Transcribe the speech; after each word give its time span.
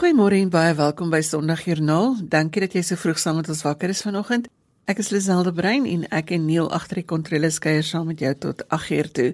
Goeiemôre 0.00 0.38
en 0.40 0.48
baie 0.48 0.72
welkom 0.74 1.10
by 1.12 1.18
Sondagjoernaal. 1.20 2.14
Dankie 2.32 2.62
dat 2.64 2.72
jy 2.72 2.80
so 2.88 2.96
vroeg 2.96 3.18
saam 3.20 3.36
met 3.36 3.50
ons 3.52 3.58
wakker 3.66 3.90
is 3.92 4.00
vanoggend. 4.00 4.46
Ek 4.88 5.02
is 5.02 5.10
Liselde 5.12 5.50
Brein 5.52 5.84
en 5.84 6.06
ek 6.08 6.30
en 6.32 6.46
Neil 6.48 6.70
agter 6.72 7.02
die 7.02 7.04
kontroles 7.10 7.58
kuier 7.60 7.84
saam 7.84 8.06
met 8.08 8.22
jou 8.24 8.30
tot 8.46 8.62
8uur 8.72 9.10
toe. 9.18 9.26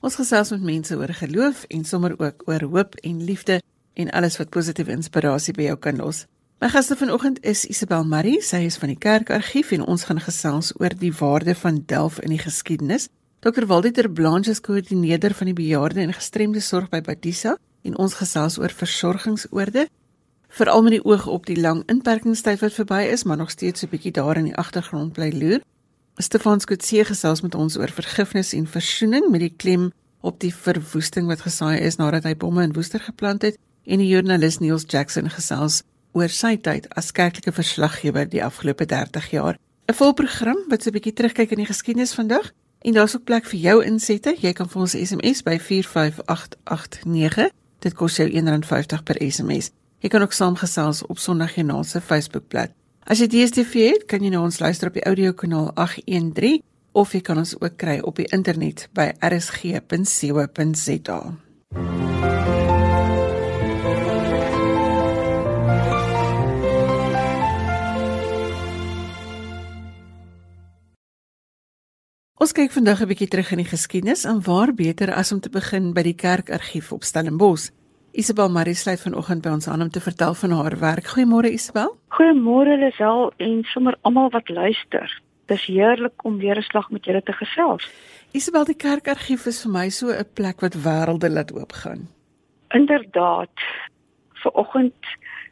Ons 0.00 0.14
gesels 0.16 0.54
met 0.54 0.62
mense 0.64 0.96
oor 0.96 1.10
geloof 1.18 1.66
en 1.68 1.84
sommer 1.84 2.14
ook 2.16 2.40
oor 2.48 2.64
hoop 2.72 2.96
en 3.04 3.18
liefde 3.20 3.58
en 4.00 4.10
alles 4.16 4.38
wat 4.40 4.48
positiewe 4.48 4.94
inspirasie 4.96 5.52
by 5.58 5.66
jou 5.66 5.74
kan 5.86 6.00
los. 6.00 6.22
My 6.56 6.70
gaste 6.72 6.96
vanoggend 6.96 7.42
is 7.44 7.66
Isabel 7.68 8.08
Marie, 8.08 8.40
sy 8.40 8.62
is 8.64 8.78
van 8.80 8.94
die 8.94 8.96
Kerkargief 8.96 9.74
en 9.76 9.84
ons 9.84 10.06
gaan 10.08 10.22
gesels 10.24 10.70
oor 10.80 10.96
die 11.02 11.12
waarde 11.18 11.52
van 11.52 11.82
delf 11.84 12.16
in 12.24 12.32
die 12.32 12.40
geskiedenis. 12.40 13.10
Dr. 13.44 13.68
Walditer 13.68 14.08
Blanche 14.08 14.56
is 14.56 14.64
koördineerder 14.64 15.36
van 15.36 15.52
die 15.52 15.58
bejaarde 15.60 16.00
en 16.00 16.16
gestremde 16.16 16.64
sorg 16.64 16.88
by 16.88 17.02
Batisa 17.04 17.58
en 17.84 18.00
ons 18.00 18.16
gesels 18.22 18.56
oor 18.56 18.72
versorgingsoorde 18.72 19.84
veral 20.54 20.82
met 20.82 20.94
die 20.94 21.04
oog 21.04 21.26
op 21.26 21.46
die 21.46 21.58
lang 21.60 21.82
inperkingstyd 21.90 22.60
wat 22.62 22.76
verby 22.78 23.02
is, 23.10 23.24
maar 23.24 23.36
nog 23.36 23.50
steeds 23.50 23.82
'n 23.82 23.88
bietjie 23.90 24.12
daar 24.12 24.36
in 24.36 24.44
die 24.44 24.56
agtergrond 24.56 25.12
bly 25.12 25.30
loer. 25.34 25.60
Stefan 26.16 26.60
Skutse 26.60 27.04
gesels 27.04 27.40
met 27.40 27.54
ons 27.54 27.76
oor 27.76 27.90
vergifnis 27.90 28.52
en 28.52 28.66
versoening 28.66 29.30
met 29.30 29.40
die 29.40 29.54
klem 29.56 29.92
op 30.20 30.40
die 30.40 30.54
verwoesting 30.54 31.26
wat 31.26 31.40
gesaai 31.40 31.80
is 31.80 31.96
nadat 31.96 32.22
hy 32.22 32.36
bomme 32.36 32.62
in 32.62 32.72
Woester 32.72 33.00
geplant 33.00 33.42
het 33.42 33.58
en 33.84 33.98
die 33.98 34.08
joernalis 34.08 34.58
Niels 34.58 34.84
Jackson 34.86 35.30
gesels 35.30 35.82
oor 36.12 36.28
sy 36.28 36.56
tyd 36.56 36.86
as 36.94 37.12
kerklike 37.12 37.52
verslaggewer 37.52 38.28
die 38.28 38.44
afgelope 38.44 38.86
30 38.86 39.30
jaar. 39.30 39.58
'n 39.88 39.94
Volprogram 39.94 40.58
wat 40.68 40.82
so 40.82 40.90
'n 40.90 40.92
bietjie 40.92 41.12
terugkyk 41.12 41.50
in 41.50 41.58
die 41.64 41.72
geskiedenis 41.72 42.14
vandag 42.14 42.52
en 42.80 42.92
daar's 42.92 43.16
ook 43.16 43.24
plek 43.24 43.44
vir 43.44 43.60
jou 43.60 43.84
insette. 43.84 44.36
Jy 44.40 44.52
kan 44.52 44.68
vir 44.68 44.80
ons 44.80 44.94
SMS 44.94 45.42
by 45.42 45.58
45889. 45.58 47.50
Dit 47.78 47.94
kos 47.94 48.16
jou 48.16 48.28
R1.50 48.28 49.02
per 49.02 49.16
SMS. 49.18 49.70
Jy 50.04 50.10
kan 50.12 50.20
ook 50.20 50.34
saamgesels 50.36 51.06
op 51.08 51.18
Sondagjoernaal 51.18 51.84
se 51.88 52.00
Facebookblad. 52.00 52.68
As 53.08 53.22
jy 53.22 53.26
DStv 53.32 53.72
het, 53.88 54.02
kan 54.04 54.20
jy 54.20 54.28
na 54.34 54.42
ons 54.44 54.58
luister 54.60 54.90
op 54.90 54.96
die 54.98 55.04
audiokanaal 55.08 55.70
813 55.80 56.60
of 56.92 57.14
jy 57.16 57.22
kan 57.24 57.40
ons 57.40 57.54
ook 57.56 57.78
kry 57.80 58.04
op 58.04 58.20
die 58.20 58.28
internet 58.36 58.84
by 58.92 59.16
rsg.co.za. 59.24 61.16
Ons 72.44 72.52
kyk 72.52 72.76
vandag 72.76 73.00
'n 73.00 73.08
bietjie 73.08 73.28
terug 73.28 73.50
in 73.56 73.64
die 73.64 73.72
geskiedenis 73.72 74.24
en 74.28 74.44
waar 74.44 74.74
beter 74.74 75.14
as 75.14 75.32
om 75.32 75.40
te 75.40 75.48
begin 75.48 75.94
by 75.94 76.02
die 76.02 76.14
kerkargief 76.14 76.92
op 76.92 77.04
Stellenbosch. 77.04 77.72
Isabel 78.14 78.48
Marie 78.48 78.76
sluit 78.78 79.00
vanoggend 79.02 79.42
by 79.42 79.50
ons 79.56 79.66
aan 79.66 79.82
om 79.82 79.88
te 79.90 80.00
vertel 80.00 80.36
van 80.38 80.52
haar 80.54 80.76
werk. 80.78 81.08
Goeiemôre 81.16 81.50
Isabel. 81.50 81.96
Goeiemôre 82.14 82.76
Lisel 82.78 83.32
en 83.42 83.64
sommer 83.66 83.96
almal 84.06 84.30
wat 84.30 84.48
luister. 84.48 85.10
Dis 85.50 85.64
heerlik 85.66 86.22
om 86.24 86.38
weer 86.38 86.56
'n 86.58 86.62
slag 86.62 86.90
met 86.90 87.04
julle 87.04 87.22
te 87.22 87.32
gesels. 87.32 87.90
Isabel, 88.30 88.64
die 88.64 88.76
kerkargief 88.76 89.46
is 89.46 89.62
vir 89.62 89.72
my 89.72 89.88
so 89.88 90.06
'n 90.10 90.30
plek 90.34 90.60
wat 90.60 90.74
wêrelde 90.74 91.28
laat 91.28 91.52
oopgaan. 91.52 92.08
Inderdaad. 92.68 93.58
Vanoggend 94.32 94.94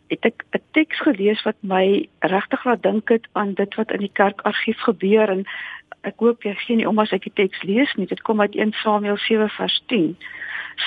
het 0.07 0.25
ek 0.25 0.45
'n 0.55 0.63
teks 0.71 1.01
gelees 1.01 1.43
wat 1.43 1.57
my 1.61 2.09
regtig 2.21 2.65
laat 2.65 2.83
dink 2.83 3.09
het 3.09 3.27
aan 3.33 3.55
dit 3.55 3.75
wat 3.75 3.91
in 3.91 4.01
die 4.07 4.13
kerkargief 4.13 4.79
gebeur 4.79 5.29
en 5.29 5.45
ek 6.03 6.19
hoop 6.19 6.43
jy 6.43 6.55
sien 6.67 6.81
nie 6.81 6.89
om 6.89 6.99
as 6.99 7.13
ek 7.13 7.25
die 7.29 7.35
teks 7.35 7.63
lees 7.63 7.95
nie. 7.97 8.07
Dit 8.07 8.23
kom 8.27 8.41
uit 8.41 8.55
1 8.55 8.73
Samuel 8.83 9.17
7 9.17 9.49
vers 9.57 9.83
10. 9.93 10.17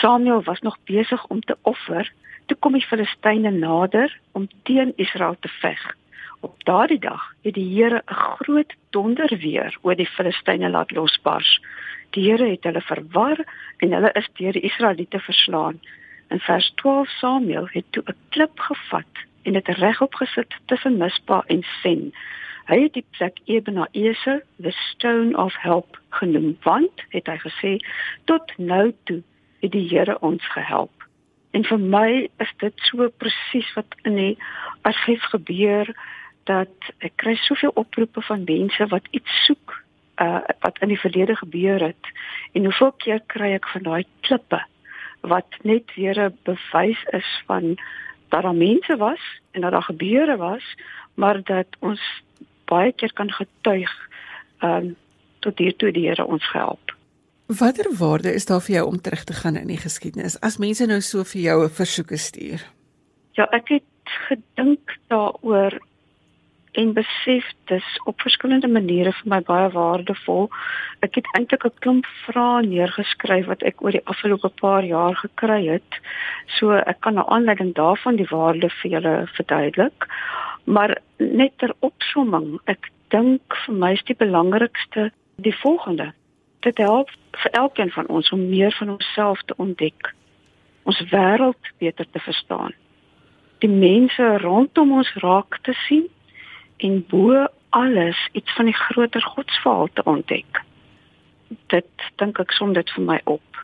Samuel 0.02 0.44
was 0.44 0.62
nog 0.62 0.78
besig 0.86 1.26
om 1.28 1.42
te 1.42 1.58
offer 1.62 2.12
toe 2.46 2.58
kom 2.62 2.76
die 2.78 2.86
Filistyne 2.86 3.52
nader 3.52 4.12
om 4.38 4.48
teen 4.64 4.94
Israel 5.02 5.38
te 5.40 5.50
veg. 5.62 5.82
Op 6.46 6.64
daardie 6.68 7.00
dag 7.00 7.24
het 7.42 7.56
die 7.58 7.70
Here 7.74 8.04
'n 8.06 8.14
groot 8.14 8.74
donderweer 8.90 9.78
oor 9.82 9.96
die 9.96 10.14
Filistyne 10.16 10.70
laat 10.70 10.92
losbars. 10.92 11.60
Die 12.12 12.30
Here 12.30 12.50
het 12.50 12.64
hulle 12.64 12.82
verwar 12.82 13.38
en 13.78 13.92
hulle 13.92 14.12
is 14.14 14.30
deur 14.34 14.52
die 14.52 14.68
Israeliete 14.70 15.20
verslaan. 15.20 15.80
In 16.30 16.40
vers 16.40 16.72
12 16.76 17.10
Samuel 17.10 17.68
het 17.72 17.86
toe 17.90 18.04
'n 18.06 18.16
klip 18.30 18.60
gevat 18.60 19.14
en 19.46 19.54
dit 19.54 19.68
regop 19.80 20.16
gesit 20.22 20.56
tussen 20.66 20.98
Mispa 20.98 21.44
en 21.48 21.64
Sen. 21.82 22.10
Hy 22.66 22.80
het 22.82 22.96
die 22.98 23.06
plek 23.18 23.38
Ebena 23.46 23.88
Eser, 23.94 24.42
the 24.58 24.74
stone 24.74 25.38
of 25.38 25.54
help 25.62 26.00
genoem, 26.18 26.58
want 26.66 27.06
het 27.14 27.30
hy 27.30 27.38
gesê 27.44 27.78
tot 28.26 28.54
nou 28.58 28.90
toe 29.06 29.22
het 29.62 29.72
die 29.72 29.86
Here 29.90 30.18
ons 30.26 30.46
gehelp. 30.54 31.06
En 31.54 31.64
vir 31.64 31.80
my 31.80 32.10
is 32.44 32.52
dit 32.60 32.86
so 32.90 33.10
presies 33.22 33.70
wat 33.78 33.94
in 34.04 34.18
die 34.18 34.36
argief 34.82 35.24
gebeur 35.32 35.94
dat 36.50 36.92
ek 37.06 37.16
kry 37.22 37.36
soveel 37.46 37.74
oproepe 37.78 38.22
van 38.26 38.46
mense 38.50 38.88
wat 38.94 39.08
iets 39.12 39.42
soek 39.46 39.82
uh 40.22 40.42
wat 40.64 40.80
in 40.86 40.94
die 40.94 41.00
verlede 41.00 41.36
gebeur 41.36 41.82
het 41.84 42.12
en 42.54 42.68
hoeveel 42.70 42.92
keer 43.04 43.22
kry 43.34 43.52
ek 43.58 43.68
van 43.74 43.84
daai 43.88 44.06
klippe 44.28 44.62
wat 45.34 45.58
net 45.64 45.92
weer 45.96 46.20
'n 46.28 46.38
bewys 46.44 47.02
is 47.20 47.32
van 47.48 47.76
dat 48.30 48.42
daar 48.42 48.56
mense 48.56 48.98
was 48.98 49.22
en 49.52 49.62
dat 49.62 49.72
daar 49.72 49.84
gebeure 49.84 50.38
was 50.38 50.64
maar 51.14 51.44
dat 51.44 51.68
ons 51.80 52.02
baie 52.66 52.92
keer 52.92 53.14
kan 53.14 53.32
getuig 53.32 53.92
ehm 54.60 54.86
um, 54.86 54.96
tot 55.46 55.58
hier 55.58 55.76
toe 55.76 55.92
die 55.94 56.08
Here 56.08 56.26
ons 56.26 56.46
help. 56.52 56.96
Watter 57.46 57.86
waarde 57.98 58.34
is 58.34 58.46
daar 58.50 58.62
vir 58.66 58.76
jou 58.76 58.86
om 58.88 59.02
terug 59.02 59.24
te 59.24 59.34
gaan 59.34 59.56
in 59.56 59.68
die 59.68 59.78
geskiedenis 59.78 60.40
as 60.42 60.58
mense 60.58 60.86
nou 60.90 61.02
so 61.02 61.24
vir 61.24 61.42
jou 61.42 61.64
'n 61.66 61.70
versoeke 61.70 62.18
stuur? 62.18 62.66
Ja, 63.32 63.46
ek 63.52 63.68
het 63.70 63.84
gedink 64.28 64.98
daaroor 65.08 65.80
en 66.76 66.94
besef 66.94 67.46
dis 67.72 67.88
op 68.04 68.22
verskillende 68.22 68.68
maniere 68.68 69.14
vir 69.20 69.30
my 69.32 69.40
baie 69.48 69.70
waardevol. 69.72 70.50
Ek 71.06 71.16
het 71.20 71.28
eintlik 71.38 71.66
'n 71.66 71.80
klomp 71.84 72.06
vrae 72.26 72.66
neergeskryf 72.66 73.46
wat 73.46 73.64
ek 73.64 73.82
oor 73.82 73.92
die 73.92 74.06
afgelope 74.06 74.50
paar 74.62 74.84
jaar 74.84 75.16
gekry 75.16 75.68
het. 75.68 75.92
So 76.58 76.72
ek 76.72 77.00
kan 77.00 77.16
'n 77.16 77.30
aanleiding 77.36 77.74
daarvan 77.74 78.16
die 78.16 78.30
waarde 78.30 78.70
vir 78.70 78.92
julle 78.92 79.28
verduidelik. 79.38 80.08
Maar 80.64 80.98
net 81.18 81.58
ter 81.58 81.74
opsomming, 81.80 82.60
ek 82.66 82.90
dink 83.10 83.42
vir 83.66 83.76
my 83.76 83.92
is 83.92 84.04
die 84.04 84.16
belangrikste 84.16 85.12
die 85.36 85.56
volgende. 85.56 86.14
Dit 86.60 86.78
help 86.78 87.10
vir 87.32 87.52
elkeen 87.52 87.92
van 87.92 88.08
ons 88.08 88.32
om 88.32 88.50
meer 88.50 88.72
van 88.72 88.90
onsself 88.90 89.42
te 89.46 89.54
ontdek. 89.58 90.14
Ons 90.84 91.04
wêreld 91.12 91.64
beter 91.78 92.06
te 92.12 92.20
verstaan. 92.20 92.74
Die 93.60 93.70
mense 93.70 94.38
rondom 94.38 94.92
ons 94.92 95.14
raak 95.14 95.60
te 95.62 95.74
sien 95.88 96.10
en 96.78 97.06
bo 97.10 97.48
alles 97.70 98.30
iets 98.32 98.56
van 98.56 98.66
die 98.66 98.78
groter 98.78 99.22
godsverhaal 99.22 99.90
te 99.94 100.04
ontdek. 100.04 100.62
Dit 101.68 102.08
dink 102.16 102.40
ek 102.40 102.52
som 102.52 102.74
dit 102.74 102.90
vir 102.96 103.04
my 103.04 103.20
op. 103.24 103.64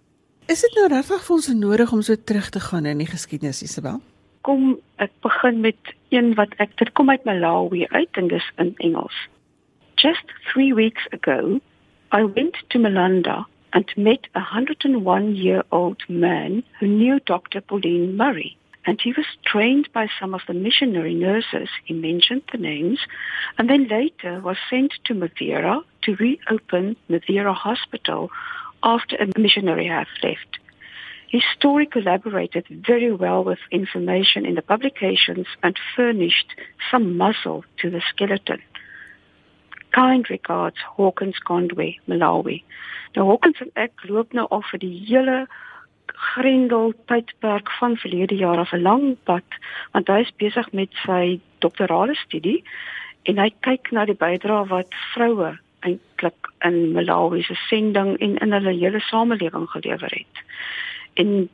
Is 0.51 0.61
dit 0.65 0.73
nou 0.75 0.87
regtig 0.91 1.23
vir 1.25 1.35
ons 1.35 1.47
nodig 1.55 1.91
om 1.91 2.01
so 2.01 2.15
terug 2.15 2.49
te 2.49 2.59
gaan 2.59 2.85
in 2.85 2.99
die 2.99 3.09
geskiedenis, 3.09 3.63
Isabel? 3.63 4.01
Kom 4.41 4.79
ek 4.97 5.13
begin 5.23 5.61
met 5.61 5.93
een 6.09 6.33
wat 6.35 6.53
ek 6.57 6.73
dit 6.81 6.91
kom 6.97 7.09
uit 7.09 7.23
Malawi 7.25 7.85
uit 7.91 8.19
en 8.19 8.27
dis 8.27 8.47
in 8.57 8.73
Engels. 8.77 9.15
Just 10.01 10.33
3 10.53 10.73
weeks 10.75 11.07
ago, 11.15 11.59
I 12.11 12.25
went 12.25 12.57
to 12.69 12.79
Malanda 12.79 13.45
and 13.71 13.95
met 13.95 14.27
a 14.35 14.41
101-year-old 14.41 16.09
man 16.09 16.63
who 16.79 16.87
knew 16.87 17.19
Dr. 17.23 17.61
Pauline 17.61 18.17
Murray. 18.17 18.57
And 18.85 18.99
he 18.99 19.13
was 19.13 19.27
trained 19.45 19.89
by 19.93 20.07
some 20.19 20.33
of 20.33 20.41
the 20.47 20.53
missionary 20.53 21.13
nurses. 21.13 21.69
He 21.85 21.93
mentioned 21.93 22.43
the 22.51 22.57
names 22.57 22.99
and 23.57 23.69
then 23.69 23.87
later 23.87 24.41
was 24.41 24.57
sent 24.69 24.93
to 25.05 25.13
Madeira 25.13 25.81
to 26.03 26.15
reopen 26.15 26.95
Madeira 27.07 27.53
Hospital 27.53 28.31
after 28.83 29.15
a 29.17 29.39
missionary 29.39 29.87
had 29.87 30.07
left. 30.23 30.59
His 31.31 31.43
story 31.55 31.85
collaborated 31.85 32.65
very 32.69 33.11
well 33.13 33.43
with 33.43 33.59
information 33.71 34.45
in 34.45 34.55
the 34.55 34.61
publications 34.61 35.47
and 35.63 35.79
furnished 35.95 36.53
some 36.89 37.17
muscle 37.17 37.63
to 37.77 37.89
the 37.89 38.01
skeleton. 38.09 38.61
Kind 39.91 40.29
regards 40.29 40.75
Hawkins 40.95 41.37
Conway, 41.45 41.99
Malawi. 42.07 42.63
Nou 43.15 43.25
Hawkins 43.25 43.61
en 43.61 43.71
ek 43.75 44.03
loop 44.09 44.33
nou 44.33 44.47
al 44.51 44.63
vir 44.71 44.83
die 44.83 44.97
grendel 46.15 46.93
tydperk 47.05 47.71
van 47.71 47.97
verlede 47.97 48.35
jaar 48.35 48.57
af 48.57 48.71
'n 48.73 48.81
lang 48.81 49.17
pad 49.23 49.47
want 49.91 50.07
hy 50.07 50.19
is 50.19 50.35
besig 50.37 50.71
met 50.71 50.89
sy 51.05 51.39
doktorale 51.59 52.15
studie 52.15 52.63
en 53.23 53.37
hy 53.37 53.49
kyk 53.59 53.91
na 53.91 54.05
die 54.05 54.17
bydrae 54.17 54.67
wat 54.67 54.93
vroue 55.13 55.57
eintlik 55.79 56.49
in 56.59 56.91
Malawi 56.91 57.43
se 57.43 57.55
sending 57.55 58.17
en 58.17 58.37
in 58.37 58.51
hulle 58.51 58.73
hele 58.73 58.99
samelewing 58.99 59.69
gelewer 59.69 60.11
het. 60.13 60.43
En 61.13 61.49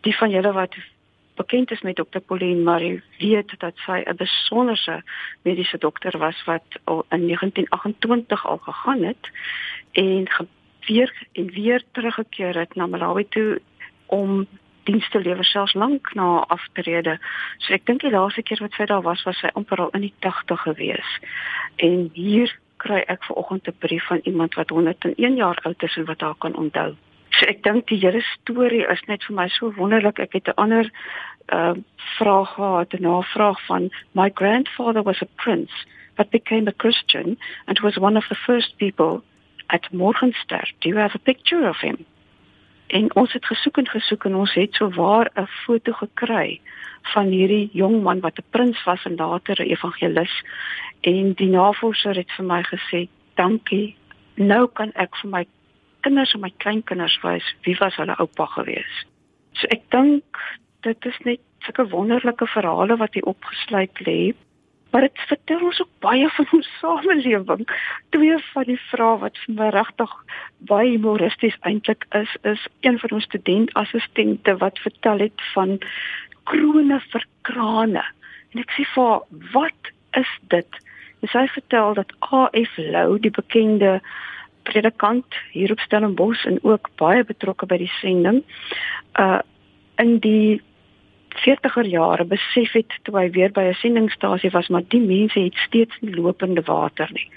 die 0.00 0.16
van 0.16 0.30
julle 0.30 0.52
wat 0.52 0.74
bekend 1.34 1.70
is 1.70 1.80
met 1.80 1.96
dokter 1.96 2.20
Pauline 2.20 2.62
Marie 2.62 3.02
weet 3.18 3.54
dat 3.58 3.76
sy 3.86 4.02
'n 4.06 4.16
besonderse 4.16 5.02
mediese 5.42 5.78
dokter 5.78 6.18
was 6.18 6.44
wat 6.44 6.68
al 6.84 7.04
in 7.08 7.26
1928 7.26 8.46
al 8.46 8.58
gegaan 8.58 9.02
het 9.02 9.30
en 9.92 10.28
weer 10.86 11.26
en 11.32 11.46
weer 11.50 11.82
teruggekeer 11.92 12.58
het 12.58 12.74
na 12.74 12.86
Malawi 12.86 13.28
toe 13.28 13.60
om 14.10 14.46
dienste 14.88 15.20
lewer 15.20 15.44
selfs 15.44 15.74
lank 15.74 16.14
na 16.14 16.44
aftrede. 16.48 17.18
So 17.58 17.74
ek 17.76 17.86
dink 17.86 18.02
die 18.04 18.12
laaste 18.14 18.42
keer 18.42 18.62
wat 18.64 18.74
sy 18.76 18.88
daar 18.90 19.04
was, 19.06 19.22
was 19.28 19.38
sy 19.42 19.52
amper 19.58 19.84
al 19.84 19.94
in 19.98 20.08
die 20.08 20.14
80 20.24 20.64
gewees. 20.66 21.12
En 21.84 22.08
hier 22.16 22.50
kry 22.80 23.02
ek 23.12 23.24
vanoggend 23.28 23.68
'n 23.68 23.76
brief 23.78 24.06
van 24.08 24.20
iemand 24.24 24.54
wat 24.54 24.70
101 24.70 25.36
jaar 25.36 25.58
oud 25.62 25.82
is 25.82 25.96
en 25.96 26.04
wat 26.04 26.20
haar 26.20 26.38
kan 26.38 26.56
onthou. 26.56 26.96
So 27.30 27.46
ek 27.46 27.62
dink 27.62 27.86
die 27.88 28.00
hele 28.00 28.22
storie 28.22 28.86
is 28.88 29.02
net 29.06 29.24
vir 29.24 29.36
my 29.36 29.48
so 29.48 29.72
wonderlik. 29.76 30.18
Ek 30.18 30.32
het 30.32 30.48
'n 30.48 30.56
ander 30.56 30.90
uh 31.52 31.74
vraag 32.18 32.54
gehad, 32.54 32.92
'n 32.92 33.02
navraag 33.02 33.60
van 33.66 33.90
my 34.12 34.30
grandfather 34.34 35.02
was 35.02 35.22
a 35.22 35.28
prince 35.36 35.72
but 36.16 36.30
became 36.30 36.68
a 36.68 36.72
Christian 36.72 37.36
and 37.66 37.80
was 37.80 37.96
one 37.96 38.16
of 38.16 38.24
the 38.28 38.34
first 38.46 38.76
people 38.78 39.22
at 39.68 39.92
Morgenster. 39.92 40.64
Do 40.80 40.88
you 40.88 40.96
have 40.96 41.14
a 41.14 41.18
picture 41.18 41.68
of 41.68 41.76
him? 41.80 42.04
En 42.90 43.06
ons 43.14 43.32
het 43.32 43.46
gesoek 43.46 43.78
en 43.78 43.88
gesoek 43.88 44.24
en 44.26 44.34
ons 44.34 44.54
het 44.58 44.74
so 44.74 44.90
waar 44.90 45.30
'n 45.34 45.46
foto 45.46 45.92
gekry 45.92 46.60
van 47.12 47.26
hierdie 47.26 47.70
jong 47.72 48.02
man 48.02 48.20
wat 48.20 48.38
'n 48.38 48.50
prins 48.50 48.84
was 48.84 49.04
en 49.04 49.14
later 49.14 49.60
'n 49.60 49.70
evangelis. 49.70 50.34
En 51.00 51.32
die 51.32 51.48
navorser 51.48 52.16
het 52.16 52.32
vir 52.32 52.44
my 52.44 52.62
gesê, 52.62 53.08
"Dankie. 53.34 53.96
Nou 54.34 54.66
kan 54.66 54.92
ek 54.94 55.16
vir 55.16 55.30
my 55.30 55.46
kinders 56.00 56.34
en 56.34 56.40
my 56.40 56.52
kleinkinders 56.56 57.20
wys 57.22 57.54
wie 57.62 57.76
was 57.78 57.96
hulle 57.96 58.18
oupa 58.18 58.46
gewees." 58.46 59.06
So 59.52 59.66
ek 59.66 59.82
dink 59.90 60.24
dit 60.80 61.06
is 61.06 61.18
net 61.18 61.40
sulke 61.58 61.88
wonderlike 61.88 62.46
verhale 62.46 62.96
wat 62.96 63.14
hier 63.14 63.24
opgesluit 63.24 64.00
lê. 64.06 64.34
Maar 64.90 65.06
dit 65.06 65.20
vertel 65.30 65.64
ons 65.64 65.80
ook 65.80 65.92
baie 65.98 66.28
van 66.28 66.46
ons 66.52 66.70
samelewing. 66.80 67.66
Twee 68.08 68.38
van 68.52 68.66
die 68.66 68.80
vrae 68.90 69.18
wat 69.24 69.38
vir 69.44 69.54
my 69.60 69.68
regtig 69.74 70.14
baie 70.70 70.90
humoristies 70.90 71.58
eintlik 71.60 72.06
is, 72.18 72.36
is 72.42 72.66
een 72.80 72.98
van 72.98 73.18
ons 73.18 73.28
studentassistente 73.30 74.56
wat 74.62 74.78
vertel 74.78 75.26
het 75.26 75.46
van 75.54 75.78
krone 76.50 77.00
vir 77.12 77.26
krane. 77.46 78.04
En 78.50 78.62
ek 78.64 78.74
sê 78.74 78.86
vir 78.94 79.22
wat 79.54 79.92
is 80.18 80.30
dit? 80.52 80.80
En 81.20 81.30
sy 81.30 81.46
vertel 81.54 81.94
dat 81.94 82.12
AF 82.32 82.76
Lou, 82.76 83.18
die 83.22 83.34
bekende 83.34 84.00
predikant 84.68 85.36
hier 85.52 85.72
op 85.72 85.80
Stellenbosch 85.80 86.44
en 86.48 86.58
ook 86.62 86.90
baie 87.00 87.24
betrokke 87.24 87.66
by 87.66 87.80
die 87.84 87.92
sending, 88.00 88.42
uh 89.20 89.40
in 90.00 90.14
die 90.24 90.62
40er 91.34 91.86
jare 91.86 92.24
besef 92.24 92.72
het 92.72 92.98
toe 93.02 93.18
hy 93.18 93.30
weer 93.30 93.52
by 93.52 93.62
'n 93.70 93.74
sendingstasie 93.74 94.50
was 94.50 94.68
maar 94.68 94.86
die 94.88 95.00
mense 95.00 95.40
het 95.40 95.54
steeds 95.54 95.96
nie 96.00 96.14
lopende 96.14 96.62
water 96.62 97.08
nie. 97.12 97.28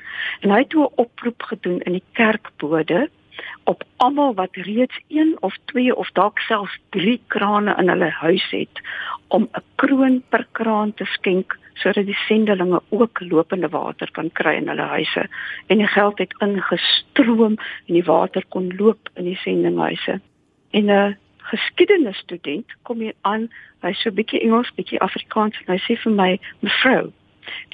En 0.42 0.50
hy 0.50 0.57
het 0.57 0.69
toe 0.69 0.86
'n 0.86 0.94
oproep 0.95 1.42
gedoen 1.42 1.81
in 1.81 1.92
die 1.92 2.04
kerkbode 2.13 3.10
op 3.63 3.84
almal 3.98 4.34
wat 4.34 4.56
reeds 4.56 5.00
1 5.07 5.38
of 5.40 5.57
2 5.66 5.95
of 5.95 6.12
dalk 6.12 6.40
selfs 6.40 6.80
3 6.90 7.22
krane 7.28 7.75
in 7.78 7.90
hulle 7.90 8.10
huis 8.10 8.50
het 8.50 8.81
om 9.28 9.50
'n 9.51 9.63
kroon 9.75 10.24
per 10.30 10.48
kraan 10.51 10.94
te 10.94 11.06
skenk 11.06 11.57
sodat 11.74 12.06
die 12.06 12.18
sendelinge 12.28 12.81
ook 12.89 13.19
lopende 13.19 13.69
water 13.69 14.12
kan 14.12 14.31
kry 14.31 14.56
in 14.56 14.68
hulle 14.68 14.88
huise 14.96 15.28
en 15.68 15.78
die 15.78 15.88
geld 15.88 16.18
het 16.18 16.36
ingestroom 16.39 17.57
en 17.88 17.94
die 17.94 18.04
water 18.04 18.46
kon 18.50 18.75
loop 18.78 19.10
in 19.13 19.24
die 19.24 19.39
sendinghuise. 19.46 20.19
En 20.69 20.86
'n 20.86 20.89
uh, 20.89 21.13
geskiedenisstudent 21.50 22.75
kom 22.88 23.00
hier 23.00 23.16
aan, 23.22 23.50
hy 23.84 23.94
so 24.00 24.12
bietjie 24.12 24.42
Engels, 24.42 24.72
bietjie 24.78 25.01
Afrikaans 25.04 25.60
en 25.63 25.74
hy 25.75 25.80
sê 25.84 25.98
vir 26.04 26.13
my, 26.16 26.40
"Mevrou, 26.62 27.12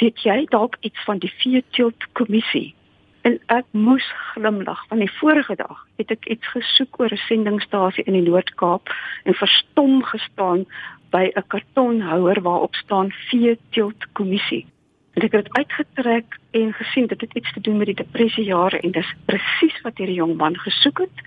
weet 0.01 0.24
jy 0.25 0.45
dalk 0.50 0.77
iets 0.81 1.04
van 1.06 1.19
die 1.19 1.33
Veetilt 1.42 2.07
kommissie?" 2.13 2.74
En 3.21 3.39
ek 3.48 3.66
moes 3.71 4.06
glimlag 4.33 4.86
want 4.89 5.01
die 5.01 5.18
vorige 5.19 5.56
dag 5.56 5.86
het 5.98 6.12
ek 6.12 6.25
iets 6.25 6.48
gesoek 6.48 7.00
oor 7.00 7.12
'n 7.12 7.25
sendingstasie 7.27 8.04
in 8.04 8.13
die 8.13 8.30
Noord-Kaap 8.30 8.89
en 9.24 9.33
verstom 9.33 10.04
gestaan 10.04 10.65
by 11.12 11.31
'n 11.36 11.48
kartonhouer 11.48 12.42
waarop 12.42 12.75
staan 12.75 13.12
Veetilt 13.12 14.12
kommissie. 14.13 14.65
En 15.13 15.22
ek 15.22 15.31
het 15.31 15.54
uitgetrek 15.57 16.38
en 16.51 16.74
gesien 16.74 17.07
dit 17.07 17.22
het 17.22 17.33
iets 17.33 17.54
te 17.54 17.62
doen 17.62 17.77
met 17.77 17.86
die 17.86 17.95
depressiejare 17.95 18.80
en 18.80 18.92
dis 18.92 19.13
presies 19.25 19.81
wat 19.81 19.98
hierdie 19.98 20.15
jong 20.15 20.38
man 20.38 20.57
gesoek 20.57 20.98
het. 20.98 21.18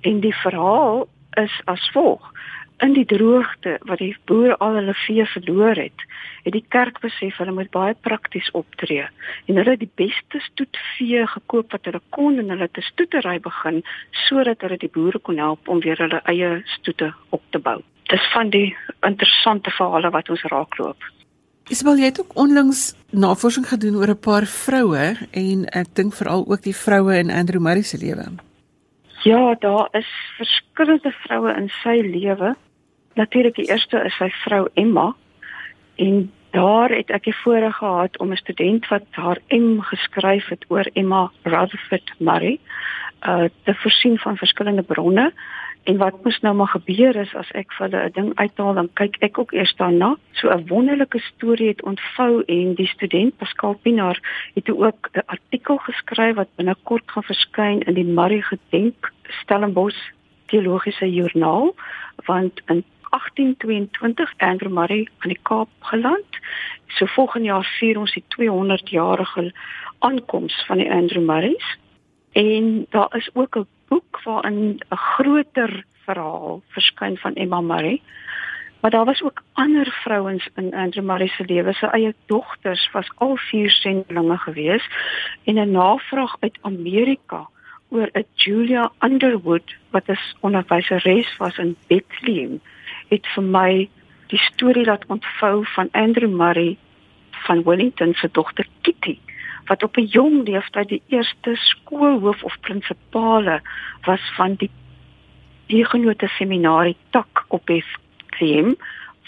En 0.00 0.20
die 0.20 0.34
verhaal 0.34 1.08
is 1.36 1.60
as 1.64 1.90
volg 1.92 2.32
in 2.82 2.96
die 2.96 3.06
droogte 3.06 3.76
wat 3.86 4.00
die 4.02 4.14
boere 4.26 4.56
al 4.64 4.74
hulle 4.80 4.94
vee 5.04 5.24
verloor 5.34 5.78
het, 5.78 6.04
het 6.42 6.54
die 6.56 6.64
kerk 6.74 6.98
besef 7.04 7.38
hulle 7.38 7.54
moet 7.54 7.70
baie 7.74 7.94
prakties 8.06 8.50
optree 8.58 9.04
en 9.46 9.60
hulle 9.60 9.76
het 9.76 9.84
die 9.84 9.94
beste 10.00 10.42
stoetvee 10.48 11.22
gekoop 11.36 11.72
wat 11.76 11.86
hulle 11.86 12.02
kon 12.16 12.40
en 12.42 12.50
hulle 12.50 12.66
het 12.66 12.78
'n 12.82 12.90
stoetery 12.90 13.38
begin 13.40 13.82
sodat 14.26 14.60
hulle 14.66 14.78
die 14.78 14.90
boere 14.96 15.18
kon 15.18 15.38
help 15.38 15.68
om 15.68 15.80
weer 15.80 15.98
hulle 15.98 16.20
eie 16.24 16.62
stoete 16.66 17.14
op 17.30 17.42
te 17.50 17.58
bou. 17.58 17.80
Dis 18.10 18.26
van 18.32 18.50
die 18.50 18.76
interessante 19.06 19.70
verhale 19.70 20.10
wat 20.10 20.28
ons 20.28 20.42
raakloop. 20.42 20.98
Isabel, 21.68 21.96
jy 21.96 22.04
het 22.04 22.20
ook 22.20 22.36
onlangs 22.36 22.94
navorsing 23.10 23.68
gedoen 23.68 23.96
oor 23.96 24.10
'n 24.10 24.18
paar 24.18 24.46
vroue 24.46 25.16
en 25.30 25.66
ek 25.66 25.94
dink 25.94 26.14
veral 26.14 26.44
ook 26.48 26.62
die 26.62 26.76
vroue 26.76 27.18
in 27.18 27.30
Andrew 27.30 27.60
Murray 27.60 27.82
se 27.82 27.98
lewe. 27.98 28.51
Ja, 29.22 29.54
daar 29.58 29.88
is 29.90 30.08
verskillende 30.36 31.10
vroue 31.10 31.52
in 31.54 31.68
sy 31.68 32.00
lewe. 32.02 32.56
Natuurlik 33.14 33.54
die 33.54 33.68
eerste 33.70 34.00
is 34.02 34.16
sy 34.18 34.26
vrou 34.42 34.66
Emma. 34.74 35.12
En 35.94 36.32
daar 36.50 36.90
het 36.90 37.12
ek 37.14 37.28
die 37.28 37.36
voorreg 37.44 37.76
gehad 37.76 38.18
om 38.18 38.32
'n 38.32 38.40
student 38.40 38.88
wat 38.88 39.06
haar 39.10 39.38
M 39.48 39.78
geskryf 39.80 40.48
het 40.48 40.64
oor 40.68 40.90
Emma 40.92 41.30
Rutherford 41.42 42.12
Murray, 42.18 42.58
uh 43.26 43.46
te 43.64 43.74
voorsien 43.74 44.18
van 44.18 44.36
verskillende 44.36 44.82
bronne. 44.82 45.32
En 45.82 45.96
wat 45.96 46.24
moes 46.24 46.38
nou 46.40 46.54
maar 46.54 46.68
gebeur 46.68 47.16
is 47.16 47.34
as 47.34 47.50
ek 47.58 47.72
vir 47.72 47.88
hulle 47.88 48.02
'n 48.06 48.12
ding 48.14 48.30
uithaal 48.34 48.74
dan 48.74 48.88
kyk 49.00 49.16
ek 49.20 49.38
ook 49.38 49.52
eers 49.52 49.74
daarna. 49.76 50.16
So 50.32 50.48
'n 50.50 50.66
wonderlike 50.66 51.18
storie 51.18 51.68
het 51.68 51.82
ontvou 51.82 52.42
en 52.46 52.74
die 52.74 52.86
student 52.86 53.36
Pascal 53.36 53.74
Pinaar 53.74 54.18
het 54.54 54.70
ook 54.70 55.10
'n 55.12 55.26
artikel 55.26 55.76
geskryf 55.76 56.34
wat 56.34 56.56
binnekort 56.56 57.10
gaan 57.10 57.22
verskyn 57.22 57.80
in 57.80 57.94
die 57.94 58.04
Marie 58.04 58.42
Gedenk 58.42 59.12
Stellenbosch 59.22 60.10
Teologiese 60.46 61.12
Joernaal 61.12 61.74
want 62.26 62.60
in 62.66 62.84
1822 63.10 64.34
Andrew 64.36 64.72
Murray 64.72 65.08
aan 65.18 65.28
die 65.28 65.42
Kaap 65.42 65.68
geland. 65.80 66.30
So 66.86 67.06
volgende 67.06 67.46
jaar 67.46 67.76
vier 67.78 67.98
ons 67.98 68.12
die 68.12 68.24
200 68.28 68.90
jarige 68.90 69.52
aankoms 69.98 70.64
van 70.66 70.78
die 70.78 70.92
Andrew 70.92 71.24
Murrays. 71.24 71.78
En 72.32 72.86
daar 72.90 73.16
is 73.16 73.30
ook 73.32 73.56
'n 73.56 73.66
boek 73.92 74.20
waarin 74.24 74.80
'n 74.90 74.96
groter 74.96 75.84
verhaal 76.04 76.62
verskyn 76.74 77.16
van 77.16 77.34
Emma 77.34 77.60
Murray. 77.60 78.00
Maar 78.80 78.90
daar 78.90 79.04
was 79.04 79.22
ook 79.22 79.42
ander 79.52 79.88
vrouens 80.02 80.48
in 80.54 80.74
Andrew 80.74 81.04
Murray 81.04 81.28
se 81.28 81.44
lewe. 81.44 81.72
Sy 81.72 81.86
eie 81.86 82.14
dogters 82.26 82.90
was 82.92 83.10
al 83.14 83.36
vier 83.36 83.70
sendlinge 83.70 84.38
gewees 84.38 84.84
en 85.44 85.58
'n 85.58 85.70
navraag 85.70 86.36
uit 86.40 86.58
Amerika 86.60 87.48
oor 87.88 88.08
'n 88.12 88.26
Julia 88.34 88.90
Underwood 89.00 89.76
wat 89.90 90.08
'n 90.08 90.18
onderwyseres 90.40 91.36
was 91.36 91.58
in 91.58 91.76
Bethlehem 91.86 92.60
het 93.08 93.26
vir 93.34 93.44
my 93.44 93.88
die 94.26 94.38
storie 94.38 94.84
laat 94.84 95.04
ontvou 95.06 95.64
van 95.74 95.88
Andrew 95.92 96.32
Murray 96.42 96.76
van 97.30 97.62
Wellington 97.62 98.14
se 98.14 98.28
dogter 98.32 98.66
Kitty 98.80 99.18
wat 99.66 99.82
op 99.82 99.96
'n 99.96 100.10
jong 100.10 100.48
leeftyd 100.48 100.88
die 100.88 101.02
eerste 101.08 101.54
skoolhoof 101.54 102.42
of 102.42 102.60
prinsipale 102.60 103.60
was 104.04 104.32
van 104.36 104.54
die 104.54 104.70
Diegenote 105.66 106.26
Seminarie 106.26 106.96
tak 107.10 107.44
op 107.48 107.70
FCM 107.70 108.74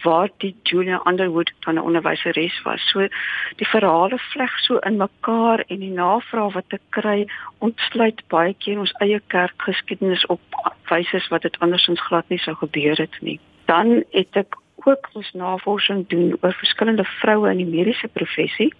waar 0.02 0.28
die 0.38 0.56
Julia 0.62 1.00
Underwood 1.04 1.52
dan 1.60 1.74
'n 1.74 1.86
onderwyseres 1.88 2.62
was. 2.62 2.88
So 2.88 3.08
die 3.56 3.66
verhale 3.66 4.18
vleg 4.18 4.58
so 4.58 4.76
in 4.76 4.96
mekaar 4.96 5.64
en 5.66 5.78
die 5.78 5.90
navraag 5.90 6.52
wat 6.52 6.64
ek 6.68 6.80
kry 6.88 7.26
ontsluit 7.58 8.22
baie 8.28 8.54
keer 8.58 8.78
ons 8.78 8.92
eie 8.92 9.20
kerkgeskiedenis 9.26 10.26
op 10.26 10.40
wyse 10.88 11.26
wat 11.28 11.42
dit 11.42 11.58
andersins 11.58 12.00
glad 12.00 12.28
nie 12.28 12.38
sou 12.38 12.56
gebeur 12.56 12.96
het 12.96 13.16
nie. 13.20 13.40
Dan 13.64 14.04
het 14.10 14.36
ek 14.36 14.56
ook 14.84 15.08
ons 15.12 15.32
navorsing 15.32 16.08
doen 16.08 16.36
oor 16.40 16.52
verskillende 16.52 17.04
vroue 17.04 17.50
in 17.50 17.56
die 17.56 17.72
mediese 17.76 18.08
professie 18.08 18.74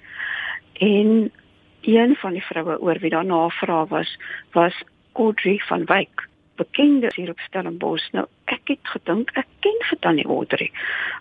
en 0.73 1.31
een 1.87 2.17
van 2.17 2.33
die 2.33 2.45
vroue 2.45 2.81
oor 2.81 2.99
wie 2.99 3.11
daar 3.11 3.25
navraag 3.25 3.89
was, 3.89 4.19
was 4.53 4.83
Audrey 5.13 5.59
van 5.67 5.85
Wyk, 5.85 6.29
bekende 6.55 7.11
hier 7.15 7.31
op 7.31 7.39
Stellenbosch. 7.39 8.11
Nou, 8.13 8.27
ek 8.45 8.61
het 8.65 8.93
gedink 8.95 9.31
ek 9.39 9.47
ken 9.61 9.83
vir 9.89 9.99
Tannie 10.01 10.27
Audrey, 10.27 10.71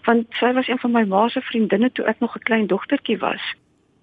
want 0.06 0.28
sy 0.40 0.54
was 0.54 0.68
een 0.68 0.80
van 0.80 0.92
my 0.92 1.04
ma 1.10 1.28
se 1.30 1.42
vriendinne 1.42 1.92
toe 1.92 2.06
ek 2.06 2.20
nog 2.20 2.36
'n 2.36 2.48
klein 2.50 2.68
dogtertjie 2.68 3.18
was. 3.18 3.44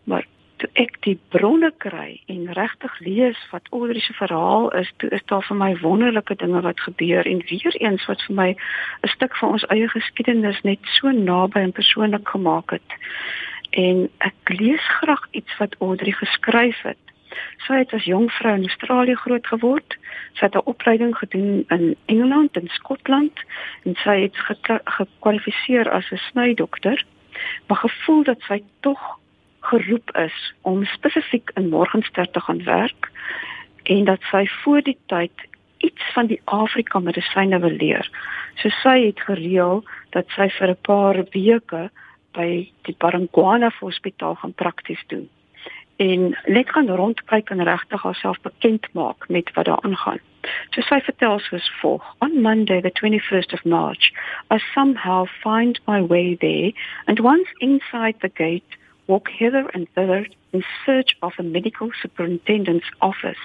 Maar 0.05 0.27
toe 0.57 0.69
ek 0.73 0.99
die 1.07 1.19
bronne 1.33 1.73
kry 1.79 2.21
en 2.27 2.53
regtig 2.53 2.99
lees 3.01 3.39
wat 3.51 3.69
Audrey 3.71 4.01
se 4.01 4.13
verhaal 4.13 4.71
is, 4.71 4.93
toe 4.97 5.11
is 5.11 5.25
daar 5.25 5.43
vir 5.43 5.57
my 5.57 5.77
wonderlike 5.81 6.35
dinge 6.35 6.61
wat 6.61 6.81
gebeur 6.81 7.27
en 7.27 7.43
weer 7.49 7.77
eens 7.81 8.07
wat 8.07 8.23
vir 8.23 8.37
my 8.37 8.51
'n 9.03 9.09
stuk 9.09 9.37
van 9.37 9.49
ons 9.57 9.67
eie 9.67 9.89
geskiedenis 9.89 10.61
net 10.63 10.79
so 10.83 11.11
naby 11.11 11.61
en 11.61 11.73
persoonlik 11.73 12.29
gemaak 12.29 12.71
het 12.71 12.91
en 13.71 14.11
ek 14.19 14.59
lees 14.59 14.89
graag 15.01 15.29
iets 15.31 15.57
wat 15.59 15.77
Audrey 15.79 16.13
geskryf 16.13 16.83
het 16.83 17.11
Sy 17.67 17.81
het 17.83 17.93
as 17.97 18.07
jong 18.09 18.29
vrou 18.39 18.55
in 18.59 18.67
Australië 18.67 19.15
groot 19.23 19.47
geword. 19.47 19.97
Sy 20.39 20.45
het 20.47 20.57
'n 20.57 20.69
opleiding 20.73 21.17
gedoen 21.19 21.65
in 21.69 21.97
Engeland 22.07 22.57
en 22.57 22.69
Skotland 22.69 23.37
en 23.85 23.95
sy 24.05 24.17
het 24.21 24.37
gekwalifiseer 24.85 25.91
as 25.91 26.11
'n 26.11 26.17
snydokter, 26.31 27.05
maar 27.67 27.77
gevoel 27.87 28.23
dat 28.23 28.41
sy 28.41 28.63
tog 28.81 29.19
geroep 29.61 30.17
is 30.17 30.55
om 30.61 30.85
spesifiek 30.85 31.51
in 31.55 31.69
Morgenster 31.69 32.31
te 32.31 32.41
gaan 32.41 32.65
werk 32.65 33.11
en 33.83 34.05
dat 34.05 34.23
sy 34.31 34.47
voor 34.47 34.83
die 34.83 34.99
tyd 35.07 35.37
iets 35.79 36.03
van 36.13 36.27
die 36.27 36.41
Afrika 36.45 36.99
medisyne 36.99 37.59
wil 37.59 37.77
leer. 37.77 38.11
So 38.55 38.69
sy 38.69 39.07
het 39.07 39.21
gereël 39.21 39.85
dat 40.11 40.29
sy 40.29 40.49
vir 40.49 40.69
'n 40.69 40.81
paar 40.81 41.25
weke 41.31 41.91
by 42.33 42.71
die 42.87 42.97
Baragwana 42.99 43.71
Hospitaal 43.81 44.35
gaan 44.35 44.55
prakties 44.55 45.05
doen 45.07 45.29
en 46.01 46.39
net 46.45 46.71
gaan 46.71 46.89
rondkyk 46.89 47.51
en 47.51 47.63
regtig 47.65 48.03
haarself 48.03 48.41
bekend 48.41 48.93
maak 48.93 49.29
met 49.29 49.53
wat 49.53 49.65
daar 49.65 49.81
aangaan. 49.81 50.21
So 50.71 50.81
sy 50.81 51.01
vertel 51.01 51.39
soos 51.39 51.69
volg: 51.81 52.05
On 52.19 52.41
Monday 52.41 52.81
the 52.81 52.93
21st 53.01 53.53
of 53.53 53.65
March, 53.65 54.13
I 54.49 54.59
somehow 54.75 55.27
find 55.43 55.81
my 55.87 56.01
way 56.07 56.37
there 56.37 56.73
and 57.05 57.21
once 57.21 57.49
inside 57.59 58.17
the 58.21 58.33
gate 58.35 58.79
walk 59.07 59.29
hither 59.29 59.67
and 59.75 59.87
thither 59.95 60.27
in 60.53 60.65
search 60.87 61.17
of 61.21 61.33
a 61.39 61.43
medical 61.43 61.91
superintendent's 62.03 62.91
office. 63.01 63.45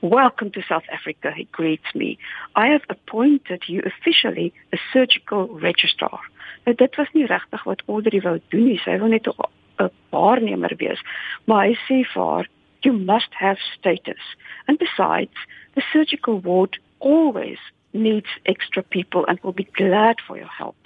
Welcome 0.00 0.50
to 0.52 0.62
South 0.62 0.88
Africa, 0.90 1.30
he 1.36 1.44
greets 1.52 1.94
me. 1.94 2.18
I 2.56 2.66
have 2.66 2.82
appointed 2.88 3.62
you 3.68 3.82
officially 3.92 4.52
a 4.72 4.78
surgical 4.92 5.46
registrar. 5.46 6.20
Nou 6.64 6.76
dit 6.76 6.96
was 6.96 7.12
nie 7.12 7.26
regtig 7.26 7.64
wat 7.64 7.82
Audrey 7.86 8.20
wou 8.20 8.40
doen 8.48 8.64
nie. 8.64 8.78
Sy 8.78 8.98
wou 8.98 9.08
net 9.08 9.26
'n 9.26 9.90
waarnemer 10.10 10.74
wees. 10.76 11.02
Maar 11.44 11.66
hy 11.66 11.74
sê 11.88 12.04
vir 12.12 12.22
haar, 12.22 12.48
you 12.80 12.92
must 12.92 13.34
have 13.34 13.58
status. 13.78 14.36
And 14.66 14.78
besides, 14.78 15.36
the 15.74 15.82
surgical 15.92 16.40
ward 16.40 16.78
always 16.98 17.58
needs 17.92 18.28
extra 18.44 18.82
people 18.82 19.24
and 19.26 19.40
will 19.42 19.52
be 19.52 19.68
glad 19.72 20.20
for 20.20 20.36
your 20.36 20.52
help. 20.58 20.76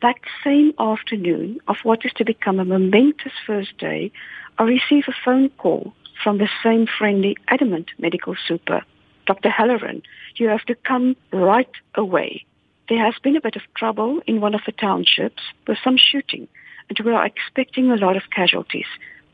That 0.00 0.18
same 0.42 0.72
afternoon 0.78 1.60
of 1.66 1.76
what 1.82 2.04
is 2.04 2.12
to 2.14 2.24
become 2.24 2.60
a 2.60 2.64
momentous 2.64 3.32
first 3.46 3.78
day, 3.78 4.12
I 4.58 4.64
receive 4.64 5.04
a 5.08 5.14
phone 5.24 5.50
call 5.56 5.94
from 6.22 6.38
the 6.38 6.48
same 6.62 6.86
friendly 6.86 7.36
adamant 7.48 7.90
medical 7.98 8.36
super, 8.46 8.82
Dr. 9.26 9.50
Halloran. 9.50 10.02
You 10.36 10.48
have 10.48 10.64
to 10.66 10.74
come 10.74 11.16
right 11.32 11.70
away. 11.94 12.44
There 12.88 13.02
has 13.02 13.14
been 13.22 13.36
a 13.36 13.40
bit 13.40 13.56
of 13.56 13.62
trouble 13.74 14.20
in 14.26 14.40
one 14.40 14.54
of 14.54 14.60
the 14.66 14.72
townships 14.72 15.42
with 15.66 15.78
some 15.82 15.96
shooting 15.96 16.48
and 16.88 16.98
we 17.04 17.12
are 17.12 17.24
expecting 17.24 17.90
a 17.90 17.96
lot 17.96 18.16
of 18.16 18.30
casualties. 18.34 18.86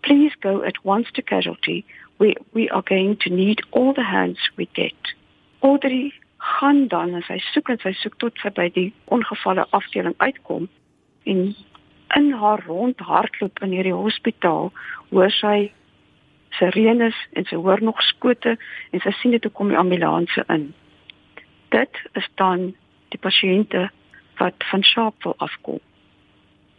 Please 0.02 0.32
go 0.40 0.62
at 0.62 0.84
once 0.84 1.08
to 1.14 1.22
casualty. 1.22 1.84
We, 2.18 2.36
we 2.54 2.70
are 2.70 2.82
going 2.82 3.16
to 3.22 3.30
need 3.30 3.60
all 3.72 3.92
the 3.92 4.04
hands 4.04 4.38
we 4.56 4.68
get. 4.74 4.94
Audrey 5.62 6.12
gaan 6.36 6.88
dan 6.88 7.14
en 7.14 7.24
sy 7.26 7.40
soek 7.52 7.68
en 7.68 7.80
sy 7.82 7.92
soek 8.00 8.16
tot 8.22 8.38
sy 8.40 8.52
by 8.56 8.68
die 8.72 8.88
ongevalle 9.12 9.66
afdeling 9.76 10.14
uitkom 10.22 10.68
en 11.28 11.42
in 12.16 12.30
haar 12.40 12.62
rond 12.66 13.02
hardloop 13.04 13.60
in 13.66 13.74
hierdie 13.76 13.96
hospitaal 13.96 14.70
hoor 15.10 15.34
sy 15.36 15.70
sirenes 16.56 17.18
en 17.36 17.46
sy 17.50 17.58
hoor 17.60 17.82
nog 17.84 18.00
skote 18.06 18.56
en 18.56 19.04
sy 19.04 19.12
sien 19.18 19.36
dit 19.36 19.42
toe 19.44 19.52
kom 19.52 19.68
die 19.68 19.78
ambulanse 19.78 20.44
in. 20.48 20.70
Dit 21.74 22.00
is 22.18 22.26
dan 22.40 22.70
die 23.10 23.20
pasiënte 23.20 23.88
wat 24.40 24.66
van 24.70 24.82
Sharpeville 24.84 25.38
afkom. 25.38 25.80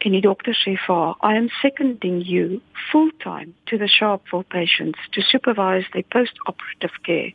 En 0.02 0.16
die 0.16 0.24
dokter 0.26 0.56
sê 0.58 0.74
vir 0.82 0.96
haar, 0.96 1.16
I 1.22 1.38
am 1.38 1.50
seconding 1.62 2.22
you 2.26 2.62
full-time 2.90 3.54
to 3.70 3.78
the 3.78 3.88
Sharpeville 3.88 4.48
patients 4.50 5.00
to 5.12 5.22
supervise 5.22 5.86
their 5.94 6.08
post-operative 6.10 6.96
care. 7.04 7.34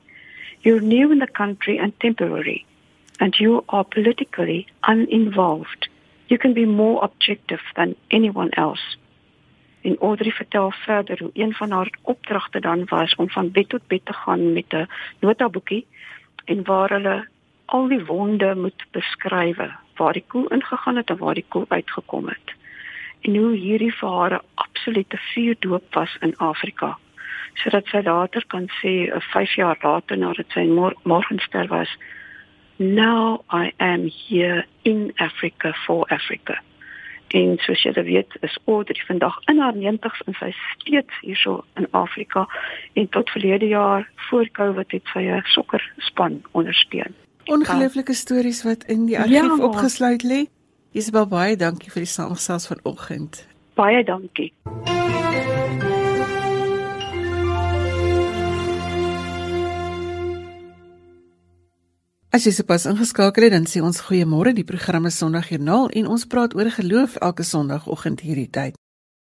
You're 0.62 0.82
new 0.82 1.12
in 1.12 1.20
the 1.20 1.30
country 1.30 1.78
and 1.78 1.92
temporary, 2.00 2.64
and 3.20 3.38
you 3.38 3.62
are 3.68 3.84
politically 3.84 4.66
uninvolved. 4.82 5.88
You 6.28 6.38
can 6.38 6.54
be 6.54 6.66
more 6.66 7.04
objective 7.04 7.62
than 7.76 7.94
anyone 8.10 8.50
else. 8.56 8.96
En 9.86 9.96
Audrey 10.00 10.32
vertel 10.32 10.70
verder 10.70 11.18
hoe 11.18 11.30
een 11.32 11.52
van 11.52 11.70
haar 11.70 11.90
opdragte 12.02 12.60
dan 12.60 12.84
was 12.84 13.14
om 13.14 13.30
van 13.30 13.50
bed 13.50 13.68
tot 13.68 13.86
bed 13.86 14.04
te 14.04 14.12
gaan 14.12 14.52
met 14.52 14.72
'n 14.74 14.88
notaboekie 15.20 15.86
en 16.44 16.64
waar 16.64 16.90
hulle 16.90 17.28
al 17.66 17.88
die 17.88 18.04
wonde 18.04 18.54
moet 18.54 18.84
beskryf 18.90 19.58
waar 19.96 20.12
die 20.12 20.24
koel 20.26 20.46
ingegaan 20.46 20.96
het 20.96 21.10
en 21.10 21.18
waar 21.18 21.34
die 21.34 21.44
koel 21.48 21.64
uitgekom 21.68 22.28
het. 22.28 22.54
En 23.20 23.36
hoe 23.36 23.56
hierdie 23.56 23.94
vir 23.94 24.08
haar 24.08 24.34
'n 24.34 24.46
absolute 24.54 25.16
vuurdoop 25.16 25.94
was 25.94 26.16
in 26.20 26.36
Afrika. 26.36 26.98
Sodat 27.54 27.86
sy 27.86 28.00
later 28.04 28.46
kan 28.46 28.68
sê 28.68 28.92
'n 29.14 29.20
5 29.20 29.54
jaar 29.54 29.78
later 29.80 30.18
nadat 30.18 30.46
sy 30.48 30.64
mor 30.64 30.94
morgenster 31.02 31.66
was, 31.66 31.96
now 32.76 33.40
I 33.52 33.72
am 33.76 34.10
here 34.28 34.64
in 34.82 35.12
Africa 35.16 35.72
for 35.72 36.04
Africa. 36.08 36.60
En 37.28 37.56
soos 37.58 37.82
jy 37.82 37.92
weet, 37.92 38.36
is 38.40 38.58
Audrey 38.66 39.02
vandag 39.06 39.40
in 39.44 39.58
haar 39.58 39.74
90's 39.74 40.22
en 40.26 40.34
sy 40.38 40.54
steeds 40.76 41.20
hierso 41.20 41.64
in 41.74 41.88
Afrika 41.90 42.46
en 42.92 43.08
tot 43.08 43.30
verlede 43.30 43.66
jaar 43.66 44.10
voor 44.14 44.48
Covid 44.52 44.90
het 44.90 45.06
sy 45.12 45.18
'n 45.18 45.42
sokkerspan 45.44 46.42
ondersteun. 46.50 47.25
Ongelooflike 47.46 48.14
stories 48.14 48.62
wat 48.66 48.84
in 48.90 49.06
die 49.06 49.18
argief 49.18 49.38
ja, 49.38 49.56
opgesluit 49.62 50.22
lê. 50.22 50.46
Isabel 50.96 51.28
baie 51.30 51.56
dankie 51.56 51.92
vir 51.92 52.02
die 52.02 52.10
samestelling 52.10 52.64
vanoggend. 52.72 53.44
Baie 53.78 54.02
dankie. 54.04 54.50
As 62.34 62.44
jy 62.44 62.52
sopas 62.52 62.84
ingeskakel 62.90 63.46
het, 63.46 63.54
dan 63.54 63.64
sê 63.70 63.80
ons 63.80 64.02
goeiemôre. 64.08 64.52
Die 64.52 64.66
program 64.66 65.06
is 65.06 65.16
Sondagjoernaal 65.22 65.88
en 65.88 66.10
ons 66.10 66.26
praat 66.26 66.52
oor 66.58 66.68
geloof 66.74 67.14
elke 67.22 67.46
Sondagoggend 67.46 68.26
hierdie 68.26 68.50
tyd. 68.50 68.74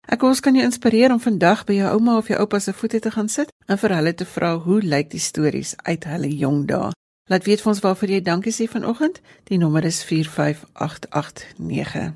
Ek 0.07 0.23
hoop 0.23 0.33
ons 0.33 0.41
kan 0.43 0.55
jou 0.55 0.63
inspireer 0.63 1.11
om 1.11 1.19
vandag 1.19 1.67
by 1.67 1.77
jou 1.77 1.91
ouma 1.93 2.17
of 2.17 2.31
jou 2.31 2.39
oupa 2.39 2.59
se 2.63 2.73
voete 2.73 3.03
te 3.03 3.11
gaan 3.11 3.29
sit 3.29 3.51
en 3.67 3.79
vir 3.79 3.99
hulle 3.99 4.15
te 4.15 4.25
vra 4.25 4.55
hoe 4.65 4.81
lyk 4.81 5.11
die 5.11 5.21
stories 5.21 5.75
uit 5.83 6.07
hulle 6.09 6.31
jong 6.31 6.65
dae. 6.71 6.91
Laat 7.31 7.45
weet 7.47 7.61
vir 7.63 7.69
ons 7.71 7.79
waarvoor 7.79 8.11
jy 8.11 8.19
dankie 8.21 8.51
sê 8.51 8.65
vanoggend. 8.67 9.21
Die 9.47 9.57
nommer 9.57 9.85
is 9.87 10.03
45889. 10.03 12.11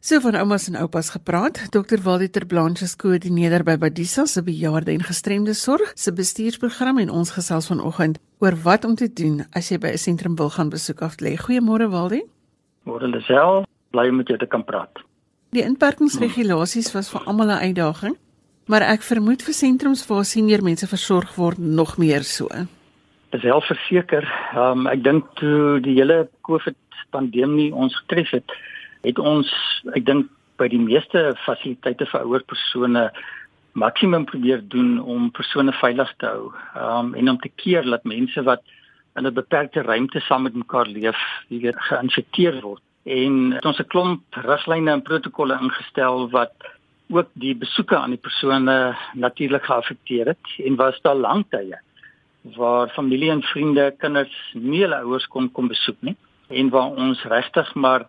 So 0.00 0.20
van 0.20 0.34
oumas 0.34 0.66
en 0.66 0.76
oupas 0.76 1.10
gepraat. 1.14 1.70
Dr. 1.70 2.02
Waldieter 2.02 2.46
Blanche 2.46 2.84
is 2.84 2.96
koördineerder 2.96 3.62
by 3.62 3.76
Badisa 3.78 4.26
se 4.26 4.42
bejaarde 4.42 4.90
en 4.90 5.06
gestremde 5.06 5.54
sorg 5.54 5.92
se 5.94 6.12
bestuursprogram 6.12 6.98
en 6.98 7.14
ons 7.14 7.30
gesels 7.30 7.70
vanoggend 7.70 8.18
oor 8.42 8.58
wat 8.64 8.84
om 8.84 8.98
te 8.98 9.12
doen 9.12 9.46
as 9.52 9.70
jy 9.70 9.78
by 9.78 9.94
'n 9.94 9.98
sentrum 9.98 10.34
wil 10.34 10.50
gaan 10.50 10.68
besoek 10.68 11.02
af 11.02 11.20
lê. 11.20 11.38
Goeiemôre 11.38 11.88
Waldie. 12.84 13.08
Môre 13.08 13.08
Lisel, 13.08 13.64
bly 13.92 14.10
met 14.10 14.28
jou 14.28 14.38
te 14.38 14.46
kan 14.46 14.64
praat. 14.64 15.00
Die 15.52 15.62
inperkingsregulasies 15.62 16.92
was 16.94 17.10
vir 17.10 17.22
almal 17.26 17.50
'n 17.50 17.62
uitdaging, 17.68 18.16
maar 18.66 18.82
ek 18.82 19.02
vermoed 19.02 19.42
vir 19.42 19.54
sentrums 19.54 20.06
waar 20.06 20.24
senior 20.24 20.62
mense 20.62 20.86
versorg 20.86 21.34
word 21.36 21.58
nog 21.58 21.98
meer 21.98 22.22
so. 22.22 22.48
Lisel 23.32 23.60
verseker, 23.60 24.24
um, 24.56 24.86
ek 24.86 25.02
dink 25.02 25.24
toe 25.36 25.80
die 25.80 25.94
hele 25.94 26.28
COVID 26.42 26.76
pandemie 27.10 27.74
ons 27.74 27.94
getref 27.96 28.30
het, 28.30 28.50
het 29.02 29.18
ons 29.18 29.48
ek 29.94 30.04
dink 30.04 30.26
by 30.58 30.68
die 30.68 30.78
meeste 30.78 31.34
fasiliteite 31.44 32.06
vir 32.06 32.20
ouer 32.20 32.42
persone 32.44 33.10
maksimum 33.72 34.24
probeer 34.24 34.60
doen 34.68 34.98
om 34.98 35.30
persone 35.30 35.72
veilig 35.72 36.12
te 36.18 36.26
hou. 36.26 36.52
Um 36.74 37.14
en 37.14 37.28
om 37.28 37.38
te 37.38 37.48
keer 37.48 37.82
dat 37.82 38.04
mense 38.04 38.42
wat 38.42 38.62
in 39.16 39.26
'n 39.26 39.34
beperkte 39.34 39.82
ruimte 39.82 40.20
saam 40.20 40.42
met 40.42 40.54
mekaar 40.54 40.86
leef, 40.86 41.18
weet, 41.48 41.76
geïnfekteer 41.76 42.60
word. 42.60 42.82
En 43.04 43.52
het 43.52 43.64
ons 43.64 43.78
'n 43.78 43.86
klomp 43.92 44.22
riglyne 44.30 44.90
en 44.90 45.02
protokolle 45.02 45.58
ingestel 45.60 46.30
wat 46.30 46.52
ook 47.08 47.28
die 47.32 47.56
besoeke 47.56 47.96
aan 47.96 48.10
die 48.10 48.24
persone 48.26 48.96
natuurlik 49.12 49.64
geaffekteer 49.64 50.26
het. 50.26 50.44
En 50.64 50.76
was 50.76 51.00
daar 51.00 51.14
lank 51.14 51.50
tye 51.50 51.78
waar 52.56 52.88
familie 52.88 53.30
en 53.30 53.42
vriende 53.42 53.94
kinders 53.98 54.34
nie 54.54 54.80
hulle 54.80 55.02
ouers 55.02 55.26
kon 55.26 55.52
kom 55.52 55.68
besoek 55.68 55.96
nie. 56.00 56.16
En 56.48 56.68
waar 56.68 56.90
ons 56.90 57.22
regtig 57.22 57.74
maar 57.74 58.06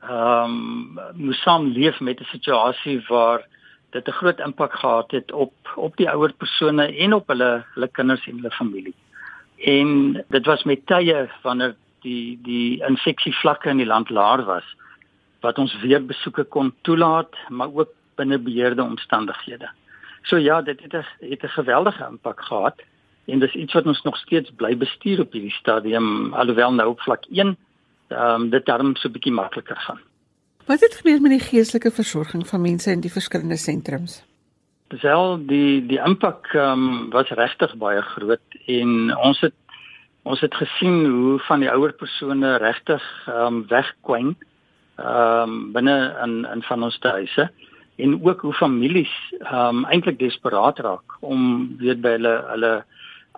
ehm 0.00 0.50
um, 0.50 1.00
moes 1.14 1.40
saam 1.42 1.66
leef 1.66 2.00
met 2.00 2.20
'n 2.20 2.24
situasie 2.24 3.04
waar 3.08 3.46
dit 3.90 4.08
'n 4.08 4.18
groot 4.20 4.38
impak 4.38 4.72
gehad 4.72 5.10
het 5.10 5.32
op 5.32 5.54
op 5.76 5.96
die 5.96 6.10
ouer 6.10 6.32
persone 6.32 6.96
en 6.96 7.14
op 7.14 7.26
hulle 7.28 7.64
hulle 7.74 7.88
kinders 7.88 8.26
en 8.26 8.36
hulle 8.36 8.50
familie 8.50 8.94
en 9.58 10.24
dit 10.28 10.46
was 10.46 10.64
met 10.64 10.86
tye 10.86 11.28
wanneer 11.42 11.76
die 12.02 12.38
die 12.42 12.82
infeksievlakke 12.84 13.68
in 13.68 13.76
die 13.76 13.86
land 13.86 14.10
laer 14.10 14.44
was 14.44 14.64
wat 15.40 15.58
ons 15.58 15.80
weer 15.80 16.04
besoeke 16.06 16.44
kon 16.44 16.72
toelaat 16.82 17.36
maar 17.48 17.72
ook 17.72 17.92
binne 18.16 18.38
beheerde 18.38 18.82
omstandighede. 18.82 19.68
So 20.22 20.36
ja, 20.36 20.62
dit 20.62 20.80
het 20.80 20.92
'n 20.94 21.04
het 21.30 21.42
'n 21.42 21.56
geweldige 21.58 22.06
impak 22.10 22.40
gehad 22.40 22.82
en 23.24 23.38
dis 23.38 23.54
iets 23.54 23.72
wat 23.72 23.86
ons 23.86 24.02
nog 24.02 24.16
steeds 24.16 24.50
bly 24.50 24.76
bestuur 24.76 25.20
op 25.20 25.32
hierdie 25.32 25.58
stadium 25.60 26.34
alhoewel 26.34 26.72
nou 26.72 26.88
op 26.88 27.00
vlak 27.00 27.24
1 27.30 27.56
ehm 28.08 28.42
um, 28.42 28.50
dit 28.50 28.66
darm 28.66 28.96
so 28.96 29.08
'n 29.08 29.12
bietjie 29.12 29.32
makliker 29.32 29.76
gaan. 29.76 30.00
Wat 30.66 30.80
het 30.80 30.94
gebeur 30.94 31.20
met 31.20 31.30
die 31.30 31.40
geestelike 31.40 31.90
versorging 31.90 32.46
van 32.46 32.60
mense 32.60 32.90
in 32.90 33.00
die 33.00 33.12
verskillende 33.12 33.56
sentrums? 33.56 34.24
Wel 34.88 35.46
die 35.46 35.86
die 35.86 35.98
impak 35.98 36.52
um, 36.54 37.10
was 37.10 37.28
regtig 37.28 37.74
baie 37.80 38.02
groot 38.02 38.58
en 38.66 39.16
ons 39.16 39.40
het 39.40 39.54
ons 40.22 40.40
het 40.40 40.54
gesien 40.54 41.04
hoe 41.04 41.38
van 41.48 41.60
die 41.60 41.70
ouer 41.70 41.92
persone 41.92 42.56
regtig 42.56 43.04
um, 43.28 43.64
wegkwyn 43.68 44.34
um, 44.96 45.72
binne 45.72 45.96
in 46.24 46.44
in 46.52 46.62
van 46.68 46.82
ons 46.82 46.98
huise 47.00 47.48
en 47.96 48.14
ook 48.24 48.40
hoe 48.40 48.52
families 48.52 49.14
um, 49.52 49.84
eintlik 49.84 50.18
desperaat 50.18 50.78
raak 50.78 51.18
om 51.20 51.74
weer 51.78 51.96
by 51.96 52.16
hulle 52.18 52.34
hulle 52.52 52.72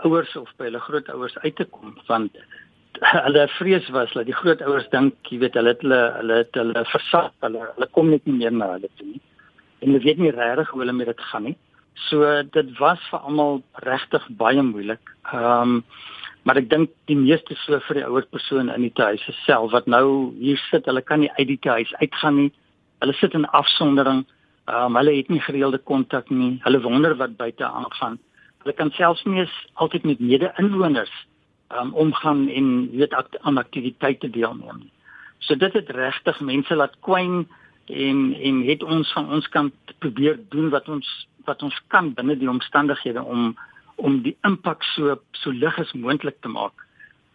ouers 0.05 0.37
of 0.37 0.51
by 0.57 0.69
hulle 0.69 0.81
grootouers 0.81 1.39
uit 1.45 1.57
te 1.57 1.65
kom 1.65 1.95
want 2.07 2.43
hulle 3.27 3.49
vrees 3.59 3.89
was 3.89 4.13
dat 4.13 4.27
die 4.27 4.37
grootouers 4.37 4.89
dink, 4.93 5.15
jy 5.31 5.39
weet, 5.43 5.57
hulle 5.59 5.75
het 5.75 5.83
hulle 5.85 6.03
hulle 6.17 6.41
het 6.43 6.59
hulle 6.59 6.85
versag, 6.93 7.33
hulle 7.45 7.67
hulle 7.75 7.89
kom 7.93 8.11
net 8.11 8.25
nie 8.29 8.39
meer 8.39 8.55
na 8.55 8.73
hulle 8.77 8.91
toe 8.97 9.09
nie. 9.11 9.21
En 9.81 9.91
hulle 9.91 10.05
weet 10.05 10.19
nie 10.19 10.31
regtig 10.35 10.71
hoe 10.71 10.81
hulle 10.81 10.93
met 10.97 11.07
dit 11.07 11.21
gaan 11.31 11.49
nie. 11.51 11.57
So 12.09 12.43
dit 12.43 12.79
was 12.79 13.01
vir 13.11 13.25
almal 13.25 13.63
regtig 13.85 14.29
baie 14.43 14.63
moeilik. 14.63 15.13
Ehm 15.33 15.77
um, 15.77 15.83
maar 16.47 16.61
ek 16.61 16.69
dink 16.71 16.93
die 17.11 17.17
meeste 17.19 17.57
so 17.59 17.81
vir 17.89 17.99
die 17.99 18.05
ouer 18.07 18.27
persoon 18.31 18.69
in 18.71 18.85
die 18.85 18.93
huis 18.95 19.25
self 19.43 19.73
wat 19.73 19.89
nou 19.91 20.31
hier 20.39 20.61
sit, 20.71 20.87
hulle 20.87 21.03
kan 21.03 21.19
nie 21.21 21.31
uit 21.41 21.49
die 21.49 21.59
huis 21.59 21.91
uitgaan 21.99 22.37
nie. 22.37 22.53
Hulle 23.03 23.17
sit 23.19 23.35
in 23.35 23.49
afsondering. 23.61 24.23
Ehm 24.69 24.93
um, 24.93 25.01
hulle 25.01 25.17
het 25.17 25.29
nie 25.29 25.41
gereelde 25.41 25.79
kontak 25.79 26.31
nie. 26.31 26.61
Hulle 26.63 26.83
wonder 26.83 27.17
wat 27.17 27.37
buite 27.37 27.65
aangaan. 27.67 28.21
Hulle 28.63 28.75
kan 28.75 28.91
selfs 28.91 29.25
nie 29.25 29.41
eens 29.41 29.57
altyd 29.75 30.05
met 30.05 30.21
mede-inwoners 30.21 31.13
um, 31.69 31.93
omgaan 31.95 32.49
en 32.49 32.91
weet 32.91 33.15
aan 33.41 33.59
aktiwiteite 33.59 34.31
deelneem 34.31 34.79
nie. 34.79 34.93
So 35.39 35.55
dit 35.55 35.73
het 35.73 35.91
regtig 35.91 36.41
mense 36.41 36.75
laat 36.75 36.97
kwyn 37.01 37.47
en 37.87 38.35
en 38.35 38.63
het 38.67 38.83
ons 38.83 39.13
van 39.13 39.31
ons 39.31 39.49
kant 39.49 39.95
probeer 39.99 40.39
doen 40.49 40.69
wat 40.71 40.89
ons 40.89 41.09
wat 41.45 41.63
ons 41.63 41.77
kan 41.89 42.13
binne 42.15 42.37
die 42.39 42.51
omstandighede 42.51 43.23
om 43.23 43.55
om 43.97 44.23
die 44.23 44.37
impak 44.45 44.85
so 44.95 45.17
so 45.33 45.51
lig 45.51 45.79
as 45.79 45.93
moontlik 45.93 46.41
te 46.41 46.49
maak. 46.49 46.87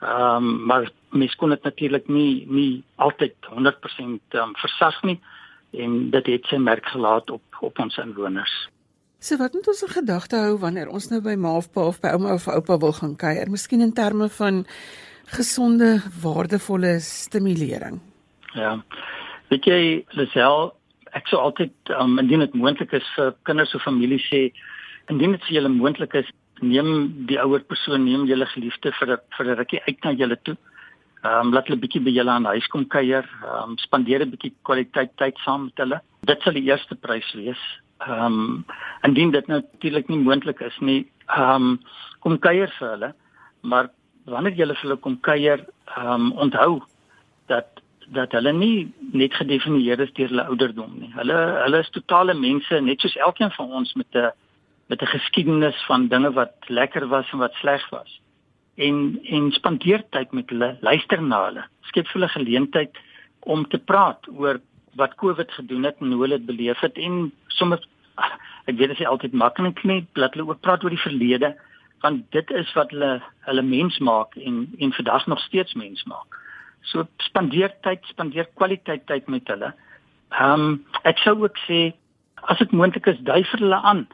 Ehm 0.01 0.35
um, 0.35 0.65
maar 0.65 0.89
mens 1.09 1.35
kon 1.35 1.49
dit 1.49 1.63
natuurlik 1.63 2.07
nie 2.07 2.45
nie 2.49 2.83
altyd 2.95 3.35
100% 3.49 3.55
um, 3.99 4.19
ehm, 4.29 4.53
versag 4.63 5.03
nie 5.03 5.19
en 5.71 6.09
dit 6.11 6.25
het 6.27 6.45
sy 6.45 6.57
merk 6.57 6.85
gelaat 6.85 7.29
op 7.29 7.43
op 7.61 7.79
ons 7.79 7.97
inwoners. 7.97 8.69
So 9.19 9.37
wat 9.37 9.53
moet 9.53 9.67
ons 9.67 9.83
in 9.85 9.93
gedagte 9.93 10.35
hou 10.35 10.57
wanneer 10.57 10.89
ons 10.89 11.09
nou 11.09 11.21
by 11.21 11.35
ma 11.35 11.55
of 11.57 11.71
pa 11.71 11.85
of 11.85 11.99
by 12.01 12.15
ouma 12.17 12.33
of 12.33 12.47
oupa 12.47 12.77
wil 12.77 12.93
gaan 12.93 13.15
kuier? 13.15 13.49
Miskien 13.49 13.81
in 13.81 13.93
terme 13.93 14.29
van 14.29 14.65
gesonde, 15.31 16.01
waardevolle 16.21 16.99
stimulering. 16.99 18.01
Ja. 18.53 18.83
Weet 19.51 19.65
jy, 19.67 19.79
Lisel, 20.15 20.69
ek 21.17 21.27
sou 21.27 21.39
altyd 21.43 21.91
um, 21.99 22.15
indien 22.21 22.39
dit 22.39 22.53
moontlik 22.55 22.93
is 22.95 23.07
vir 23.17 23.33
kinders 23.49 23.73
of 23.75 23.83
families 23.83 24.23
sê, 24.31 24.45
indien 25.11 25.35
dit 25.35 25.43
vir 25.49 25.57
julle 25.57 25.71
moontlik 25.73 26.15
is, 26.15 26.29
neem 26.61 27.09
die 27.27 27.39
ouer 27.41 27.65
persoon, 27.67 28.05
neem 28.05 28.23
julle 28.29 28.47
geliefde 28.53 28.93
vir 28.99 29.17
vir 29.35 29.49
'n 29.49 29.57
rukkie 29.59 29.81
uit 29.89 29.99
na 30.05 30.13
julle 30.15 30.37
toe. 30.47 30.55
Ehm 31.25 31.49
um, 31.49 31.53
laat 31.53 31.67
hulle 31.67 31.81
bietjie 31.83 31.99
by 32.05 32.13
julle 32.15 32.31
aan 32.31 32.47
huis 32.47 32.67
kom 32.71 32.85
kuier, 32.95 33.27
ehm 33.43 33.73
um, 33.73 33.77
spandeer 33.83 34.23
'n 34.23 34.31
bietjie 34.31 34.53
kwaliteit 34.63 35.11
tyd 35.17 35.35
saam 35.43 35.67
met 35.67 35.83
hulle. 35.83 35.99
Dit 36.23 36.41
sal 36.41 36.53
die 36.53 36.67
eerste 36.71 36.95
prys 36.95 37.33
wees 37.35 37.59
ehm 38.07 38.23
um, 38.23 38.65
indien 39.03 39.31
dit 39.31 39.47
natuurlik 39.47 40.07
nie 40.07 40.23
moontlik 40.23 40.61
is 40.61 40.79
nie, 40.79 41.05
ehm 41.27 41.75
um, 41.75 41.79
kom 42.23 42.39
kuier 42.39 42.71
vir 42.79 42.89
hulle, 42.89 43.13
maar 43.61 43.91
wanneer 44.25 44.55
jy 44.55 44.65
vir 44.65 44.81
hulle 44.81 44.97
kom 44.97 45.19
kuier, 45.19 45.67
ehm 45.97 46.13
um, 46.13 46.31
onthou 46.31 46.81
dat 47.47 47.80
dat 48.11 48.31
hulle 48.35 48.51
nie 48.53 48.91
net 49.15 49.33
gedefinieer 49.39 49.99
is 50.03 50.11
deur 50.17 50.31
hulle 50.31 50.47
ouderdom 50.51 50.95
nie. 50.99 51.11
Hulle 51.15 51.37
hulle 51.63 51.83
is 51.83 51.91
totale 51.95 52.33
mense, 52.37 52.81
net 52.83 53.03
soos 53.03 53.15
elkeen 53.27 53.51
van 53.57 53.71
ons 53.81 53.93
met 53.99 54.15
'n 54.15 54.31
met 54.89 55.01
'n 55.01 55.13
geskiedenis 55.15 55.85
van 55.87 56.07
dinge 56.07 56.31
wat 56.33 56.53
lekker 56.67 57.07
was 57.07 57.31
en 57.31 57.39
wat 57.39 57.53
sleg 57.53 57.89
was. 57.89 58.19
En 58.75 59.19
en 59.23 59.51
spandeer 59.51 60.03
tyd 60.09 60.31
met 60.31 60.49
hulle, 60.49 60.77
luister 60.81 61.21
na 61.21 61.45
hulle. 61.45 61.63
Skep 61.81 62.07
vir 62.07 62.19
hulle 62.19 62.29
geleentheid 62.29 62.97
om 63.39 63.67
te 63.67 63.77
praat 63.77 64.27
oor 64.27 64.59
wat 64.95 65.15
COVID 65.15 65.51
gedoen 65.51 65.83
het 65.83 65.95
en 65.99 66.11
hoe 66.11 66.21
hulle 66.21 66.37
dit 66.37 66.45
beleef 66.45 66.79
het 66.79 66.97
en 66.97 67.31
sommer 67.47 67.79
ek 68.69 68.77
weet 68.77 68.91
dit 68.91 68.99
is 68.99 69.05
altyd 69.05 69.33
maklik 69.33 69.83
nie 69.83 70.05
dat 70.13 70.33
hulle 70.33 70.49
ook 70.49 70.61
praat 70.61 70.83
oor 70.83 70.93
die 70.93 71.05
verlede 71.07 71.55
want 72.01 72.31
dit 72.31 72.51
is 72.51 72.73
wat 72.73 72.91
hulle 72.91 73.21
hulle 73.47 73.61
mens 73.61 73.97
maak 73.99 74.35
en 74.35 74.67
en 74.79 74.93
vandag 74.93 75.27
nog 75.27 75.39
steeds 75.39 75.73
mens 75.73 76.03
maak. 76.03 76.40
So 76.89 77.05
spandeer 77.17 77.73
tyd, 77.85 78.05
spandeer 78.09 78.47
kwaliteit 78.55 79.05
tyd 79.05 79.27
met 79.27 79.47
hulle. 79.47 79.73
Ehm 80.31 80.65
um, 80.65 80.85
ek 81.03 81.17
sou 81.17 81.35
ook 81.43 81.57
sê 81.67 81.93
as 82.49 82.57
dit 82.57 82.71
moontlik 82.71 83.07
is, 83.07 83.19
dui 83.19 83.43
vir 83.43 83.59
hulle 83.59 83.81
aan. 83.91 84.07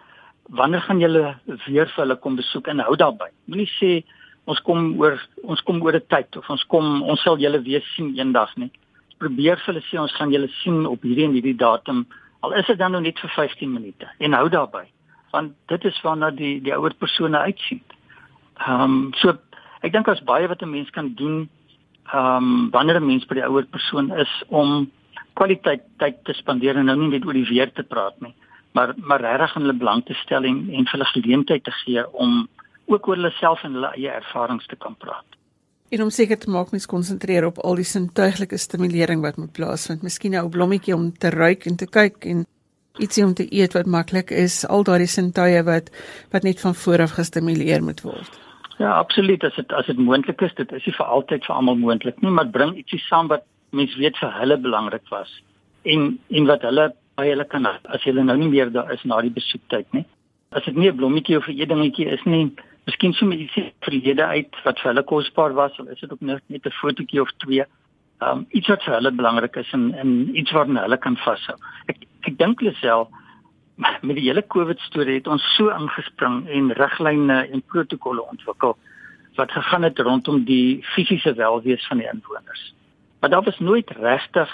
Wanneer 0.50 0.82
gaan 0.82 1.00
julle 1.00 1.36
weer 1.68 1.88
vir 1.88 2.04
hulle 2.04 2.16
kom 2.16 2.36
besoek 2.36 2.68
en 2.68 2.80
hou 2.80 2.96
daarby? 2.96 3.30
Moenie 3.48 3.70
sê 3.80 4.04
ons 4.48 4.60
kom 4.64 4.94
oor 5.00 5.20
ons 5.44 5.62
kom 5.68 5.82
oor 5.84 5.96
'n 5.96 6.08
tyd 6.08 6.38
of 6.38 6.50
ons 6.50 6.64
kom 6.72 7.02
ons 7.04 7.22
sal 7.22 7.38
julle 7.38 7.60
weer 7.64 7.84
sien 7.96 8.16
eendag 8.16 8.56
nie 8.58 8.72
probeer 9.20 9.58
vir 9.58 9.74
hulle 9.74 9.84
sê 9.90 10.00
ons 10.00 10.14
gaan 10.18 10.32
julle 10.34 10.50
sien 10.62 10.86
op 10.86 11.04
hierdie 11.06 11.26
en 11.28 11.36
hierdie 11.38 11.58
datum 11.58 12.06
al 12.46 12.54
is 12.60 12.70
dit 12.70 12.80
dan 12.80 12.94
nou 12.96 13.02
net 13.02 13.20
vir 13.20 13.34
15 13.36 13.74
minute 13.74 14.10
en 14.20 14.38
hou 14.38 14.48
daarby 14.54 14.86
want 15.34 15.54
dit 15.68 15.86
is 15.90 16.02
waarna 16.06 16.32
die 16.32 16.62
die 16.64 16.74
ouer 16.74 16.94
persone 16.96 17.38
uitsien. 17.38 17.82
Ehm 18.64 18.84
um, 18.84 19.14
so 19.22 19.36
ek 19.84 19.92
dink 19.94 20.08
daar's 20.08 20.24
baie 20.24 20.48
wat 20.48 20.62
'n 20.64 20.72
mens 20.72 20.90
kan 20.90 21.14
doen 21.16 21.50
ehm 22.14 22.44
um, 22.44 22.70
wanneer 22.72 23.00
'n 23.00 23.06
mens 23.06 23.26
by 23.26 23.36
die 23.36 23.48
ouer 23.48 23.66
persoon 23.66 24.12
is 24.12 24.44
om 24.48 24.92
kwaliteit 25.34 25.84
tyd 25.98 26.24
te 26.24 26.34
spandeer 26.34 26.76
en 26.78 26.86
nou 26.86 26.98
nie 26.98 27.10
net 27.10 27.26
oor 27.26 27.34
die 27.34 27.50
weer 27.50 27.72
te 27.72 27.84
praat 27.84 28.22
nie 28.22 28.36
maar 28.78 28.94
maar 28.96 29.22
regtig 29.22 29.56
aan 29.56 29.62
hulle 29.62 29.78
belang 29.78 30.06
te 30.06 30.14
stel 30.14 30.44
en 30.44 30.58
en 30.78 30.86
vir 30.86 30.94
hulle 30.96 31.10
geleentheid 31.14 31.64
te 31.64 31.74
gee 31.84 32.04
om 32.26 32.48
ook 32.86 33.08
oor 33.08 33.20
hulle 33.20 33.34
self 33.40 33.64
en 33.64 33.74
hulle 33.78 33.92
eie 33.96 34.12
ervarings 34.22 34.68
te 34.68 34.78
kan 34.84 34.96
praat. 35.04 35.26
En 35.90 36.04
om 36.04 36.10
seker 36.10 36.40
te 36.40 36.52
maak 36.52 36.72
mens 36.72 36.86
konsentreer 36.86 37.46
op 37.48 37.60
al 37.70 37.80
die 37.80 37.88
sintuiglike 37.88 38.58
stimulering 38.58 39.22
wat 39.24 39.38
moet 39.38 39.54
plaasvind. 39.60 40.04
Miskien 40.04 40.34
'n 40.36 40.44
ou 40.44 40.50
blommetjie 40.50 40.96
om 40.96 41.12
te 41.18 41.30
ruik 41.30 41.66
en 41.66 41.76
te 41.76 41.88
kyk 42.00 42.26
en 42.26 42.46
ietsie 42.98 43.26
om 43.26 43.34
te 43.34 43.48
eet 43.60 43.74
wat 43.74 43.86
maklik 43.86 44.32
is. 44.32 44.66
Al 44.66 44.84
daardie 44.84 45.08
sintuie 45.08 45.64
wat 45.64 45.90
wat 46.32 46.44
net 46.44 46.60
van 46.60 46.76
vooraf 46.76 47.12
gestimuleer 47.12 47.84
moet 47.84 48.02
word. 48.02 48.47
Ja, 48.78 48.94
absoluut. 48.98 49.44
As 49.44 49.56
dit 49.56 49.74
as 49.74 49.86
dit 49.86 49.98
moontlik 49.98 50.42
is, 50.42 50.54
dit 50.54 50.72
is 50.72 50.86
nie 50.86 50.94
vir 50.94 51.06
altyd 51.06 51.46
vir 51.46 51.56
almal 51.56 51.80
moontlik 51.82 52.22
nie, 52.22 52.32
maar 52.32 52.50
bring 52.54 52.76
ietsie 52.78 53.00
saam 53.08 53.30
wat 53.32 53.46
mens 53.76 53.96
weet 53.98 54.18
vir 54.22 54.36
hulle 54.38 54.58
belangrik 54.62 55.10
was 55.10 55.32
en 55.84 56.20
en 56.30 56.50
wat 56.52 56.62
hulle 56.68 56.92
by 57.18 57.26
hulle 57.32 57.46
kan 57.50 57.66
as 57.68 58.06
hulle 58.06 58.24
nou 58.24 58.38
nie 58.38 58.52
meer 58.52 58.72
daar 58.72 58.92
is 58.94 59.04
na 59.04 59.20
die 59.26 59.34
besoektyd 59.34 59.90
nie. 59.98 60.06
As 60.52 60.64
dit 60.66 60.78
nie 60.78 60.90
'n 60.92 60.98
blommetjie 60.98 61.38
of 61.38 61.48
'n 61.48 61.58
eetdingetjie 61.58 62.08
is 62.14 62.24
nie, 62.26 62.54
miskien 62.86 63.14
so 63.14 63.26
met 63.26 63.40
ietsie 63.40 63.74
verlede 63.82 64.26
uit 64.26 64.54
wat 64.64 64.80
vir 64.80 64.94
hulle 64.94 65.04
kosbaar 65.04 65.54
was 65.54 65.80
of 65.80 65.90
is 65.90 66.00
dit 66.00 66.12
ook 66.12 66.22
net 66.22 66.44
net 66.48 66.66
'n 66.66 66.80
fotootjie 66.82 67.22
of 67.22 67.32
twee. 67.38 67.66
Um 68.22 68.46
iets 68.50 68.68
wat 68.68 68.84
vir 68.84 68.94
hulle 68.94 69.12
belangrik 69.12 69.56
is 69.56 69.74
en 69.74 69.94
en 69.94 70.38
iets 70.38 70.52
waarna 70.52 70.82
hulle 70.82 70.98
kan 70.98 71.18
vashou. 71.18 71.58
Ek 71.88 71.98
ek 72.28 72.38
dink 72.38 72.62
alself 72.62 73.08
met 73.78 74.16
die 74.18 74.26
hele 74.26 74.42
COVID 74.48 74.80
storie 74.80 75.20
het 75.20 75.28
ons 75.30 75.44
so 75.56 75.70
ingespring 75.70 76.48
en 76.50 76.72
riglyne 76.80 77.44
en 77.46 77.64
protokolle 77.74 78.24
ontwikkel 78.26 78.78
wat 79.38 79.52
gegaan 79.54 79.86
het 79.86 80.00
rondom 80.00 80.44
die 80.46 80.82
fisiese 80.96 81.34
welwees 81.38 81.86
van 81.88 82.02
die 82.02 82.08
inwoners. 82.10 82.74
Maar 83.20 83.30
daar 83.30 83.44
was 83.44 83.60
nooit 83.60 83.90
regtig 83.90 84.50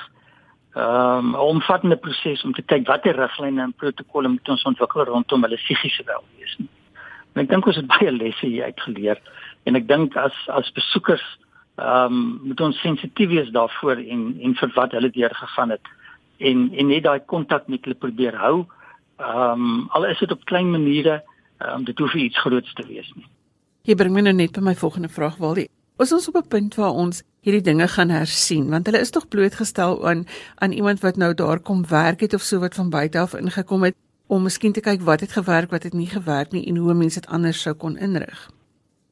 um 0.75 1.31
'n 1.31 1.35
omvattende 1.35 1.95
proses 1.95 2.43
om 2.43 2.53
te 2.53 2.61
kyk 2.61 2.87
watter 2.87 3.15
riglyne 3.15 3.61
en 3.61 3.73
protokolle 3.73 4.27
moet 4.27 4.49
ons 4.49 4.63
ontwikkel 4.63 5.03
rondom 5.03 5.41
hulle 5.41 5.55
psigiese 5.55 6.03
welwees 6.03 6.55
nie. 6.57 6.69
En 7.33 7.41
ek 7.41 7.49
dink 7.49 7.65
ons 7.65 7.75
het 7.75 7.87
baie 7.87 8.11
lesse 8.11 8.45
hier 8.45 8.63
uitgeleer 8.63 9.19
en 9.63 9.75
ek 9.75 9.87
dink 9.87 10.15
as 10.15 10.35
as 10.47 10.71
besoekers 10.71 11.39
ehm 11.77 12.13
um, 12.13 12.39
moet 12.43 12.61
ons 12.61 12.79
sensitief 12.79 13.29
wees 13.29 13.49
daarvoor 13.49 13.97
en 13.97 14.37
en 14.41 14.55
vir 14.55 14.71
wat 14.75 14.91
hulle 14.91 15.09
deur 15.09 15.35
gegaan 15.35 15.69
het 15.69 15.87
en 16.37 16.73
en 16.73 16.87
net 16.87 17.03
daai 17.03 17.19
kontak 17.19 17.67
met 17.67 17.83
hulle 17.83 17.95
probeer 17.95 18.35
hou. 18.35 18.59
Ehm 18.59 18.81
um, 19.19 19.87
al 19.89 20.05
is 20.05 20.19
dit 20.19 20.31
op 20.31 20.45
klein 20.45 20.71
maniere, 20.71 21.23
ehm 21.57 21.79
um, 21.79 21.83
dit 21.83 21.97
hoef 21.97 22.13
iets 22.13 22.39
groots 22.39 22.73
te 22.73 22.87
wees 22.87 23.11
nie. 23.15 23.27
Hier 23.83 23.95
bring 23.95 24.13
my 24.13 24.21
nou 24.21 24.33
net 24.33 24.51
by 24.51 24.61
my 24.63 24.75
volgende 24.75 25.09
vraag, 25.09 25.37
Waldie. 25.37 25.69
Ons 25.97 26.11
is 26.11 26.27
op 26.27 26.35
'n 26.35 26.47
punt 26.47 26.75
waar 26.75 26.91
ons 26.91 27.23
hierdie 27.41 27.61
dinge 27.61 27.87
gaan 27.87 28.09
hersien 28.09 28.69
want 28.69 28.85
hulle 28.85 28.99
is 28.99 29.11
tog 29.11 29.27
blootgestel 29.27 30.07
aan 30.07 30.25
aan 30.55 30.71
iemand 30.71 30.99
wat 30.99 31.15
nou 31.15 31.33
daar 31.33 31.59
kom 31.59 31.87
werk 31.87 32.19
het 32.19 32.33
of 32.33 32.41
so 32.41 32.59
wat 32.59 32.75
van 32.75 32.89
buite 32.89 33.19
af 33.19 33.33
ingekom 33.33 33.83
het 33.83 33.95
om 34.27 34.43
miskien 34.43 34.73
te 34.73 34.81
kyk 34.81 35.01
wat 35.01 35.19
het 35.19 35.31
gewerk, 35.31 35.69
wat 35.69 35.83
het 35.83 35.93
nie 35.93 36.07
gewerk 36.07 36.51
nie 36.51 36.65
en 36.67 36.77
hoe 36.77 36.93
mense 36.93 37.19
dit 37.19 37.29
anders 37.29 37.61
sou 37.61 37.75
kon 37.75 37.97
inrig. 37.97 38.49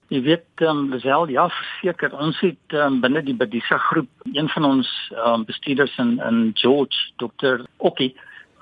Jy 0.07 0.21
weet, 0.21 0.47
ehm 0.55 0.77
um, 0.91 0.99
wel 0.99 1.27
ja, 1.27 1.49
verseker 1.49 2.17
ons 2.19 2.39
het 2.39 2.75
um, 2.75 2.99
binne 3.01 3.23
die 3.23 3.35
Bedisa 3.35 3.77
groep 3.77 4.09
een 4.33 4.49
van 4.49 4.65
ons 4.65 4.89
ehm 5.11 5.33
um, 5.33 5.45
bestuurders 5.45 5.97
in 5.97 6.19
in 6.19 6.51
George, 6.53 6.97
Dr. 7.17 7.63
Okkie 7.77 8.15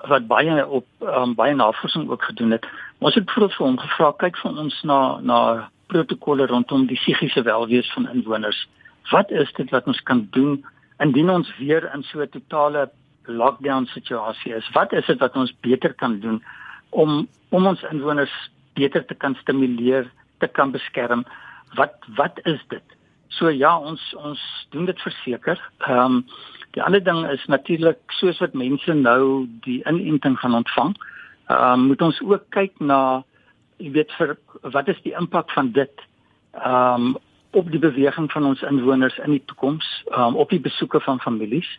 wat 0.08 0.26
baie 0.26 0.66
op 0.66 0.86
um, 1.00 1.34
baie 1.34 1.54
navorsing 1.54 2.08
ook 2.10 2.22
gedoen 2.24 2.50
het. 2.50 2.66
Ons 2.98 3.14
het 3.14 3.24
bijvoorbeeld 3.24 3.56
vir 3.56 3.66
hom 3.66 3.78
gevra 3.78 4.12
kyk 4.16 4.36
vir 4.36 4.58
ons 4.58 4.82
na 4.82 5.20
na 5.20 5.40
protokolle 5.90 6.46
rondom 6.46 6.86
die 6.86 6.96
psigiese 6.96 7.42
welwees 7.42 7.90
van 7.92 8.08
inwoners. 8.08 8.68
Wat 9.10 9.30
is 9.30 9.52
dit 9.52 9.70
wat 9.70 9.86
ons 9.90 10.02
kan 10.02 10.26
doen 10.30 10.60
indien 11.02 11.30
ons 11.30 11.50
weer 11.58 11.90
in 11.94 12.02
so 12.02 12.22
'n 12.22 12.28
totale 12.28 12.90
lockdown 13.26 13.84
situasie 13.84 14.54
is? 14.54 14.70
Wat 14.72 14.92
is 14.92 15.06
dit 15.06 15.18
wat 15.18 15.36
ons 15.36 15.54
beter 15.60 15.94
kan 15.94 16.20
doen 16.20 16.42
om 16.90 17.28
om 17.48 17.66
ons 17.66 17.82
inwoners 17.82 18.50
beter 18.74 19.04
te 19.06 19.14
kan 19.14 19.34
stimuleer, 19.34 20.10
te 20.38 20.46
kan 20.46 20.70
beskerm? 20.70 21.24
Wat 21.74 21.94
wat 22.16 22.40
is 22.44 22.60
dit? 22.68 22.82
So 23.30 23.48
ja, 23.48 23.78
ons 23.78 24.02
ons 24.18 24.40
doen 24.70 24.88
dit 24.90 25.00
verseker. 25.06 25.60
Ehm 25.86 26.20
um, 26.20 26.24
die 26.70 26.82
ander 26.82 27.02
ding 27.02 27.24
is 27.26 27.44
natuurlik 27.50 27.98
soos 28.14 28.38
wat 28.38 28.52
mense 28.54 28.94
nou 28.94 29.46
die 29.66 29.80
inenting 29.90 30.36
gaan 30.38 30.54
ontvang, 30.54 30.94
ehm 31.46 31.72
um, 31.72 31.86
moet 31.86 32.02
ons 32.02 32.20
ook 32.26 32.48
kyk 32.56 32.78
na 32.78 33.22
jy 33.78 33.90
weet 33.94 34.12
vir 34.18 34.36
wat 34.74 34.88
is 34.88 35.02
die 35.06 35.14
impak 35.18 35.50
van 35.54 35.70
dit 35.78 36.06
ehm 36.58 37.06
um, 37.06 37.16
op 37.50 37.70
die 37.70 37.82
beweging 37.82 38.28
van 38.32 38.44
ons 38.46 38.62
inwoners 38.62 39.18
in 39.18 39.38
die 39.38 39.44
toekoms, 39.46 39.86
ehm 40.10 40.34
um, 40.34 40.36
op 40.36 40.50
die 40.50 40.62
besoeke 40.66 41.00
van 41.06 41.22
families. 41.22 41.70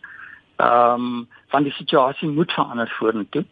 Ehm 0.56 1.06
um, 1.06 1.28
van 1.52 1.68
die 1.68 1.76
situasie 1.76 2.28
moet 2.28 2.52
verander 2.52 2.96
vorentoe. 2.98 3.44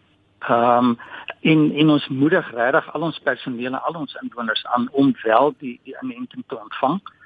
Ehm 0.48 0.88
um, 0.88 0.98
in 1.40 1.72
in 1.72 1.90
ons 1.90 2.08
moedig 2.08 2.52
regtig 2.56 2.92
al 2.92 3.08
ons 3.12 3.24
personeel 3.28 3.72
en 3.72 3.82
al 3.82 4.02
ons 4.04 4.18
inwoners 4.22 4.66
aan 4.66 4.88
om 4.92 5.16
wel 5.22 5.54
die 5.58 5.80
die 5.84 5.96
inenting 6.00 6.44
te 6.46 6.60
ontvang. 6.60 7.00
Ehm 7.00 7.19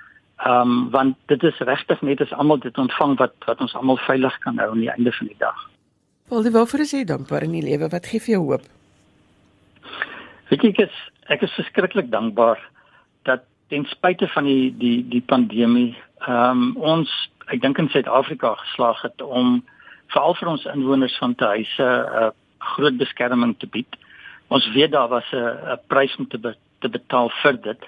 um, 0.47 0.91
want 0.91 1.17
dit 1.27 1.43
is 1.43 1.59
regtig 1.59 2.01
net 2.03 2.21
as 2.21 2.33
almal 2.33 2.59
dit 2.59 2.79
ontvang 2.79 3.17
wat 3.19 3.35
wat 3.47 3.61
ons 3.61 3.75
almal 3.75 3.99
veilig 4.07 4.39
kan 4.39 4.59
hou 4.59 4.71
aan 4.71 4.85
die 4.85 4.91
einde 4.91 5.13
van 5.13 5.27
die 5.27 5.39
dag. 5.39 5.71
Wel, 6.29 6.51
waarvoor 6.51 6.81
is 6.81 6.95
jy 6.97 7.05
dankbaar 7.05 7.43
in 7.43 7.53
die 7.53 7.63
lewe? 7.63 7.89
Wat 7.89 8.07
gee 8.07 8.21
vir 8.21 8.35
jou 8.37 8.45
hoop? 8.49 8.65
Weet 10.49 10.63
jy, 10.63 10.71
ek 10.71 10.81
is 10.89 11.03
ek 11.35 11.43
is 11.43 11.57
verskriklik 11.59 12.11
dankbaar 12.13 12.61
dat 13.29 13.45
ten 13.69 13.87
spyte 13.91 14.29
van 14.29 14.49
die 14.49 14.73
die 14.79 14.99
die 15.09 15.23
pandemie, 15.23 15.95
ehm 16.27 16.65
um, 16.65 16.77
ons 16.77 17.13
ek 17.53 17.61
dink 17.61 17.79
in 17.79 17.91
Suid-Afrika 17.93 18.55
geslaag 18.63 19.03
het 19.03 19.23
om 19.23 19.61
veral 20.13 20.37
vir 20.39 20.49
ons 20.49 20.65
inwoners 20.73 21.17
van 21.21 21.35
te 21.35 21.45
huise 21.45 21.85
'n 21.85 22.25
uh, 22.25 22.31
groot 22.75 22.97
beskerming 22.97 23.55
te 23.59 23.67
bied. 23.67 23.97
Ons 24.49 24.69
weet 24.73 24.93
daar 24.93 25.09
was 25.09 25.29
'n 25.33 25.75
'n 25.75 25.79
prys 25.89 26.17
om 26.17 26.29
te 26.29 26.39
be, 26.39 26.55
te 26.81 26.89
betaal 26.89 27.31
vir 27.43 27.61
dit, 27.63 27.81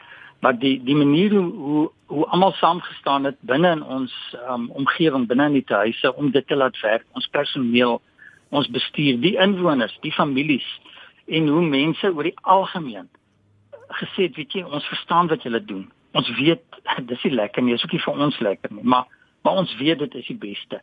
maar 0.47 0.59
die 0.59 0.83
die 0.85 0.95
manier 0.97 1.33
hoe 1.35 1.53
hoe, 1.53 1.91
hoe 2.07 2.27
almal 2.27 2.53
saamgestaan 2.53 3.25
het 3.25 3.37
binne 3.41 3.71
in 3.71 3.83
ons 3.83 4.13
um, 4.49 4.69
omgewing 4.71 5.25
binne 5.27 5.47
in 5.51 5.57
die 5.59 5.65
huise 5.67 6.15
om 6.15 6.31
dit 6.31 6.47
te 6.47 6.57
laat 6.57 6.77
werk, 6.81 7.03
ons 7.19 7.27
personeel, 7.35 7.97
ons 8.49 8.69
bestuur, 8.71 9.19
die 9.25 9.33
inwoners, 9.43 9.97
die 10.05 10.13
families 10.15 10.69
en 11.27 11.49
hoe 11.51 11.65
mense 11.67 12.13
oor 12.15 12.29
die 12.29 12.39
algemeen 12.43 13.09
gesê 13.99 14.29
het, 14.29 14.39
weet 14.39 14.55
jy, 14.55 14.63
ons 14.63 14.87
verstaan 14.87 15.27
wat 15.33 15.43
julle 15.43 15.59
doen. 15.65 15.83
Ons 16.15 16.31
weet 16.39 16.79
dis 17.11 17.25
nie 17.27 17.35
lekker 17.41 17.67
nie, 17.67 17.75
is 17.75 17.83
ook 17.83 17.97
nie 17.97 18.05
vir 18.05 18.23
ons 18.29 18.39
lekker 18.49 18.77
nie, 18.77 18.87
maar 18.95 19.11
maar 19.43 19.59
ons 19.65 19.75
weet 19.81 19.99
dit 20.05 20.15
is 20.23 20.31
die 20.31 20.39
beste. 20.47 20.79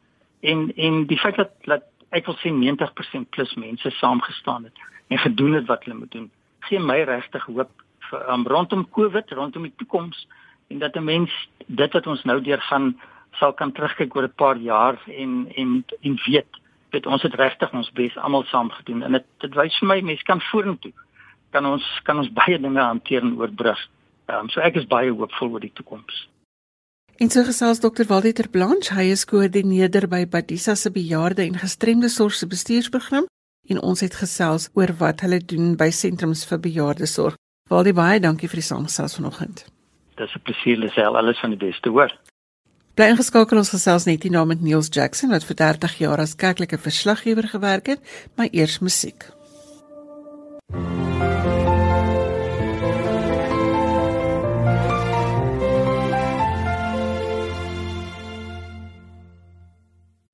En 0.52 0.66
en 0.76 1.06
die 1.08 1.20
feit 1.24 1.40
dat 1.40 1.56
dat 1.72 1.88
ek 2.12 2.28
wil 2.28 2.36
sê 2.44 2.52
90% 2.52 3.32
plus 3.32 3.56
mense 3.64 3.96
saamgestaan 4.02 4.68
het 4.68 4.84
en 5.08 5.24
gedoen 5.24 5.56
het 5.62 5.72
wat 5.72 5.88
hulle 5.88 6.02
moet 6.04 6.12
doen, 6.12 6.28
gee 6.68 6.84
my 6.84 7.00
regtig 7.08 7.48
hoop 7.48 7.72
um, 8.14 8.48
rondom 8.48 8.88
Covid, 8.90 9.32
rondom 9.32 9.64
die 9.64 9.74
toekoms 9.78 10.28
en 10.70 10.80
dat 10.80 10.96
'n 10.96 11.04
mens 11.04 11.32
dit 11.68 11.94
wat 11.94 12.08
ons 12.08 12.24
nou 12.24 12.42
deurgaan 12.42 13.00
sal 13.40 13.54
kan 13.54 13.72
terugkyk 13.72 14.16
oor 14.16 14.24
'n 14.24 14.36
paar 14.36 14.58
jaar 14.58 14.98
en 15.08 15.48
en 15.56 15.86
en 16.02 16.20
weet 16.26 16.52
dit 16.90 17.06
ons 17.06 17.22
het 17.22 17.34
regtig 17.34 17.74
ons 17.74 17.92
bes 17.92 18.18
almal 18.18 18.44
saam 18.44 18.70
gedoen 18.70 19.04
en 19.04 19.12
dit 19.12 19.26
dit 19.38 19.56
wys 19.56 19.80
vir 19.80 19.88
my 19.88 20.02
mense 20.02 20.24
kan 20.24 20.42
vorentoe 20.52 20.94
kan 21.54 21.66
ons 21.66 21.86
kan 22.04 22.18
ons 22.18 22.32
baie 22.34 22.60
dinge 22.60 22.82
hanteer 22.82 23.22
en 23.22 23.38
oorbrug. 23.38 23.80
Um, 24.32 24.50
so 24.50 24.62
ek 24.62 24.80
is 24.82 24.90
baie 24.90 25.12
hoopvol 25.12 25.52
oor 25.54 25.64
die 25.64 25.74
toekoms. 25.78 26.28
En 27.22 27.30
so 27.30 27.46
gesels 27.46 27.82
Dr. 27.84 28.08
Waldieter 28.10 28.50
Blanche, 28.50 28.96
hy 28.98 29.12
is 29.14 29.26
koördineerder 29.30 30.08
by 30.10 30.24
Badisa 30.26 30.74
se 30.76 30.90
bejaarde 30.92 31.46
en 31.46 31.60
gestremde 31.62 32.10
sorg 32.10 32.34
se 32.34 32.50
bestuursprogram 32.50 33.28
en 33.70 33.80
ons 33.80 34.02
het 34.04 34.16
gesels 34.18 34.70
oor 34.74 34.96
wat 35.00 35.22
hulle 35.24 35.40
doen 35.40 35.76
by 35.80 35.92
sentrums 35.94 36.42
vir 36.50 36.60
bejaarde 36.66 37.08
sorg. 37.08 37.38
Waldie 37.74 37.96
baie 37.98 38.20
dankie 38.22 38.50
vir 38.52 38.62
die 38.62 38.68
saamgesels 38.68 39.16
vanoggend. 39.18 39.66
Dis 40.20 40.36
'n 40.36 40.44
plesier 40.46 40.78
lesel 40.78 41.18
alles 41.18 41.40
van 41.40 41.50
die 41.50 41.62
beste 41.66 41.90
hoor. 41.90 42.12
Bly 42.94 43.08
ingeskakel 43.10 43.58
ons 43.58 43.74
gesels 43.74 44.06
net 44.06 44.24
hier 44.24 44.32
na 44.32 44.46
met 44.46 44.62
Niels 44.62 44.90
Jackson 44.92 45.30
wat 45.30 45.44
vir 45.44 45.56
30 45.56 45.98
jaar 45.98 46.20
as 46.20 46.36
kerklike 46.36 46.78
verslaggewer 46.78 47.48
gewerk 47.48 47.88
het, 47.88 48.02
maar 48.36 48.48
eers 48.52 48.80
musiek. 48.80 49.26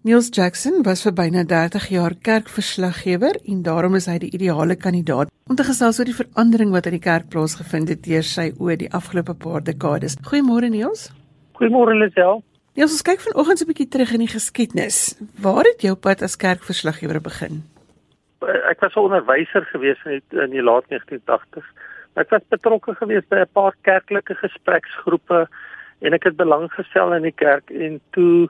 Niels 0.02 0.30
Jackson 0.32 0.84
was 0.88 1.02
vir 1.04 1.12
byna 1.12 1.42
30 1.44 1.90
jaar 1.92 2.14
kerkverslaggewer 2.24 3.36
en 3.52 3.64
daarom 3.68 3.98
is 3.98 4.06
hy 4.08 4.14
die 4.24 4.30
ideale 4.32 4.78
kandidaat 4.80 5.28
om 5.52 5.58
te 5.60 5.66
gesels 5.68 5.98
oor 6.00 6.08
die 6.08 6.16
verandering 6.16 6.70
wat 6.72 6.86
in 6.88 6.94
die 6.96 7.02
kerk 7.04 7.26
plaasgevind 7.34 7.92
het 7.92 8.06
deur 8.06 8.24
sy 8.24 8.46
oë 8.56 8.78
die 8.80 8.88
afgelope 8.96 9.36
paar 9.42 9.66
dekades. 9.68 10.16
Goeiemôre 10.30 10.70
Niels. 10.72 11.10
Goeiemôre 11.60 11.98
Lisel. 12.00 12.40
Niels, 12.80 12.96
ons 12.96 13.04
kyk 13.10 13.20
vanoggend 13.26 13.60
'n 13.60 13.68
bietjie 13.74 13.90
terug 13.92 14.14
in 14.16 14.24
die 14.24 14.32
geskiedenis. 14.32 15.20
Waar 15.36 15.68
het 15.68 15.84
jou 15.84 15.96
pad 15.96 16.24
as 16.24 16.40
kerkverslaggewer 16.40 17.20
begin? 17.20 17.60
Ek 18.72 18.80
was 18.80 18.96
'n 18.96 19.04
onderwyser 19.04 19.68
gewees 19.74 20.00
in 20.06 20.24
die, 20.24 20.40
in 20.40 20.52
die 20.52 20.64
laat 20.64 20.88
1980s. 20.88 21.68
Ek 22.16 22.30
was 22.30 22.48
betrokke 22.48 22.96
gewees 22.96 23.28
by 23.28 23.44
'n 23.44 23.52
paar 23.52 23.76
kerklike 23.84 24.36
gespreksgroepe 24.36 25.50
en 26.00 26.14
ek 26.14 26.24
het 26.24 26.38
belang 26.38 26.72
gestel 26.72 27.14
in 27.14 27.24
die 27.24 27.36
kerk 27.36 27.70
en 27.70 28.00
toe 28.12 28.48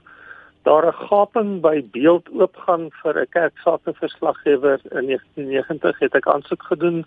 daar 0.63 0.85
'n 0.87 1.07
gaping 1.07 1.61
by 1.61 1.83
beeld 1.91 2.29
oopgaan 2.29 2.91
vir 3.01 3.21
'n 3.21 3.29
kerksake 3.29 3.93
verslaggewer 3.93 4.79
in 4.91 5.05
1990 5.05 5.99
het 5.99 6.15
ek 6.15 6.27
aansoek 6.27 6.63
gedoen 6.63 7.05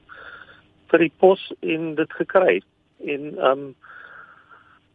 vir 0.88 0.98
die 0.98 1.12
pos 1.18 1.52
en 1.60 1.94
dit 1.94 2.12
gekry. 2.12 2.62
En 3.04 3.46
um, 3.46 3.74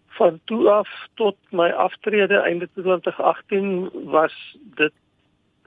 van 0.08 0.40
toe 0.46 0.70
af 0.70 0.90
tot 1.14 1.38
my 1.50 1.70
aftrede 1.70 2.38
einde 2.38 2.70
2018 2.74 3.90
was 3.94 4.58
dit 4.76 4.94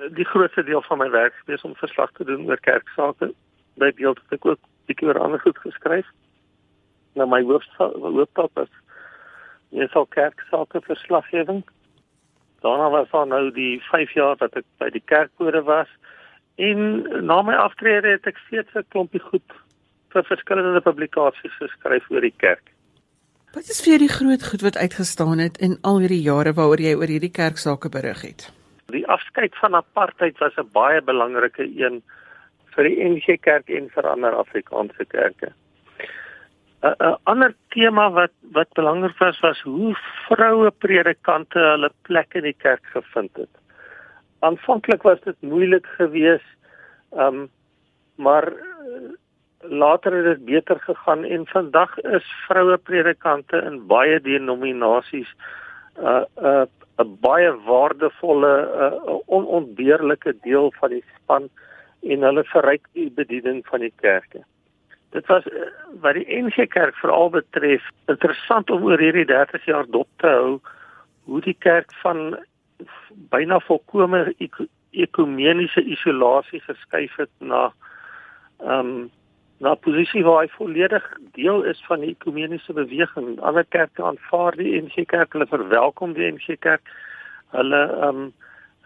die 0.09 0.25
grootste 0.25 0.65
deel 0.65 0.83
van 0.83 0.99
my 0.99 1.11
werk 1.11 1.35
gewees 1.35 1.63
om 1.63 1.75
verslag 1.75 2.13
te 2.13 2.25
doen 2.25 2.47
oor 2.47 2.61
kerksake. 2.61 3.33
By 3.75 3.93
beeld 3.95 4.19
het 4.23 4.39
ek 4.39 4.47
ook 4.47 4.63
bietjie 4.87 5.09
oor 5.09 5.19
ander 5.19 5.41
goed 5.41 5.59
geskryf. 5.59 6.07
Nou 7.15 7.29
my 7.29 7.43
hooftaak 7.43 8.51
was 8.55 8.73
meestal 9.69 10.07
kerksake 10.07 10.81
verslaggewing 10.81 11.63
Daarna 12.61 12.91
was 12.91 13.11
daar 13.11 13.27
nou 13.27 13.51
die 13.51 13.81
5 13.91 14.13
jaar 14.15 14.37
wat 14.39 14.57
ek 14.57 14.67
by 14.79 14.91
die 14.91 15.05
kerkkode 15.05 15.63
was 15.65 15.89
en 16.61 17.03
na 17.25 17.41
my 17.43 17.55
aftrede 17.57 18.17
het 18.17 18.27
ek 18.27 18.39
steeds 18.47 18.75
'n 18.75 18.85
klompie 18.93 19.23
goed 19.31 19.57
vir 20.13 20.25
verskillende 20.25 20.81
publikasies 20.81 21.57
geskryf 21.59 22.11
oor 22.11 22.21
die 22.21 22.37
kerk. 22.37 22.73
Wat 23.55 23.67
is 23.67 23.81
vir 23.83 23.99
die 23.99 24.13
groot 24.13 24.43
goed 24.47 24.63
wat 24.63 24.77
uitgestaan 24.77 25.39
het 25.39 25.59
in 25.59 25.79
al 25.83 25.99
hierdie 25.99 26.23
jare 26.23 26.53
waaroor 26.53 26.81
jy 26.81 26.95
oor 26.95 27.11
hierdie 27.11 27.33
kerksake 27.35 27.89
berig 27.89 28.23
het? 28.23 28.53
Die 28.95 29.07
afskeid 29.07 29.57
van 29.63 29.75
apartheid 29.75 30.39
was 30.39 30.57
'n 30.57 30.71
baie 30.73 31.01
belangrike 31.03 31.65
een 31.65 32.03
vir 32.75 32.85
die 32.85 33.05
NG 33.05 33.41
Kerk 33.41 33.69
en 33.69 33.89
vir 33.91 34.07
ander 34.07 34.35
Afrikaanse 34.35 35.05
kerke. 35.05 35.53
'n 36.83 37.17
ander 37.25 37.55
tema 37.69 38.11
wat 38.11 38.33
wat 38.53 38.73
belangrik 38.73 39.19
was 39.19 39.41
was 39.41 39.61
hoe 39.61 39.95
vroue 40.29 40.71
predikante 40.71 41.59
hulle 41.59 41.91
plek 42.09 42.35
in 42.35 42.43
die 42.43 42.57
kerk 42.57 42.85
gevind 42.93 43.37
het. 43.37 43.53
Aanvanklik 44.41 45.03
was 45.03 45.21
dit 45.21 45.37
moeilik 45.41 45.87
geweest, 45.99 46.57
um, 47.13 47.49
maar 48.17 48.49
uh, 48.53 49.13
later 49.61 50.13
het 50.13 50.25
dit 50.25 50.45
beter 50.45 50.81
gegaan 50.81 51.25
en 51.25 51.47
vandag 51.47 51.99
is 51.99 52.25
vroue 52.47 52.77
predikante 52.77 53.57
in 53.57 53.87
baie 53.87 54.21
denominasies 54.21 55.35
'n 55.97 56.05
uh, 56.05 56.25
'n 56.37 56.47
uh, 56.47 56.67
'n 57.05 57.17
baie 57.21 57.53
waardevolle 57.67 58.55
uh, 58.63 59.19
onontbeerlike 59.27 60.37
deel 60.43 60.73
van 60.81 60.91
die 60.91 61.05
span 61.17 61.49
en 62.03 62.23
hulle 62.23 62.45
verryk 62.45 62.89
die 62.93 63.11
bediening 63.11 63.67
van 63.67 63.81
die 63.81 63.93
kerke. 64.01 64.45
Dit 65.11 65.27
was 65.27 65.47
uh, 65.47 65.71
wat 66.03 66.15
die 66.15 66.27
NG 66.29 66.69
Kerk 66.71 66.95
veral 67.03 67.31
betref 67.31 67.87
interessant 68.07 68.71
om 68.71 68.85
oor 68.87 68.99
hierdie 68.99 69.27
30 69.27 69.65
jaar 69.65 69.89
dop 69.91 70.09
te 70.23 70.31
hou 70.31 70.61
hoe 71.31 71.41
die 71.45 71.57
kerk 71.59 71.93
van 72.03 72.39
byna 73.31 73.61
volkomme 73.61 74.35
ekumeniese 74.91 75.83
isolasie 75.83 76.61
geskuif 76.67 77.17
het 77.17 77.33
na 77.39 77.71
ehm 78.61 78.93
um, 78.93 79.09
na 79.61 79.75
posisie 79.77 80.23
waar 80.25 80.47
hy 80.47 80.49
volledig 80.55 81.07
deel 81.37 81.67
is 81.69 81.81
van 81.85 82.01
die 82.01 82.15
ekumeniese 82.15 82.73
beweging. 82.73 83.35
Ander 83.45 83.67
kerke 83.69 84.05
aanvaar 84.09 84.57
die 84.57 84.73
NG 84.81 85.05
Kerk, 85.05 85.35
hulle 85.37 85.47
verwelkom 85.51 86.15
die 86.17 86.31
NG 86.33 86.57
Kerk. 86.65 86.89
Hulle 87.53 87.83
ehm 87.89 88.23
um, 88.23 88.31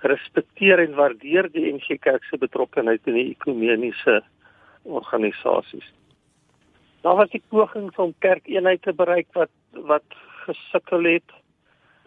respekteer 0.04 0.82
en 0.82 0.96
waardeer 0.98 1.46
die 1.54 1.70
NG 1.72 1.94
Kerk 2.02 2.26
se 2.28 2.36
betrokkeheid 2.36 3.06
in 3.08 3.14
die 3.16 3.28
ekumeniese 3.30 4.18
organisasies. 4.82 5.86
Daar 7.04 7.16
was 7.20 7.30
die 7.30 7.42
pogings 7.48 7.96
om 8.00 8.14
kerkeenheid 8.24 8.82
te 8.82 8.94
bereik 8.96 9.26
wat 9.32 9.52
wat 9.72 10.20
gesukkel 10.46 11.04
het. 11.04 11.30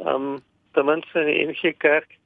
Ehm 0.02 0.32
um, 0.34 0.38
ten 0.74 0.86
minste 0.86 1.20
in 1.20 1.28
die 1.28 1.46
NG 1.48 1.78
Kerk 1.78 2.18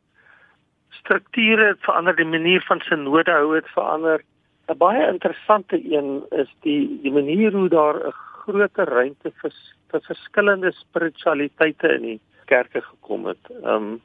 strukture 1.01 1.71
het 1.71 1.83
verander, 1.85 2.15
die 2.15 2.27
manier 2.27 2.63
van 2.67 2.79
synode 2.79 3.31
hou 3.31 3.55
het 3.55 3.67
verander. 3.75 4.23
'n 4.67 4.77
Baie 4.77 5.07
interessante 5.07 5.79
een 5.93 6.23
is 6.29 6.51
die 6.61 6.99
die 7.03 7.11
manier 7.11 7.51
hoe 7.51 7.69
daar 7.69 7.97
'n 8.07 8.13
groter 8.43 8.87
ruimte 8.87 9.31
vir 9.41 9.53
vir 9.91 10.01
verskillende 10.01 10.71
spiritualiteite 10.71 11.87
in 11.95 12.01
die 12.01 12.19
kerke 12.45 12.81
gekom 12.81 13.25
het. 13.25 13.43
Ehm 13.63 13.75
um, 13.75 14.01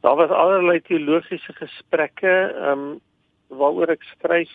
daar 0.00 0.16
was 0.16 0.30
allerlei 0.30 0.80
teologiese 0.80 1.52
gesprekke 1.52 2.34
ehm 2.56 2.78
um, 2.78 3.00
waaroor 3.48 3.88
ek 3.88 4.02
skryf. 4.02 4.50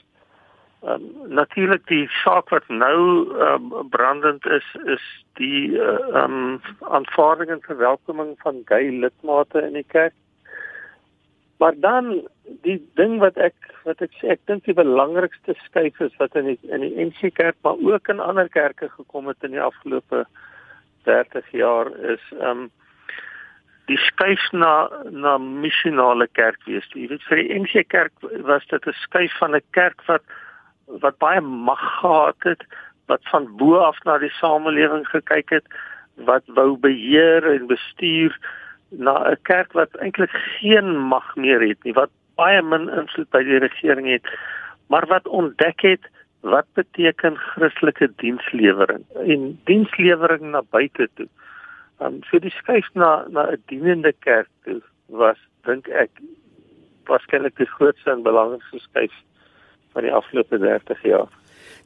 Ehm 0.88 1.04
um, 1.04 1.34
natuurlik 1.36 1.88
die 1.88 2.06
saak 2.24 2.50
wat 2.50 2.68
nou 2.68 3.00
ehm 3.36 3.74
um, 3.74 3.90
brandend 3.90 4.46
is 4.46 4.68
is 4.86 5.04
die 5.40 5.76
eh, 5.76 5.88
ehm 5.88 6.16
uh, 6.16 6.54
um, 6.54 6.62
aanvaarding 6.80 7.50
en 7.52 7.62
verwelkoming 7.66 8.36
van 8.44 8.62
gay 8.66 8.88
lidmate 9.02 9.62
in 9.62 9.74
die 9.74 9.88
kerk. 9.88 10.14
Maar 11.58 11.74
dan 11.76 12.28
die 12.64 12.80
ding 12.94 13.18
wat 13.20 13.38
ek 13.50 13.56
wat 13.84 14.02
ek 14.06 14.16
sê 14.22 14.32
ek 14.38 14.46
dink 14.46 14.64
die 14.70 14.78
belangrikste 14.78 15.58
skuif 15.66 16.00
is 16.08 16.16
wat 16.24 16.40
in 16.40 16.54
die 16.54 16.60
in 16.72 16.86
die 16.86 16.96
NG 17.10 17.34
Kerk 17.36 17.60
maar 17.68 17.84
ook 17.92 18.08
in 18.08 18.24
ander 18.24 18.50
kerke 18.50 18.90
gekom 18.96 19.28
het 19.28 19.44
in 19.44 19.58
die 19.58 19.66
afgelope 19.70 20.24
30 21.04 21.52
jaar 21.52 21.92
is 22.16 22.24
um 22.40 22.70
die 23.92 24.00
skuif 24.08 24.52
na 24.52 24.88
na 25.12 25.38
missionale 25.38 26.28
kerk 26.32 26.64
wees. 26.66 26.88
Jy 26.96 27.08
weet 27.12 27.24
vir 27.30 27.44
die 27.44 27.60
NG 27.60 27.88
Kerk 27.92 28.28
was 28.48 28.68
dit 28.72 28.88
'n 28.88 29.02
skuif 29.04 29.38
van 29.44 29.56
'n 29.56 29.66
kerk 29.72 30.04
wat 30.08 30.24
wat 30.88 31.18
baie 31.18 31.42
mag 31.42 31.82
gehad 32.00 32.36
het, 32.40 32.64
wat 33.08 33.24
van 33.32 33.48
bo 33.58 33.78
af 33.78 34.00
na 34.04 34.18
die 34.18 34.32
samelewing 34.40 35.08
gekyk 35.08 35.50
het, 35.50 35.68
wat 36.28 36.44
wou 36.46 36.78
beheer 36.78 37.46
en 37.52 37.68
bestuur 37.68 38.36
na 38.90 39.32
'n 39.32 39.38
kerk 39.44 39.74
wat 39.74 39.96
eintlik 39.96 40.32
geen 40.32 40.98
mag 40.98 41.36
meer 41.36 41.62
het 41.62 41.84
nie, 41.84 41.94
wat 41.94 42.10
baie 42.36 42.62
min 42.62 42.90
invloed 42.90 43.30
by 43.30 43.44
die 43.44 43.60
regering 43.60 44.08
het, 44.08 44.26
maar 44.88 45.06
wat 45.08 45.28
ontdek 45.28 45.82
het 45.82 46.04
wat 46.42 46.66
beteken 46.74 47.36
Christelike 47.36 48.12
dienslewering 48.16 49.04
en 49.26 49.60
dienslewering 49.66 50.52
na 50.52 50.62
buite 50.70 51.10
toe. 51.14 51.28
Um 52.00 52.22
so 52.30 52.40
die 52.40 52.54
skuif 52.54 52.88
na 52.94 53.26
na 53.30 53.52
'n 53.52 53.64
dienende 53.68 54.14
kerk 54.20 54.50
toe 54.64 54.82
was 55.08 55.38
dink 55.66 55.88
ek 55.88 56.12
waarskynlik 57.06 57.56
die 57.58 57.66
grootste 57.76 58.12
en 58.12 58.24
belangrikste 58.24 58.80
skuif 58.80 59.14
van 59.98 60.06
die 60.06 60.14
afgelope 60.14 60.62
30 60.62 61.04
jaar. 61.10 61.30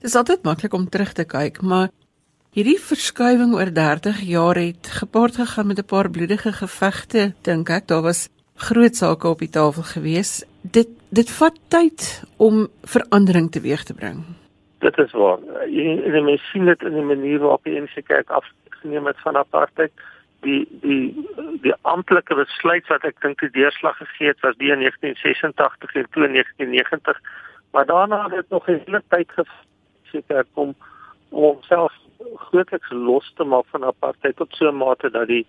Dit 0.02 0.12
is 0.12 0.20
altyd 0.20 0.44
maklik 0.44 0.76
om 0.76 0.90
terug 0.92 1.16
te 1.16 1.26
kyk, 1.26 1.62
maar 1.62 1.90
Hierdie 2.52 2.82
verskuiwing 2.84 3.54
oor 3.56 3.70
30 3.72 4.18
jaar 4.28 4.58
het 4.60 4.90
gepaard 4.92 5.38
gegaan 5.40 5.68
met 5.68 5.80
'n 5.80 5.88
paar 5.88 6.10
bloedige 6.12 6.52
gevegte, 6.52 7.32
dink 7.48 7.70
ek. 7.70 7.88
Daar 7.88 8.02
was 8.02 8.28
groot 8.56 8.96
sake 8.96 9.28
op 9.28 9.40
die 9.40 9.50
tafel 9.50 9.84
gewees. 9.84 10.44
Dit 10.62 10.90
dit 11.10 11.30
vat 11.32 11.56
tyd 11.68 12.24
om 12.38 12.68
verandering 12.84 13.52
teweeg 13.52 13.84
te 13.84 13.94
bring. 13.94 14.20
Dit 14.80 14.98
is 14.98 15.12
waar. 15.12 15.40
En 15.64 16.12
die 16.12 16.22
mens 16.22 16.50
sien 16.52 16.66
dit 16.66 16.82
in 16.82 16.94
die 16.94 17.10
manier 17.14 17.40
waarop 17.40 17.64
die 17.64 17.80
NG 17.80 18.04
Kerk 18.04 18.30
afgeneem 18.30 19.06
het 19.06 19.20
van 19.24 19.38
apartheid. 19.38 19.92
Die 20.42 20.68
die 20.82 21.28
die 21.62 21.76
amptelike 21.82 22.36
besluit 22.36 22.88
wat 22.88 23.04
ek 23.04 23.22
dink 23.22 23.40
die 23.40 23.52
deurslag 23.52 23.98
gegee 23.98 24.28
het 24.28 24.40
was 24.40 24.58
die 24.58 24.72
in 24.72 24.80
1986 24.80 25.96
en 25.96 26.08
toe 26.12 26.26
in 26.26 26.34
1990. 26.34 27.22
Maar 27.72 27.86
daarna 27.86 28.24
het 28.24 28.32
dit 28.32 28.50
nog 28.50 28.68
'n 28.68 28.82
hele 28.86 29.04
tyd 29.08 29.32
geseker 29.32 30.46
kom 30.54 30.76
om 31.30 31.44
homself 31.44 31.94
grootliks 32.36 32.90
los 32.90 33.34
te 33.36 33.44
maak 33.44 33.66
van 33.66 33.84
apartheid 33.84 34.36
tot 34.36 34.56
so 34.56 34.68
'n 34.68 34.78
mate 34.78 35.10
dat 35.10 35.28
die 35.28 35.48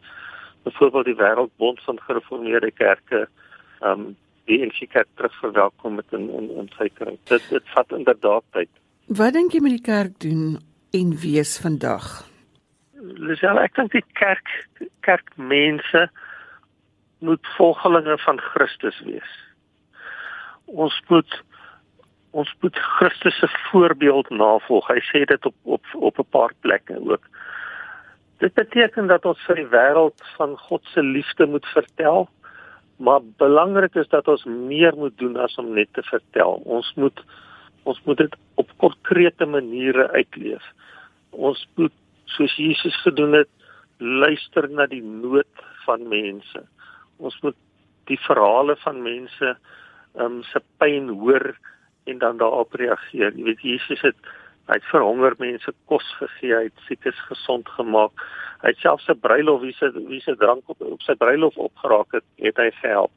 byvoorbeeld 0.62 1.04
die 1.04 1.16
wêreldbond 1.16 1.82
van 1.82 2.00
gereformeerde 2.00 2.70
kerke 2.70 3.28
ehm 3.80 4.00
um, 4.00 4.16
die 4.44 4.58
NG 4.66 4.88
Kerk 4.90 5.08
terug 5.14 5.34
verwelkom 5.38 5.94
met 5.94 6.04
in 6.10 6.30
in, 6.30 6.50
in 6.50 6.70
sy 6.78 6.88
kring. 6.94 7.18
Dit 7.30 7.48
dit 7.50 7.68
vat 7.74 7.92
inderdaad 7.92 8.44
tyd. 8.50 8.68
Wat 9.06 9.32
dink 9.32 9.52
jy 9.52 9.60
met 9.60 9.76
die 9.76 9.86
kerk 9.86 10.18
doen 10.20 10.58
en 10.90 11.14
wees 11.22 11.58
vandag? 11.62 12.08
Lisel, 13.02 13.58
ek 13.58 13.74
dink 13.74 13.92
die 13.92 14.04
kerk 14.18 14.50
kerkmense 15.06 16.08
moet 17.22 17.46
volgelinge 17.56 18.18
van 18.18 18.40
Christus 18.52 18.98
wees. 19.06 19.32
Ons 20.66 20.98
moet 21.08 21.42
ons 22.32 22.54
moet 22.60 22.78
Christus 22.96 23.38
se 23.38 23.48
voorbeeld 23.70 24.30
navolg. 24.30 24.88
Hy 24.88 25.00
sê 25.10 25.24
dit 25.28 25.46
op 25.46 25.54
op 25.76 25.84
op 25.94 26.18
'n 26.18 26.30
paar 26.30 26.52
plekke 26.60 26.96
ook. 27.00 27.24
Dit 28.38 28.54
beteken 28.54 29.06
dat 29.06 29.24
ons 29.24 29.42
vir 29.46 29.56
die 29.60 29.70
wêreld 29.70 30.22
van 30.36 30.56
God 30.58 30.84
se 30.84 31.02
liefde 31.02 31.46
moet 31.46 31.66
vertel, 31.66 32.28
maar 32.96 33.20
belangrik 33.38 33.94
is 33.94 34.08
dat 34.08 34.28
ons 34.28 34.44
meer 34.44 34.96
moet 34.96 35.18
doen 35.18 35.36
as 35.36 35.54
om 35.54 35.74
net 35.74 35.92
te 35.92 36.02
vertel. 36.02 36.62
Ons 36.64 36.92
moet 36.96 37.22
ons 37.82 38.00
moet 38.04 38.16
dit 38.16 38.34
op 38.54 38.70
konkrete 38.76 39.46
maniere 39.46 40.10
uitleef. 40.10 40.62
Ons 41.30 41.68
moet 41.74 41.92
soos 42.24 42.56
Jesus 42.56 42.96
gedoen 43.02 43.32
het, 43.32 43.48
luister 43.98 44.70
na 44.70 44.86
die 44.86 45.02
nood 45.02 45.64
van 45.84 46.08
mense. 46.08 46.62
Ons 47.16 47.38
moet 47.42 47.56
die 48.10 48.18
verhale 48.26 48.76
van 48.76 49.02
mense 49.02 49.56
um, 50.18 50.42
se 50.42 50.62
pyn 50.78 51.08
hoor 51.08 51.52
en 52.04 52.18
dan 52.18 52.36
daarop 52.36 52.72
reageer. 52.72 53.32
Jy 53.36 53.44
weet 53.44 53.60
Jesus 53.60 54.00
het 54.00 54.16
hy 54.70 54.78
het 54.78 54.84
vir 54.92 55.02
honger 55.02 55.34
mense 55.42 55.72
kos 55.90 56.06
gegee, 56.20 56.54
hy 56.54 56.68
het 56.68 56.84
siekes 56.86 57.18
gesond 57.26 57.68
gemaak. 57.76 58.12
Hy 58.62 58.70
het 58.70 58.78
selfs 58.78 59.08
'n 59.10 59.18
bruilof 59.20 59.60
wie 59.60 59.74
se 59.74 59.90
wie 59.92 60.20
se 60.20 60.36
drank 60.36 60.68
op 60.68 60.80
op 60.80 61.02
sy 61.02 61.14
bruilof 61.14 61.56
opgeraak 61.56 62.12
het, 62.12 62.24
het 62.38 62.56
hy 62.56 62.70
gehelp. 62.70 63.10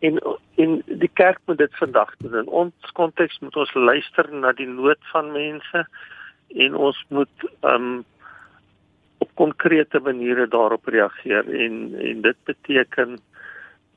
En 0.00 0.20
in 0.54 0.82
die 0.86 1.10
kerk 1.14 1.38
moet 1.46 1.58
dit 1.58 1.76
vandag 1.76 2.12
doen. 2.18 2.34
In 2.34 2.48
ons 2.48 2.92
konteks 2.92 3.38
moet 3.38 3.56
ons 3.56 3.74
luister 3.74 4.28
na 4.34 4.52
die 4.52 4.68
nood 4.68 5.00
van 5.12 5.32
mense 5.32 5.86
en 6.54 6.74
ons 6.74 7.04
moet 7.08 7.48
um 7.62 8.04
op 9.18 9.30
konkrete 9.34 10.00
maniere 10.00 10.48
daarop 10.48 10.86
reageer 10.86 11.48
en 11.48 11.94
en 12.00 12.20
dit 12.20 12.36
beteken 12.44 13.18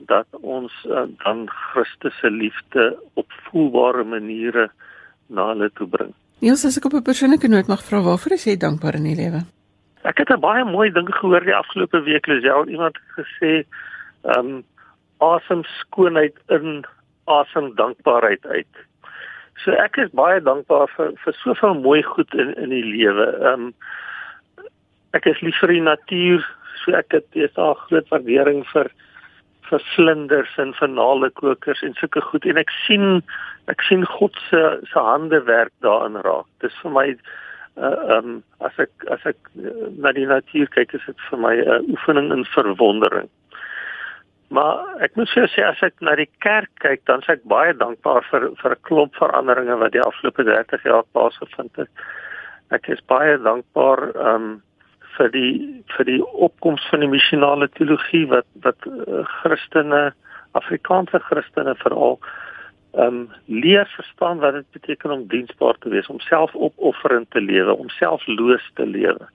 dat 0.08 0.28
ons 0.42 0.72
uh, 0.88 1.04
dan 1.24 1.48
Christus 1.50 2.16
se 2.20 2.32
liefde 2.32 2.98
op 3.14 3.32
voelbare 3.50 4.04
maniere 4.04 4.70
na 5.28 5.48
hulle 5.52 5.70
toe 5.76 5.88
bring. 5.88 6.14
Niels, 6.40 6.64
as 6.66 6.78
ek 6.78 6.86
op 6.86 6.94
'n 6.94 7.04
persoonlike 7.04 7.48
noot 7.48 7.68
mag 7.68 7.84
vra, 7.84 8.02
waarvoor 8.02 8.32
is 8.32 8.46
jy 8.46 8.58
dankbaar 8.58 8.96
in 8.96 9.04
die 9.04 9.16
lewe? 9.16 9.44
Ek 10.04 10.18
het 10.18 10.30
'n 10.30 10.40
baie 10.40 10.64
mooi 10.64 10.92
ding 10.92 11.10
gehoor 11.16 11.44
die 11.44 11.56
afgelope 11.56 12.02
week, 12.04 12.28
Lisel, 12.28 12.68
iemand 12.68 12.96
het 12.96 13.26
gesê, 13.26 13.66
ehm, 14.24 14.46
um, 14.46 14.64
awesome 15.20 15.64
skoonheid 15.64 16.36
in 16.48 16.86
awesome 17.26 17.74
dankbaarheid 17.76 18.46
uit. 18.46 18.74
So 19.64 19.72
ek 19.72 19.98
is 19.98 20.12
baie 20.16 20.42
dankbaar 20.42 20.88
vir 20.96 21.12
vir 21.24 21.34
soveel 21.34 21.74
mooi 21.74 22.02
goed 22.04 22.34
in 22.34 22.54
in 22.56 22.70
die 22.70 22.86
lewe. 22.86 23.28
Ehm 23.42 23.54
um, 23.68 23.74
ek 25.12 25.26
is 25.26 25.42
lief 25.42 25.60
vir 25.60 25.74
die 25.74 25.82
natuur, 25.82 26.46
so 26.86 26.92
ek 26.92 27.12
het 27.12 27.26
baie 27.34 27.74
groot 27.74 28.10
waardering 28.10 28.64
vir 28.72 28.92
vir 29.70 29.84
vlinders 29.96 30.56
en 30.62 30.74
vir 30.80 30.92
naalekokers 30.94 31.84
en 31.86 31.96
sulke 32.00 32.22
goed 32.22 32.46
en 32.46 32.58
ek 32.62 32.72
sien 32.86 33.22
ek 33.72 33.84
sien 33.88 34.06
God 34.18 34.36
se 34.50 34.62
se 34.92 35.00
hande 35.00 35.42
werk 35.50 35.74
daarin 35.86 36.18
raak. 36.26 36.48
Dis 36.64 36.76
vir 36.84 36.96
my 36.96 37.08
uh 37.78 38.18
um 38.18 38.40
as 38.66 38.80
ek 38.86 38.92
as 39.16 39.26
ek 39.30 39.52
uh, 39.56 39.90
na 40.04 40.12
die 40.12 40.28
natuur 40.28 40.72
kyk 40.76 40.96
is 40.98 41.06
dit 41.08 41.28
vir 41.30 41.40
my 41.40 41.56
'n 41.56 41.68
uh, 41.68 41.82
oefening 41.96 42.32
in 42.36 42.46
verwondering. 42.56 43.30
Maar 44.50 45.04
ek 45.06 45.16
moet 45.16 45.30
sê 45.30 45.46
as 45.64 45.84
ek 45.86 46.02
na 46.02 46.16
die 46.16 46.30
kerk 46.42 46.72
kyk, 46.82 47.06
dan 47.06 47.22
is 47.22 47.30
ek 47.30 47.44
baie 47.46 47.74
dankbaar 47.74 48.26
vir 48.32 48.50
vir 48.62 48.72
'n 48.72 48.84
klomp 48.90 49.14
veranderinge 49.16 49.78
wat 49.78 49.94
die 49.94 50.02
afgelope 50.02 50.44
30 50.44 50.84
jaar 50.84 51.06
plaasgevind 51.14 51.76
het. 51.76 51.90
Ek 52.72 52.90
is 52.90 53.02
baie 53.06 53.38
dankbaar 53.38 54.02
um 54.34 54.62
vir 55.20 55.32
die 55.36 55.54
vir 55.96 56.08
die 56.08 56.20
opkoms 56.48 56.86
van 56.90 57.04
die 57.04 57.12
missionale 57.12 57.68
teologie 57.76 58.26
wat 58.32 58.48
wat 58.66 58.88
uh, 58.88 59.24
Christene 59.40 60.10
Afrikaanse 60.58 61.20
Christene 61.30 61.76
veral 61.84 62.20
ehm 62.98 63.06
um, 63.06 63.18
leer 63.46 63.86
verstaan 63.96 64.40
wat 64.42 64.54
dit 64.54 64.72
beteken 64.72 65.12
om 65.12 65.28
diensbaar 65.28 65.78
te 65.80 65.90
wees, 65.90 66.08
om 66.10 66.20
selfopofferend 66.20 67.30
te 67.32 67.42
lewe, 67.42 67.76
om 67.76 67.90
selfloos 67.90 68.72
te 68.80 68.86
lewe. 68.86 69.28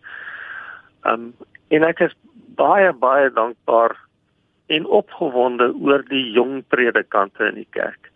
Ehm 1.04 1.28
um, 1.28 1.34
en 1.68 1.86
ek 1.86 2.00
is 2.08 2.16
baie 2.58 2.90
baie 2.92 3.30
dankbaar 3.30 3.94
en 4.66 4.86
opgewonde 4.86 5.70
oor 5.74 6.02
die 6.08 6.24
jong 6.34 6.64
predikante 6.68 7.46
in 7.46 7.62
die 7.62 7.70
kerk. 7.78 8.10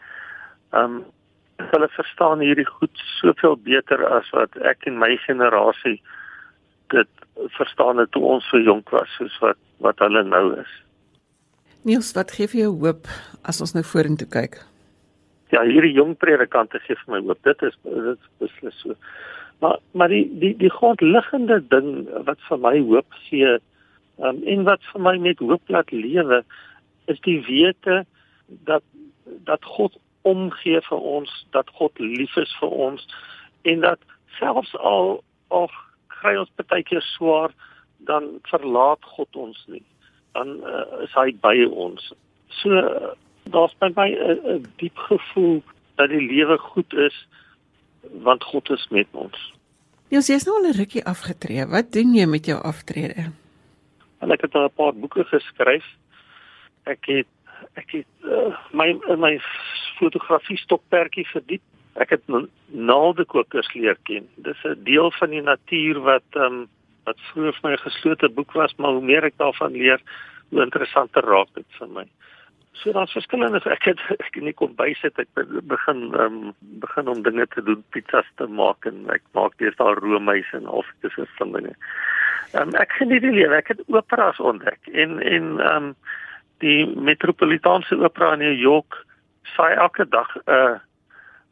Ehm 0.73 0.99
um, 0.99 1.05
hulle 1.71 1.89
verstaan 1.91 2.43
hierdie 2.43 2.67
goed 2.67 3.01
soveel 3.19 3.57
beter 3.57 4.05
as 4.07 4.29
wat 4.35 4.57
ek 4.73 4.87
en 4.87 4.99
my 4.99 5.17
generasie 5.27 5.99
dit 6.95 7.09
verstaan 7.57 7.99
het 8.03 8.11
toe 8.13 8.25
ons 8.25 8.47
so 8.51 8.61
jonk 8.61 8.91
was 8.95 9.11
soos 9.19 9.39
wat 9.45 9.59
wat 9.85 10.01
hulle 10.03 10.25
nou 10.27 10.59
is. 10.59 10.71
Niels, 11.87 12.11
wat 12.17 12.33
gee 12.35 12.51
vir 12.51 12.65
jou 12.65 12.73
hoop 12.83 13.07
as 13.47 13.61
ons 13.63 13.75
nou 13.77 13.85
vorentoe 13.87 14.27
kyk? 14.29 14.59
Ja, 15.55 15.63
hierdie 15.65 15.95
jong 15.95 16.17
predikante 16.21 16.81
gee 16.85 16.99
vir 17.05 17.15
my 17.15 17.21
hoop. 17.29 17.41
Dit 17.47 17.63
is 17.63 17.77
dit 17.85 18.09
is 18.13 18.31
beslis 18.43 18.81
so. 18.83 18.97
Maar 19.63 19.79
maar 19.93 20.13
die 20.13 20.27
die 20.43 20.55
die 20.59 20.73
grondliggende 20.75 21.61
ding 21.71 22.09
wat 22.27 22.43
vir 22.49 22.61
my 22.67 22.75
hoop 22.81 23.21
gee 23.29 23.57
um, 24.19 24.43
en 24.43 24.67
wat 24.67 24.85
vir 24.93 25.07
my 25.07 25.17
met 25.23 25.41
hoop 25.43 25.73
laat 25.73 25.91
lewe 25.95 26.43
is 27.07 27.21
die 27.27 27.41
wete 27.47 28.05
dat 28.69 28.85
dat 29.49 29.65
God 29.65 29.97
omgee 30.29 30.81
vir 30.89 30.99
ons, 31.17 31.31
dat 31.57 31.71
God 31.79 31.99
lief 32.03 32.37
is 32.37 32.53
vir 32.61 32.73
ons 32.89 33.05
en 33.63 33.81
dat 33.87 34.01
selfs 34.39 34.75
al 34.77 35.21
of 35.49 35.73
kry 36.21 36.37
ons 36.37 36.51
baie 36.69 36.83
keer 36.83 37.05
swaar 37.15 37.55
dan 38.07 38.39
verlaat 38.51 39.05
God 39.17 39.37
ons 39.37 39.65
nie. 39.67 39.85
Dan 40.37 40.61
uh, 40.63 41.03
is 41.03 41.15
hy 41.19 41.33
by 41.43 41.55
ons. 41.67 42.13
So 42.61 42.71
uh, 42.71 43.15
daar's 43.51 43.75
by 43.81 43.91
my 43.97 44.09
'n 44.15 44.67
diep 44.77 44.97
gevoel 45.11 45.63
dat 45.97 46.11
die 46.11 46.23
lewe 46.23 46.59
goed 46.59 46.93
is 46.95 47.17
want 48.23 48.45
God 48.45 48.71
is 48.71 48.87
met 48.91 49.09
ons. 49.13 49.39
Jy's 50.09 50.29
jy's 50.31 50.47
nou 50.47 50.57
al 50.57 50.71
'n 50.71 50.79
rukkie 50.79 51.05
afgetree. 51.05 51.67
Wat 51.67 51.93
doen 51.93 52.15
jy 52.15 52.27
met 52.27 52.47
jou 52.47 52.59
aftrede? 52.63 53.33
En 54.21 54.31
ek 54.31 54.41
het 54.41 54.55
'n 54.55 54.71
paar 54.75 54.95
boeke 54.95 55.25
geskryf. 55.25 55.85
Ek 56.85 57.05
het 57.07 57.27
ek 57.75 57.91
het 57.91 58.07
uh, 58.25 58.55
my 58.73 58.95
my 59.17 59.41
fotografie 59.99 60.57
stokperdjie 60.57 61.27
verdiep. 61.27 61.63
Ek 61.99 62.15
het 62.15 62.23
naaldekokers 62.67 63.73
leer 63.75 63.99
ken. 64.09 64.29
Dis 64.37 64.65
'n 64.65 64.83
deel 64.85 65.11
van 65.19 65.31
die 65.31 65.43
natuur 65.43 66.01
wat 66.01 66.29
ehm 66.33 66.45
um, 66.45 66.69
wat 67.09 67.21
vroeër 67.33 67.55
vir 67.57 67.71
my 67.71 67.73
'n 67.73 67.87
geslote 67.89 68.29
boek 68.29 68.53
was, 68.53 68.75
maar 68.77 68.93
hoe 68.93 69.03
meer 69.11 69.25
ek 69.25 69.37
daarvan 69.37 69.73
leer, 69.73 70.01
hoe 70.51 70.63
interessanter 70.63 71.25
raak 71.25 71.49
dit 71.55 71.67
vir 71.79 71.89
my. 71.89 72.05
So 72.73 72.93
daar's 72.93 73.13
verskillende 73.13 73.61
ek 73.71 73.85
het 73.91 74.01
ek 74.27 74.37
nie 74.43 74.53
kom 74.53 74.75
bysit 74.79 75.19
ek 75.19 75.29
begin 75.73 76.15
um, 76.15 76.55
begin 76.85 77.09
om 77.09 77.23
dinge 77.23 77.47
te 77.55 77.63
doen 77.63 77.83
pizzas 77.91 78.29
te 78.37 78.47
maak 78.47 78.87
en 78.87 79.09
ek 79.11 79.23
maak 79.33 79.59
al 79.79 79.95
roomys 79.95 80.53
en 80.53 80.69
of 80.69 80.87
dis 81.03 81.17
is 81.17 81.35
van 81.39 81.53
dinge. 81.53 81.75
Um, 82.55 82.75
ek 82.75 82.93
geniet 83.01 83.23
die 83.23 83.35
lewe 83.35 83.57
ek 83.57 83.69
het 83.75 83.83
operas 83.89 84.39
ontdek 84.41 84.79
en 84.93 85.19
en 85.21 85.59
um, 85.73 85.95
die 86.63 86.87
metropolitaanse 86.87 87.99
opera 87.99 88.33
in 88.33 88.45
New 88.47 88.59
York 88.59 89.05
saai 89.57 89.75
elke 89.75 90.07
dag 90.09 90.37
'n 90.37 90.51
uh, 90.51 90.79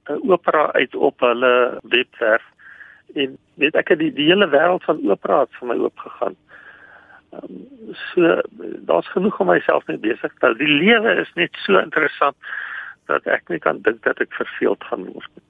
'n 0.09 0.31
opera 0.31 0.73
uit 0.73 0.95
op 0.95 1.21
hulle 1.21 1.79
webwerf 1.83 2.45
en 3.15 3.39
weet 3.55 3.75
ek 3.75 3.89
het 3.89 3.99
die, 3.99 4.13
die 4.13 4.29
hele 4.31 4.49
wêreld 4.49 4.85
van 4.85 5.01
opera 5.11 5.47
vir 5.59 5.69
my 5.69 5.77
oopgegaan. 5.77 6.37
Um, 7.35 7.67
so 8.13 8.41
daar's 8.89 9.09
genoeg 9.13 9.41
om 9.41 9.47
myself 9.47 9.87
mee 9.87 9.99
besig 9.99 10.33
te 10.39 10.47
hou. 10.47 10.55
Die 10.59 10.71
lewe 10.71 11.17
is 11.21 11.33
net 11.35 11.57
so 11.65 11.79
interessant 11.79 12.37
dat 13.07 13.27
ek 13.27 13.49
nie 13.49 13.59
kan 13.63 13.81
dink 13.83 14.03
dat 14.03 14.21
ek 14.21 14.33
verveeld 14.35 14.85
gaan 14.91 15.07
word 15.11 15.31
nie. 15.35 15.45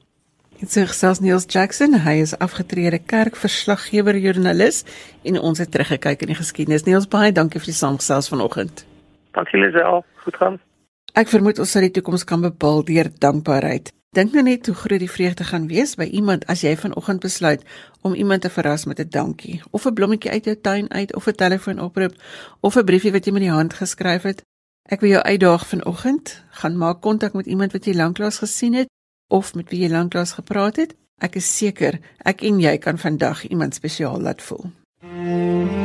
Dit 0.57 0.73
sê 0.73 0.87
selfs 0.88 1.21
Niels 1.21 1.45
Jackson, 1.53 1.99
hy 2.01 2.14
is 2.25 2.33
afgetrede 2.40 2.97
kerkverslaggewer 3.12 4.16
joernalis 4.16 4.85
en 5.29 5.37
ons 5.37 5.61
het 5.61 5.69
teruggekyk 5.73 6.25
in 6.25 6.33
die 6.33 6.38
geskiedenis. 6.38 6.87
Niels, 6.87 7.09
baie 7.12 7.33
dankie 7.33 7.61
vir 7.61 7.75
die 7.75 7.77
saamgesels 7.77 8.31
vanoggend. 8.33 8.87
Dankie 9.37 9.61
Lisel, 9.61 10.01
goed 10.25 10.40
gaan. 10.40 10.57
Ek 11.12 11.29
vermoed 11.29 11.61
ons 11.61 11.71
sal 11.73 11.85
die 11.85 11.92
toekoms 11.99 12.25
kan 12.29 12.40
bepaal 12.45 12.83
deur 12.88 13.12
dankbaarheid. 13.21 13.92
Dink 14.14 14.33
nou 14.33 14.42
net 14.42 14.66
hoe 14.66 14.75
groot 14.75 15.03
die 15.03 15.11
vreugde 15.11 15.45
gaan 15.45 15.66
wees 15.69 15.95
by 15.95 16.05
iemand 16.05 16.47
as 16.47 16.62
jy 16.64 16.77
vanoggend 16.77 17.21
besluit 17.21 17.62
om 18.01 18.14
iemand 18.14 18.42
te 18.42 18.51
verras 18.51 18.85
met 18.85 19.01
'n 19.01 19.09
dankie 19.11 19.62
of 19.71 19.87
'n 19.87 19.95
blommetjie 19.95 20.31
uit 20.31 20.45
jou 20.45 20.57
tuin 20.57 20.90
uit 20.90 21.14
of 21.14 21.27
'n 21.27 21.35
telefoonoproep 21.35 22.14
of 22.61 22.77
'n 22.77 22.85
briefie 22.85 23.12
wat 23.12 23.25
jy 23.25 23.33
met 23.33 23.42
die 23.42 23.51
hand 23.51 23.75
geskryf 23.75 24.23
het. 24.23 24.42
Ek 24.88 25.01
wil 25.01 25.11
jou 25.11 25.23
uitdaag 25.23 25.66
vanoggend, 25.66 26.42
gaan 26.51 26.77
maak 26.77 27.01
kontak 27.01 27.33
met 27.33 27.47
iemand 27.47 27.73
wat 27.73 27.85
jy 27.85 27.95
lanklaas 27.95 28.38
gesien 28.38 28.75
het 28.75 28.88
of 29.29 29.55
met 29.55 29.71
wie 29.71 29.81
jy 29.81 29.90
lanklaas 29.90 30.33
gepraat 30.33 30.77
het. 30.77 30.95
Ek 31.19 31.35
is 31.35 31.57
seker 31.57 31.99
ek 32.19 32.42
en 32.42 32.61
jy 32.61 32.79
kan 32.79 32.99
vandag 32.99 33.49
iemand 33.49 33.75
spesiaal 33.75 34.21
laat 34.21 34.42
voel. 34.42 34.71
Mm 35.01 35.11
-hmm. 35.11 35.76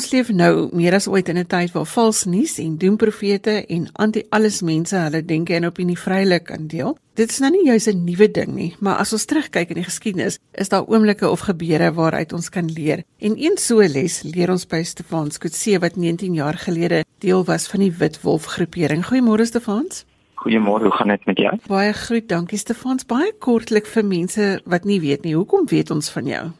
Ons 0.00 0.14
leef 0.14 0.30
nou 0.32 0.70
meer 0.72 0.94
as 0.96 1.04
ooit 1.12 1.28
in 1.28 1.36
'n 1.36 1.44
tyd 1.44 1.74
waar 1.76 1.84
vals 1.84 2.24
nuus 2.24 2.56
en 2.58 2.78
doemprofete 2.80 3.66
en 3.68 3.88
anti-alles 3.92 4.62
mense 4.62 4.96
hulle 4.96 5.20
denke 5.24 5.54
en 5.54 5.66
opinie 5.66 5.98
vrylik 5.98 6.44
kan 6.44 6.66
deel. 6.66 6.96
Dit 7.14 7.30
is 7.30 7.38
nou 7.40 7.50
nie 7.50 7.66
juis 7.66 7.86
'n 7.86 8.04
nuwe 8.04 8.30
ding 8.30 8.54
nie, 8.54 8.74
maar 8.80 8.96
as 8.96 9.12
ons 9.12 9.24
terugkyk 9.24 9.68
in 9.68 9.74
die 9.74 9.84
geskiedenis, 9.84 10.38
is 10.52 10.68
daar 10.68 10.86
oomblikke 10.88 11.28
of 11.28 11.40
gebeure 11.40 11.92
waaruit 11.92 12.32
ons 12.32 12.48
kan 12.48 12.72
leer. 12.72 13.02
En 13.18 13.34
een 13.36 13.58
so 13.58 13.76
les 13.80 14.22
leer 14.22 14.50
ons 14.50 14.66
by 14.66 14.82
Stefans 14.82 15.38
Kutse 15.38 15.78
wat 15.78 15.96
19 15.96 16.34
jaar 16.34 16.54
gelede 16.54 17.04
deel 17.18 17.44
was 17.44 17.68
van 17.68 17.80
die 17.80 17.92
Wit 17.92 18.22
Wolf 18.22 18.44
groepering. 18.44 19.04
Goeiemôre 19.04 19.44
Stefans. 19.44 20.04
Goeiemôre, 20.34 20.82
hoe 20.82 20.96
gaan 20.96 21.08
dit 21.08 21.26
met 21.26 21.38
jou? 21.38 21.58
Baie 21.66 21.92
goed, 21.94 22.28
dankie 22.28 22.58
Stefans. 22.58 23.04
Baie 23.06 23.32
kortlik 23.38 23.86
vir 23.86 24.04
mense 24.04 24.60
wat 24.64 24.84
nie 24.84 25.00
weet 25.00 25.22
nie, 25.24 25.34
hoekom 25.34 25.66
weet 25.66 25.90
ons 25.90 26.10
van 26.10 26.26
jou? 26.26 26.50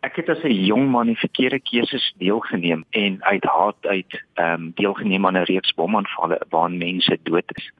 Ek 0.00 0.16
het 0.16 0.28
as 0.28 0.42
'n 0.44 0.64
jong 0.64 0.90
man 0.90 1.06
die 1.06 1.18
verkeerde 1.18 1.60
keuses 1.60 2.14
deelgeneem 2.18 2.84
en 2.90 3.18
uit 3.24 3.44
haat 3.44 3.76
uit 3.80 4.22
ehm 4.34 4.52
um, 4.52 4.72
deelgeneem 4.74 5.26
aan 5.26 5.36
'n 5.36 5.48
reeks 5.50 5.74
bomaanvalle 5.74 6.40
waarin 6.48 6.78
mense 6.78 7.18
dood 7.22 7.50
is. 7.54 7.70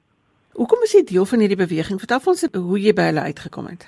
Hoekom 0.52 0.82
is 0.82 0.92
jy 0.92 1.04
deel 1.04 1.24
van 1.24 1.38
hierdie 1.38 1.66
beweging? 1.66 1.98
Vertel 1.98 2.20
ons 2.24 2.48
hoe 2.52 2.80
jy 2.80 2.92
by 2.92 3.02
hulle 3.02 3.20
uitgekom 3.20 3.66
het. 3.66 3.86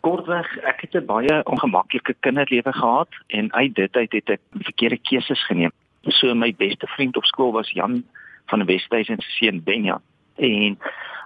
Kortweg, 0.00 0.48
ek 0.64 0.80
het 0.80 0.94
'n 0.94 1.06
baie 1.06 1.44
ongemaklike 1.44 2.14
kinderlewe 2.20 2.72
gehad 2.72 3.08
en 3.26 3.52
uit 3.52 3.74
dit 3.74 3.96
uit 3.96 4.12
het 4.12 4.30
ek 4.30 4.40
verkeerde 4.52 4.98
keuses 4.98 5.46
geneem. 5.46 5.72
So 6.08 6.34
my 6.34 6.54
beste 6.56 6.86
vriend 6.86 7.16
op 7.16 7.24
skool 7.24 7.52
was 7.52 7.70
Jan 7.70 8.04
van 8.46 8.58
die 8.58 8.66
Wesduisen 8.66 9.20
se 9.20 9.30
seun 9.30 9.62
Benja 9.62 10.00
en 10.34 10.78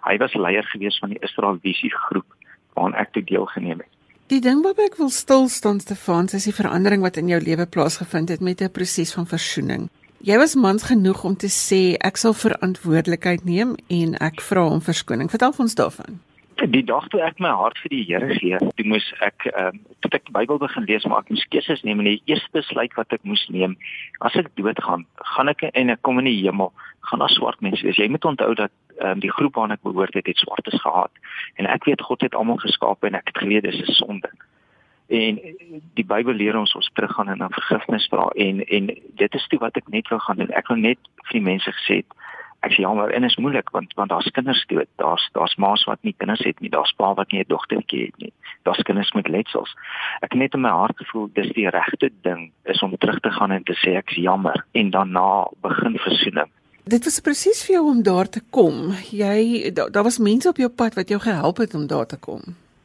hy 0.08 0.16
was 0.16 0.34
leier 0.34 0.64
gewees 0.64 0.98
van 0.98 1.08
die 1.08 1.20
Israel 1.20 1.58
Visie 1.62 1.92
groep 1.94 2.26
waaraan 2.74 2.94
ek 2.94 3.12
toe 3.12 3.24
deelgeneem 3.24 3.78
het. 3.78 3.89
Die 4.30 4.38
ding 4.38 4.60
waarby 4.62 4.84
ek 4.86 4.94
wil 5.00 5.08
stil 5.10 5.48
staan 5.50 5.80
Stefans 5.82 6.36
is 6.38 6.44
die 6.46 6.54
verandering 6.54 7.02
wat 7.02 7.16
in 7.18 7.26
jou 7.32 7.40
lewe 7.42 7.64
plaasgevind 7.66 8.28
het 8.30 8.40
met 8.46 8.60
'n 8.62 8.70
proses 8.70 9.10
van 9.12 9.26
versoening. 9.26 9.88
Jy 10.22 10.36
was 10.38 10.54
mans 10.54 10.82
genoeg 10.86 11.24
om 11.24 11.36
te 11.36 11.50
sê 11.50 11.96
ek 11.98 12.16
sal 12.16 12.32
verantwoordelikheid 12.32 13.44
neem 13.44 13.74
en 13.88 14.14
ek 14.20 14.40
vra 14.40 14.66
om 14.66 14.80
verskoning. 14.80 15.30
Vertel 15.30 15.52
ons 15.58 15.74
daarvan. 15.74 16.20
Die 16.68 16.84
dag 16.84 17.06
toe 17.08 17.22
ek 17.24 17.38
my 17.40 17.48
hart 17.56 17.78
vir 17.80 17.92
die 17.94 18.02
Here 18.04 18.34
gee, 18.36 18.58
toe 18.76 18.84
moes 18.84 19.06
ek 19.24 19.46
ehm 19.48 19.78
uh, 19.78 19.94
toe 20.04 20.10
ek 20.12 20.26
die 20.28 20.34
Bybel 20.34 20.58
begin 20.60 20.84
lees, 20.84 21.06
maar 21.08 21.22
ek 21.24 21.30
moes 21.32 21.46
keuses 21.48 21.80
neem 21.88 22.02
en 22.02 22.10
die 22.10 22.22
eerste 22.28 22.52
besluit 22.52 22.92
wat 22.98 23.14
ek 23.16 23.24
moes 23.24 23.46
neem, 23.48 23.78
as 24.20 24.36
ek 24.36 24.50
doodgaan, 24.60 25.06
gaan 25.32 25.48
ek 25.48 25.64
en 25.72 25.92
ek 25.94 26.02
kom 26.04 26.20
in 26.20 26.28
die 26.28 26.36
hemel, 26.42 26.72
gaan 27.08 27.24
daar 27.24 27.32
swart 27.32 27.64
mense 27.64 27.84
wees. 27.86 27.96
Jy 27.96 28.10
moet 28.12 28.28
onthou 28.28 28.52
dat 28.58 28.72
um, 29.00 29.22
die 29.24 29.32
groep 29.32 29.56
waarna 29.56 29.78
ek 29.78 29.86
behoort 29.88 30.16
het, 30.18 30.28
het 30.28 30.42
swartes 30.42 30.76
gehad. 30.84 31.24
En 31.56 31.68
ek 31.68 31.88
weet 31.88 32.04
God 32.04 32.28
het 32.28 32.36
almal 32.36 32.60
geskaap 32.60 33.08
en 33.08 33.16
ek 33.16 33.32
het 33.32 33.40
geweet 33.40 33.64
dis 33.64 33.80
'n 33.80 33.96
sonde. 33.96 34.28
En 35.08 35.40
die 35.96 36.04
Bybel 36.04 36.36
leer 36.36 36.60
ons 36.60 36.74
ons 36.76 36.90
teruggaan 36.92 37.32
en 37.32 37.38
dan 37.38 37.56
vergifnis 37.56 38.06
vra 38.12 38.28
en 38.36 38.60
en 38.68 38.92
dit 39.22 39.34
is 39.34 39.46
toe 39.48 39.58
wat 39.58 39.76
ek 39.80 39.88
net 39.88 40.08
wou 40.08 40.20
gaan 40.20 40.36
doen. 40.36 40.52
Ek 40.52 40.68
wil 40.68 40.76
net 40.76 40.98
vir 41.24 41.40
die 41.40 41.48
mense 41.48 41.72
gesê 41.72 42.04
het 42.04 42.19
ek 42.66 42.74
sê 42.74 42.84
jammer 42.84 43.12
en 43.16 43.24
is 43.24 43.36
moeilik 43.40 43.70
want 43.74 43.92
want 43.96 44.10
daar's 44.12 44.30
kinders 44.36 44.62
dood. 44.68 44.88
Daar's 45.00 45.24
daar's 45.32 45.56
ma's 45.56 45.84
wat 45.88 46.02
nie 46.02 46.14
kinders 46.18 46.44
het 46.44 46.60
nie. 46.60 46.70
Daar's 46.70 46.92
pa 46.96 47.14
wat 47.14 47.32
nie 47.32 47.40
'n 47.40 47.48
dogtertjie 47.48 48.06
het 48.06 48.16
nie. 48.18 48.32
Daar's 48.62 48.82
kinders 48.82 49.12
met 49.12 49.28
letsels. 49.28 49.74
Ek 50.20 50.34
net 50.34 50.54
in 50.54 50.60
my 50.60 50.70
hart 50.70 50.96
gevoel 50.96 51.30
dis 51.32 51.52
die 51.52 51.68
regte 51.68 52.10
ding 52.22 52.52
is 52.64 52.82
om 52.82 52.96
terug 52.96 53.20
te 53.20 53.30
gaan 53.30 53.50
en 53.50 53.64
te 53.64 53.74
sê 53.74 53.96
ek's 53.96 54.16
jammer 54.16 54.64
en 54.72 54.90
daarna 54.90 55.48
begin 55.62 55.98
versoening. 55.98 56.50
Dit 56.84 57.04
was 57.04 57.20
presies 57.20 57.64
vir 57.66 57.74
jou 57.74 57.84
om 57.90 58.02
daar 58.02 58.28
te 58.28 58.40
kom. 58.50 58.92
Jy 59.10 59.70
daar 59.72 59.90
da 59.90 60.02
was 60.02 60.18
mense 60.18 60.48
op 60.48 60.56
jou 60.56 60.68
pad 60.68 60.94
wat 60.94 61.08
jou 61.08 61.20
gehelp 61.20 61.56
het 61.56 61.74
om 61.74 61.86
daar 61.86 62.06
te 62.06 62.18
kom. 62.18 62.40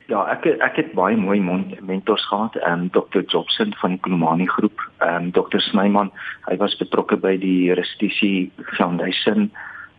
Ja, 0.05 0.19
ek 0.29 0.43
ek 0.61 0.75
het 0.77 0.91
baie 0.93 1.17
mooi 1.17 1.39
mentors 1.41 2.25
gehad, 2.29 2.55
ehm 2.61 2.85
um, 2.85 2.89
Dr. 2.93 3.23
Jobson 3.25 3.73
van 3.81 3.95
die 3.95 3.99
Kulumani 3.99 4.45
groep, 4.45 4.81
ehm 4.97 5.15
um, 5.15 5.31
Dr. 5.31 5.59
Snyman, 5.59 6.11
hy 6.45 6.57
was 6.61 6.77
betrokke 6.77 7.17
by 7.17 7.37
die 7.41 7.73
Restitusie 7.73 8.51
Foundation 8.77 9.49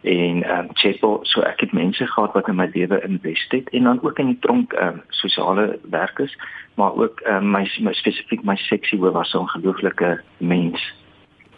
en 0.02 0.44
ehm 0.44 0.58
um, 0.58 0.68
Chapel, 0.78 1.18
so 1.26 1.42
ek 1.42 1.64
het 1.66 1.74
mense 1.74 2.06
gehad 2.06 2.38
wat 2.38 2.48
in 2.48 2.60
my 2.60 2.68
lewe 2.74 3.00
invest 3.02 3.50
het 3.50 3.72
en 3.74 3.90
dan 3.90 3.98
ook 4.02 4.22
in 4.22 4.30
die 4.30 4.38
tronk 4.46 4.76
ehm 4.78 5.00
um, 5.00 5.02
sosiale 5.10 5.66
werkers, 5.90 6.38
maar 6.74 6.94
ook 6.94 7.20
ehm 7.26 7.42
um, 7.42 7.50
my, 7.50 7.66
my 7.80 7.94
spesifiek 7.98 8.46
my 8.46 8.56
seksie 8.68 9.00
hoof 9.02 9.18
was 9.18 9.34
'n 9.34 9.42
ongelooflike 9.42 10.20
mens 10.38 10.86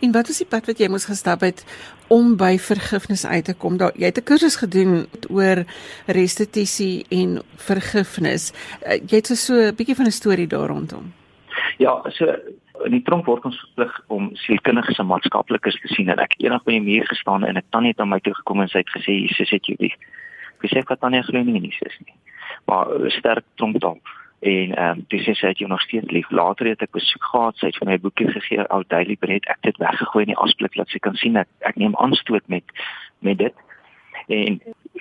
En 0.01 0.13
wat 0.13 0.27
was 0.27 0.39
die 0.39 0.47
pad 0.47 0.67
wat 0.71 0.79
jy 0.79 0.89
moes 0.89 1.09
gestap 1.11 1.43
het 1.43 1.65
om 2.15 2.37
by 2.39 2.53
vergifnis 2.63 3.27
uit 3.27 3.45
te 3.45 3.55
kom? 3.55 3.77
Daar 3.77 3.97
jy 3.99 4.11
het 4.11 4.19
'n 4.19 4.29
kursus 4.31 4.57
gedoen 4.57 5.07
oor 5.31 5.65
restituisie 6.07 7.07
en 7.11 7.43
vergifnis. 7.57 8.53
Eh, 8.83 9.01
jy 9.11 9.17
het 9.17 9.27
so 9.27 9.55
'n 9.55 9.75
bietjie 9.75 9.97
van 9.97 10.07
'n 10.07 10.21
storie 10.21 10.47
daar 10.47 10.69
rondom. 10.69 11.13
Ja, 11.79 12.03
so 12.09 12.25
in 12.85 12.91
die 12.91 13.03
tronk 13.03 13.27
word 13.27 13.45
ons 13.45 13.59
verplig 13.59 14.01
om 14.07 14.31
sielkundiges 14.33 14.99
en 14.99 15.07
maatskaplikes 15.07 15.81
te 15.81 15.89
sien 15.89 16.09
en 16.09 16.19
ek 16.19 16.35
eendag 16.39 16.65
by 16.65 16.73
'n 16.73 16.85
muur 16.85 17.07
gestaan 17.07 17.45
en 17.45 17.57
'n 17.57 17.63
tannie 17.71 17.91
het 17.91 18.01
aan 18.01 18.09
my 18.09 18.21
toe 18.21 18.35
gekom 18.35 18.61
en 18.61 18.69
sy 18.69 18.79
het 18.79 18.95
gesê 18.97 19.13
Jesus 19.27 19.51
het 19.51 19.67
jou 19.67 19.77
lief. 19.79 19.95
Ek 20.63 20.71
sê 20.71 20.79
ek 20.79 20.99
kan 21.01 21.11
nie 21.11 21.23
glo 21.23 21.43
nie 21.43 21.61
Jesus 21.61 21.99
nie. 22.07 22.15
Maar 22.67 22.87
sterk 23.11 23.45
tronk 23.57 23.81
dan. 23.81 24.01
En 24.41 24.75
ehm 24.75 24.99
um, 24.99 25.05
dis 25.09 25.25
sê 25.27 25.35
sy 25.35 25.51
het 25.51 25.59
jou 25.59 25.69
nog 25.71 25.81
steeds 25.81 26.11
lief. 26.15 26.31
Later 26.31 26.67
het 26.67 26.83
ek 26.83 26.95
besoek 26.95 27.25
gehad, 27.25 27.57
sy 27.59 27.71
het 27.73 27.79
vir 27.81 27.89
my 27.91 27.97
boekie 27.99 28.29
gegee, 28.31 28.67
Our 28.69 28.85
Daily 28.87 29.17
Bread. 29.17 29.49
Ek 29.51 29.59
het 29.59 29.73
dit 29.73 29.81
weggegooi 29.83 30.23
in 30.25 30.35
die 30.35 30.39
asblik 30.39 30.77
laat 30.79 30.95
sy 30.95 31.01
kan 31.03 31.19
sien 31.19 31.37
ek 31.37 31.49
ek 31.67 31.81
neem 31.81 31.97
aanstoot 31.99 32.47
met 32.47 32.77
met 33.19 33.39
dit. 33.39 33.65
En 34.29 34.61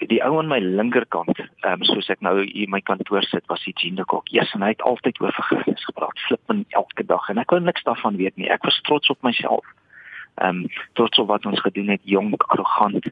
die 0.10 0.24
ou 0.24 0.38
aan 0.40 0.50
my 0.50 0.58
linkerkant, 0.64 1.38
ehm 1.38 1.74
um, 1.74 1.86
soos 1.86 2.10
ek 2.10 2.22
nou 2.26 2.40
hier 2.42 2.66
in 2.66 2.74
my 2.74 2.82
kantoor 2.82 3.22
sit, 3.30 3.46
was 3.52 3.64
die 3.66 3.76
Jean 3.78 4.02
de 4.02 4.06
Kok. 4.06 4.32
Yes, 4.34 4.54
en 4.58 4.66
hy 4.66 4.74
het 4.74 4.82
altyd 4.82 5.22
oor 5.22 5.36
vergifnis 5.38 5.86
gepraat, 5.86 6.26
flippend 6.26 6.66
elke 6.80 7.06
dag 7.06 7.30
en 7.30 7.38
ek 7.38 7.54
wou 7.54 7.62
niks 7.62 7.86
daarvan 7.86 8.18
weet 8.18 8.38
nie. 8.42 8.50
Ek 8.50 8.66
was 8.66 8.82
trots 8.90 9.14
op 9.14 9.22
myself. 9.22 9.66
Ehm 10.42 10.64
um, 10.64 10.78
trots 10.98 11.22
op 11.22 11.30
wat 11.30 11.46
ons 11.46 11.62
gedoen 11.62 11.94
het, 11.94 12.02
jonk, 12.04 12.42
arrogant. 12.48 13.06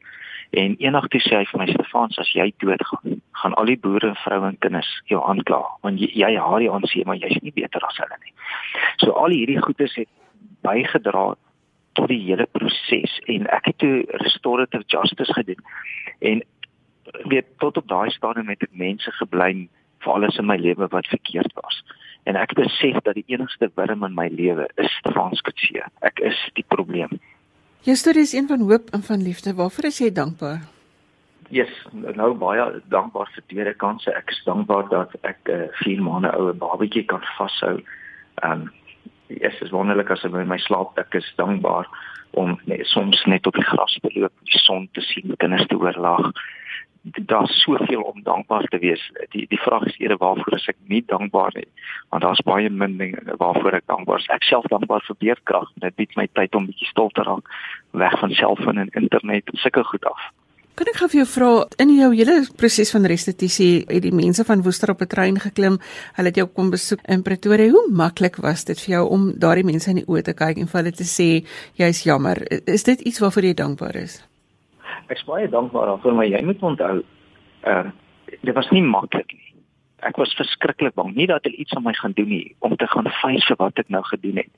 En 0.56 0.76
eendag 0.80 1.08
toe 1.12 1.20
sê 1.20 1.34
hy 1.36 1.46
vir 1.50 1.60
my 1.60 1.66
Stefans, 1.68 2.16
as 2.22 2.30
jy 2.32 2.46
doodgaan, 2.62 3.18
gaan 3.42 3.54
al 3.60 3.68
die 3.68 3.76
boere, 3.80 4.14
vroue 4.22 4.48
en 4.48 4.60
kinders 4.64 4.88
jou 5.10 5.20
aankla 5.20 5.58
want 5.84 6.00
jy 6.00 6.08
jy 6.22 6.30
haar 6.40 6.62
die 6.64 6.70
aansien, 6.72 7.04
maar 7.08 7.20
jy's 7.20 7.36
nie 7.44 7.52
beter 7.52 7.84
as 7.84 7.98
hulle 8.00 8.16
nie. 8.22 8.32
So 9.02 9.12
al 9.12 9.36
hierdie 9.36 9.60
goedes 9.60 9.98
het 10.00 10.08
bygedra 10.64 11.26
tot 11.96 12.08
die 12.08 12.22
hele 12.24 12.48
proses 12.56 13.18
en 13.32 13.44
ek 13.52 13.70
het 13.70 13.78
toe 13.84 14.04
restorative 14.24 14.88
justice 14.92 15.36
gedoen. 15.36 15.60
En 16.20 16.42
weet 17.28 17.52
tot 17.60 17.76
op 17.76 17.88
daai 17.92 18.10
stadium 18.16 18.48
het 18.48 18.64
ek 18.64 18.72
mense 18.72 19.12
geblame 19.20 19.68
vir 20.04 20.12
alles 20.16 20.40
in 20.40 20.48
my 20.48 20.56
lewe 20.56 20.88
wat 20.92 21.12
verkeerd 21.12 21.52
was. 21.60 21.82
En 22.24 22.36
ek 22.40 22.56
besef 22.58 22.98
dat 23.04 23.20
die 23.20 23.28
enigste 23.28 23.68
wurm 23.76 24.08
in 24.08 24.16
my 24.16 24.28
lewe 24.32 24.70
is 24.82 24.92
Stefans 25.02 25.44
Kutse. 25.44 25.84
Ek 26.00 26.20
is 26.24 26.38
die 26.56 26.64
probleem. 26.72 27.20
Jou 27.86 27.94
storie 27.96 28.22
is 28.22 28.32
een 28.32 28.48
van 28.48 28.60
hoop 28.60 28.88
en 28.90 29.02
van 29.02 29.22
liefde. 29.22 29.54
Waarvoor 29.54 29.84
is 29.84 29.98
jy 29.98 30.08
dankbaar? 30.12 30.64
Yes, 31.54 31.70
nou 31.92 32.32
baie 32.34 32.64
dankbaar 32.90 33.28
vir 33.34 33.44
tweede 33.46 33.74
kansse. 33.78 34.10
Ek 34.10 34.32
is 34.34 34.40
dankbaar 34.42 34.88
dat 34.90 35.14
ek 35.22 35.38
'n 35.46 35.70
uh, 35.70 35.76
4 35.84 36.02
maande 36.02 36.32
oue 36.34 36.52
babatjie 36.52 37.04
kan 37.04 37.22
vashou. 37.38 37.78
Ehm 38.42 38.66
um, 38.66 38.72
yes, 39.26 39.60
is 39.62 39.70
wonderlik 39.70 40.10
as 40.10 40.24
ek 40.24 40.34
in 40.34 40.48
my 40.48 40.58
slaap 40.58 40.98
ek 40.98 41.14
is 41.14 41.32
dankbaar 41.36 41.86
om 42.30 42.58
nee, 42.64 42.84
soms 42.84 43.24
net 43.24 43.46
op 43.46 43.54
die 43.54 43.70
gras 43.70 43.94
te 44.02 44.10
loop, 44.18 44.32
die 44.42 44.58
son 44.58 44.88
te 44.92 45.00
sien, 45.00 45.36
kinders 45.36 45.66
te 45.66 45.78
oorlag 45.78 46.32
daar's 47.12 47.62
soveel 47.62 48.02
om 48.02 48.22
dankbaar 48.22 48.64
te 48.64 48.78
wees. 48.78 49.02
Die 49.30 49.46
die 49.48 49.60
vraag 49.60 49.84
is 49.86 49.98
eerder 49.98 50.18
waarvoor 50.18 50.54
is 50.54 50.68
ek 50.68 50.76
nie 50.90 51.02
dankbaar 51.06 51.52
nie? 51.54 51.68
Want 52.08 52.22
daar's 52.22 52.42
baie 52.42 52.70
min 52.70 52.96
dinge 52.96 53.36
waarvoor 53.38 53.78
ek 53.78 53.86
dankbaar 53.86 54.18
is. 54.18 54.30
Ek 54.34 54.42
self 54.42 54.66
dankbaar 54.72 55.04
vir 55.06 55.16
beerdkrag. 55.18 55.70
Dit 55.84 55.96
bied 55.96 56.16
my 56.16 56.26
tyd 56.32 56.54
om 56.54 56.66
bietjie 56.66 56.90
stil 56.90 57.12
te 57.14 57.22
raak 57.22 57.46
weg 57.90 58.18
van 58.20 58.34
selfoon 58.34 58.82
en 58.82 58.90
internet 58.92 59.52
en 59.52 59.62
sulke 59.62 59.84
goed 59.84 60.04
af. 60.04 60.30
Kan 60.76 60.90
ek 60.92 60.98
gou 61.00 61.06
vir 61.08 61.22
jou 61.22 61.28
vra 61.30 61.50
in 61.80 61.94
jou 61.96 62.10
hele 62.12 62.34
proses 62.60 62.90
van 62.92 63.06
restituisie 63.08 63.86
het 63.88 64.02
die 64.04 64.12
mense 64.12 64.44
van 64.44 64.60
Woester 64.62 64.90
op 64.92 65.00
'n 65.00 65.08
trein 65.08 65.38
geklim. 65.40 65.78
Hulle 66.16 66.28
het 66.28 66.36
jou 66.36 66.46
kom 66.46 66.70
besoek 66.70 67.00
in 67.08 67.22
Pretoria. 67.22 67.70
Hoe 67.70 67.88
maklik 67.90 68.36
was 68.36 68.64
dit 68.64 68.80
vir 68.80 68.94
jou 68.96 69.08
om 69.08 69.32
daardie 69.38 69.64
mense 69.64 69.90
in 69.90 69.96
die 69.96 70.08
oë 70.08 70.22
te 70.22 70.34
kyk 70.34 70.58
en 70.58 70.68
vir 70.68 70.82
hulle 70.82 70.92
te 70.92 71.04
sê 71.04 71.46
jy's 71.78 72.04
jammer? 72.04 72.36
Is 72.66 72.82
dit 72.82 73.00
iets 73.00 73.20
waarvoor 73.20 73.42
jy 73.42 73.54
dankbaar 73.54 73.96
is? 73.96 74.22
Ek's 75.12 75.24
baie 75.24 75.48
dankbaar 75.48 75.86
daarvoor, 75.86 76.14
maar 76.14 76.28
jy 76.30 76.42
moet 76.44 76.62
onthou, 76.62 77.02
ehm 77.62 77.86
uh, 77.86 77.94
dit 78.42 78.54
was 78.54 78.70
nie 78.74 78.82
maklik 78.82 79.32
nie. 79.32 79.52
Ek 80.04 80.16
was 80.20 80.34
verskriklik 80.36 80.94
bang 80.98 81.14
nie 81.14 81.26
dat 81.30 81.44
hulle 81.46 81.56
iets 81.62 81.74
aan 81.78 81.84
my 81.86 81.92
gaan 81.94 82.12
doen 82.18 82.28
nie 82.28 82.54
om 82.66 82.76
te 82.76 82.86
gaan 82.90 83.08
face 83.22 83.54
wat 83.58 83.78
ek 83.78 83.88
nou 83.88 84.02
gedoen 84.04 84.42
het. 84.42 84.50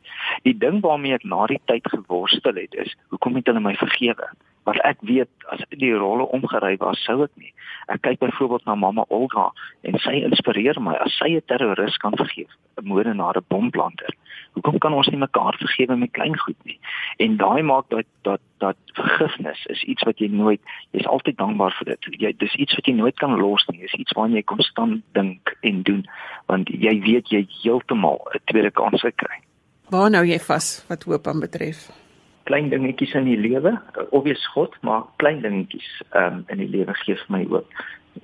Die 0.43 0.57
ding 0.57 0.81
waarmee 0.83 1.15
ek 1.15 1.25
na 1.25 1.47
die 1.47 1.61
tyd 1.71 1.87
geworstel 1.93 2.57
het 2.57 2.75
is, 2.75 2.95
hoekom 3.13 3.37
het 3.37 3.47
hulle 3.47 3.61
my 3.61 3.75
vergewe? 3.77 4.31
Want 4.65 4.81
ek 4.89 5.05
weet 5.07 5.29
as 5.53 5.63
die 5.71 5.93
rolle 5.95 6.27
omgery 6.35 6.77
was, 6.81 7.05
sou 7.05 7.23
ek 7.25 7.33
nie. 7.37 7.53
Ek 7.93 8.03
kyk 8.03 8.19
byvoorbeeld 8.25 8.65
na 8.65 8.75
mamma 8.75 9.05
Olga 9.09 9.51
en 9.83 10.01
sy 10.03 10.19
inspireer 10.25 10.81
my 10.81 10.97
as 11.05 11.15
sy 11.21 11.37
'n 11.37 11.45
terroris 11.47 11.97
kan 11.97 12.17
vergeef, 12.17 12.51
'n 12.81 12.89
moordenaar, 12.89 13.37
'n 13.37 13.49
bomplanter 13.49 14.17
hoekom 14.53 14.79
kan 14.79 14.95
ons 14.95 15.09
nie 15.09 15.21
mekaar 15.21 15.57
vergewe 15.59 15.97
met 15.97 16.13
klein 16.13 16.39
goed 16.39 16.57
nie? 16.65 16.79
En 17.17 17.37
daai 17.37 17.63
maak 17.63 17.89
dat 17.89 18.07
dat 18.23 18.41
dat 18.59 18.77
vergifnis 18.99 19.65
is 19.67 19.83
iets 19.83 20.03
wat 20.03 20.19
jy 20.19 20.29
nooit 20.35 20.61
jy's 20.91 21.07
altyd 21.07 21.37
dankbaar 21.39 21.75
vir 21.79 21.95
dit. 21.95 22.09
Jy 22.21 22.33
dis 22.39 22.55
iets 22.55 22.75
wat 22.75 22.87
jy 22.87 22.95
nooit 22.99 23.17
kan 23.19 23.37
los 23.39 23.67
nie. 23.71 23.81
Dis 23.81 23.95
iets 23.95 24.17
waaraan 24.17 24.35
jy 24.35 24.43
konstant 24.43 25.03
dink 25.13 25.55
en 25.61 25.83
doen 25.83 26.03
want 26.47 26.69
jy 26.69 26.99
weet 27.05 27.31
jy 27.31 27.47
heeltemal 27.63 28.19
'n 28.35 28.43
tweede 28.51 28.71
kans 28.71 29.05
kry. 29.17 29.43
Waar 29.89 30.11
nou 30.11 30.25
jy 30.27 30.39
vas 30.39 30.85
wat 30.89 31.05
hoop 31.09 31.27
aan 31.27 31.41
betref? 31.41 31.89
Klein 32.45 32.69
dingetjies 32.69 33.15
in 33.15 33.25
die 33.25 33.37
lewe, 33.37 33.81
obvious 34.11 34.47
God, 34.53 34.77
maar 34.81 35.05
klein 35.17 35.41
dingetjies 35.41 36.03
um, 36.17 36.45
in 36.49 36.59
die 36.59 36.69
lewe 36.69 36.95
gee 36.95 37.15
vir 37.15 37.33
my 37.33 37.45
hoop. 37.45 37.73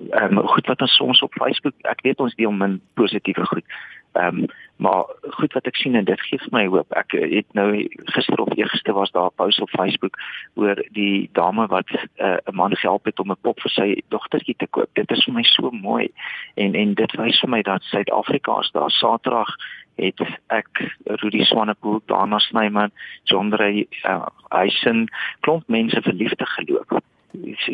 Ehm 0.09 0.37
um, 0.37 0.47
goed 0.47 0.67
wat 0.67 0.81
ons 0.81 0.95
soms 0.95 1.21
op 1.21 1.33
Facebook, 1.33 1.73
ek 1.81 2.01
weet 2.01 2.19
ons 2.19 2.35
deel 2.35 2.51
min 2.51 2.81
positiewe 2.93 3.45
goed. 3.45 3.65
Ehm 4.15 4.37
um, 4.37 4.45
maar 4.75 5.05
goed 5.21 5.53
wat 5.53 5.67
ek 5.67 5.75
sien 5.75 5.95
en 5.95 6.03
dit 6.03 6.21
gee 6.21 6.39
vir 6.39 6.51
my 6.51 6.65
hoop. 6.67 6.91
Ek 6.99 7.11
het 7.15 7.47
nou 7.55 7.69
gister 8.15 8.41
of 8.43 8.57
eergister 8.57 8.93
was 8.93 9.11
daar 9.11 9.31
'n 9.31 9.35
post 9.35 9.61
op 9.61 9.69
Facebook 9.69 10.17
oor 10.53 10.75
die 10.91 11.29
dame 11.31 11.67
wat 11.67 11.89
eh, 11.89 12.27
'n 12.27 12.39
uh, 12.49 12.55
man 12.55 12.75
gehelp 12.75 13.05
het 13.05 13.19
om 13.19 13.31
'n 13.31 13.41
pop 13.41 13.59
vir 13.59 13.71
sy 13.71 14.01
dogtertjie 14.09 14.55
te 14.57 14.67
koop. 14.67 14.89
Dit 14.93 15.11
is 15.11 15.23
vir 15.23 15.33
my 15.33 15.43
so 15.43 15.71
mooi. 15.71 16.11
En 16.55 16.75
en 16.75 16.93
dit 16.93 17.11
wys 17.15 17.39
vir 17.39 17.49
my 17.49 17.61
dat 17.61 17.83
Suid-Afrika 17.83 18.59
is 18.59 18.71
daar 18.71 18.91
Saterdag 18.91 19.55
het 19.95 20.19
ek 20.47 20.91
Rudy 21.03 21.43
Swanepoel, 21.43 22.01
Dana 22.05 22.39
Snyman, 22.39 22.91
sonder 23.23 23.59
hy 23.63 23.87
uh, 24.03 24.27
hy 24.51 24.69
sin 24.69 25.07
klomp 25.39 25.67
mense 25.67 26.01
verliefte 26.01 26.45
geloop. 26.45 27.03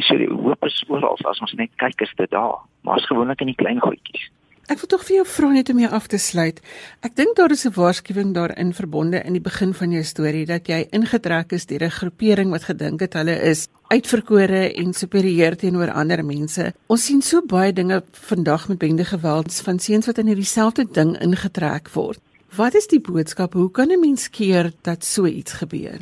So 0.08 0.18
die 0.18 0.30
hoop 0.30 0.66
is 0.66 0.84
oral 0.88 1.18
as 1.30 1.42
ons 1.42 1.54
net 1.54 1.72
kyk 1.78 2.02
is 2.02 2.14
dit 2.18 2.32
daar. 2.32 2.62
Maar 2.82 3.00
as 3.00 3.10
gewoonlik 3.10 3.42
in 3.42 3.52
die 3.54 3.60
klein 3.60 3.80
goedjies. 3.80 4.30
Ek 4.72 4.80
wil 4.80 4.88
tog 4.88 5.02
vir 5.04 5.18
jou 5.18 5.24
vra 5.28 5.48
net 5.52 5.70
om 5.74 5.80
jou 5.82 5.90
af 5.92 6.06
te 6.08 6.18
sluit. 6.22 6.62
Ek 7.04 7.16
dink 7.18 7.36
daar 7.36 7.52
is 7.52 7.66
'n 7.66 7.74
waarskuwing 7.76 8.34
daarin 8.34 8.74
verbonde 8.74 9.20
in 9.26 9.34
die 9.34 9.42
begin 9.42 9.74
van 9.74 9.92
jou 9.92 10.04
storie 10.04 10.46
dat 10.46 10.68
jy 10.68 10.88
ingetrek 10.92 11.52
is 11.52 11.66
deur 11.66 11.84
'n 11.84 11.98
groepering 12.00 12.52
wat 12.52 12.64
gedink 12.64 13.02
het 13.02 13.14
hulle 13.14 13.36
is 13.42 13.68
uitverkore 13.90 14.74
en 14.74 14.94
superieur 14.94 15.58
teenoor 15.58 15.92
ander 15.92 16.24
mense. 16.26 16.74
Ons 16.88 17.06
sien 17.06 17.22
so 17.22 17.42
baie 17.42 17.74
dinge 17.74 18.04
vandag 18.12 18.68
met 18.70 18.78
bende 18.78 19.06
geweld 19.06 19.62
van 19.64 19.80
seuns 19.80 20.06
wat 20.06 20.18
in 20.18 20.28
hierdie 20.28 20.46
selfde 20.46 20.86
ding 20.86 21.18
ingetrek 21.22 21.90
word. 21.90 22.20
Wat 22.56 22.74
is 22.76 22.88
die 22.88 23.02
boodskap? 23.02 23.54
Hoe 23.54 23.72
kan 23.72 23.92
'n 23.92 24.00
mens 24.00 24.30
keer 24.30 24.72
dat 24.84 25.04
so 25.04 25.26
iets 25.26 25.54
gebeur? 25.54 26.00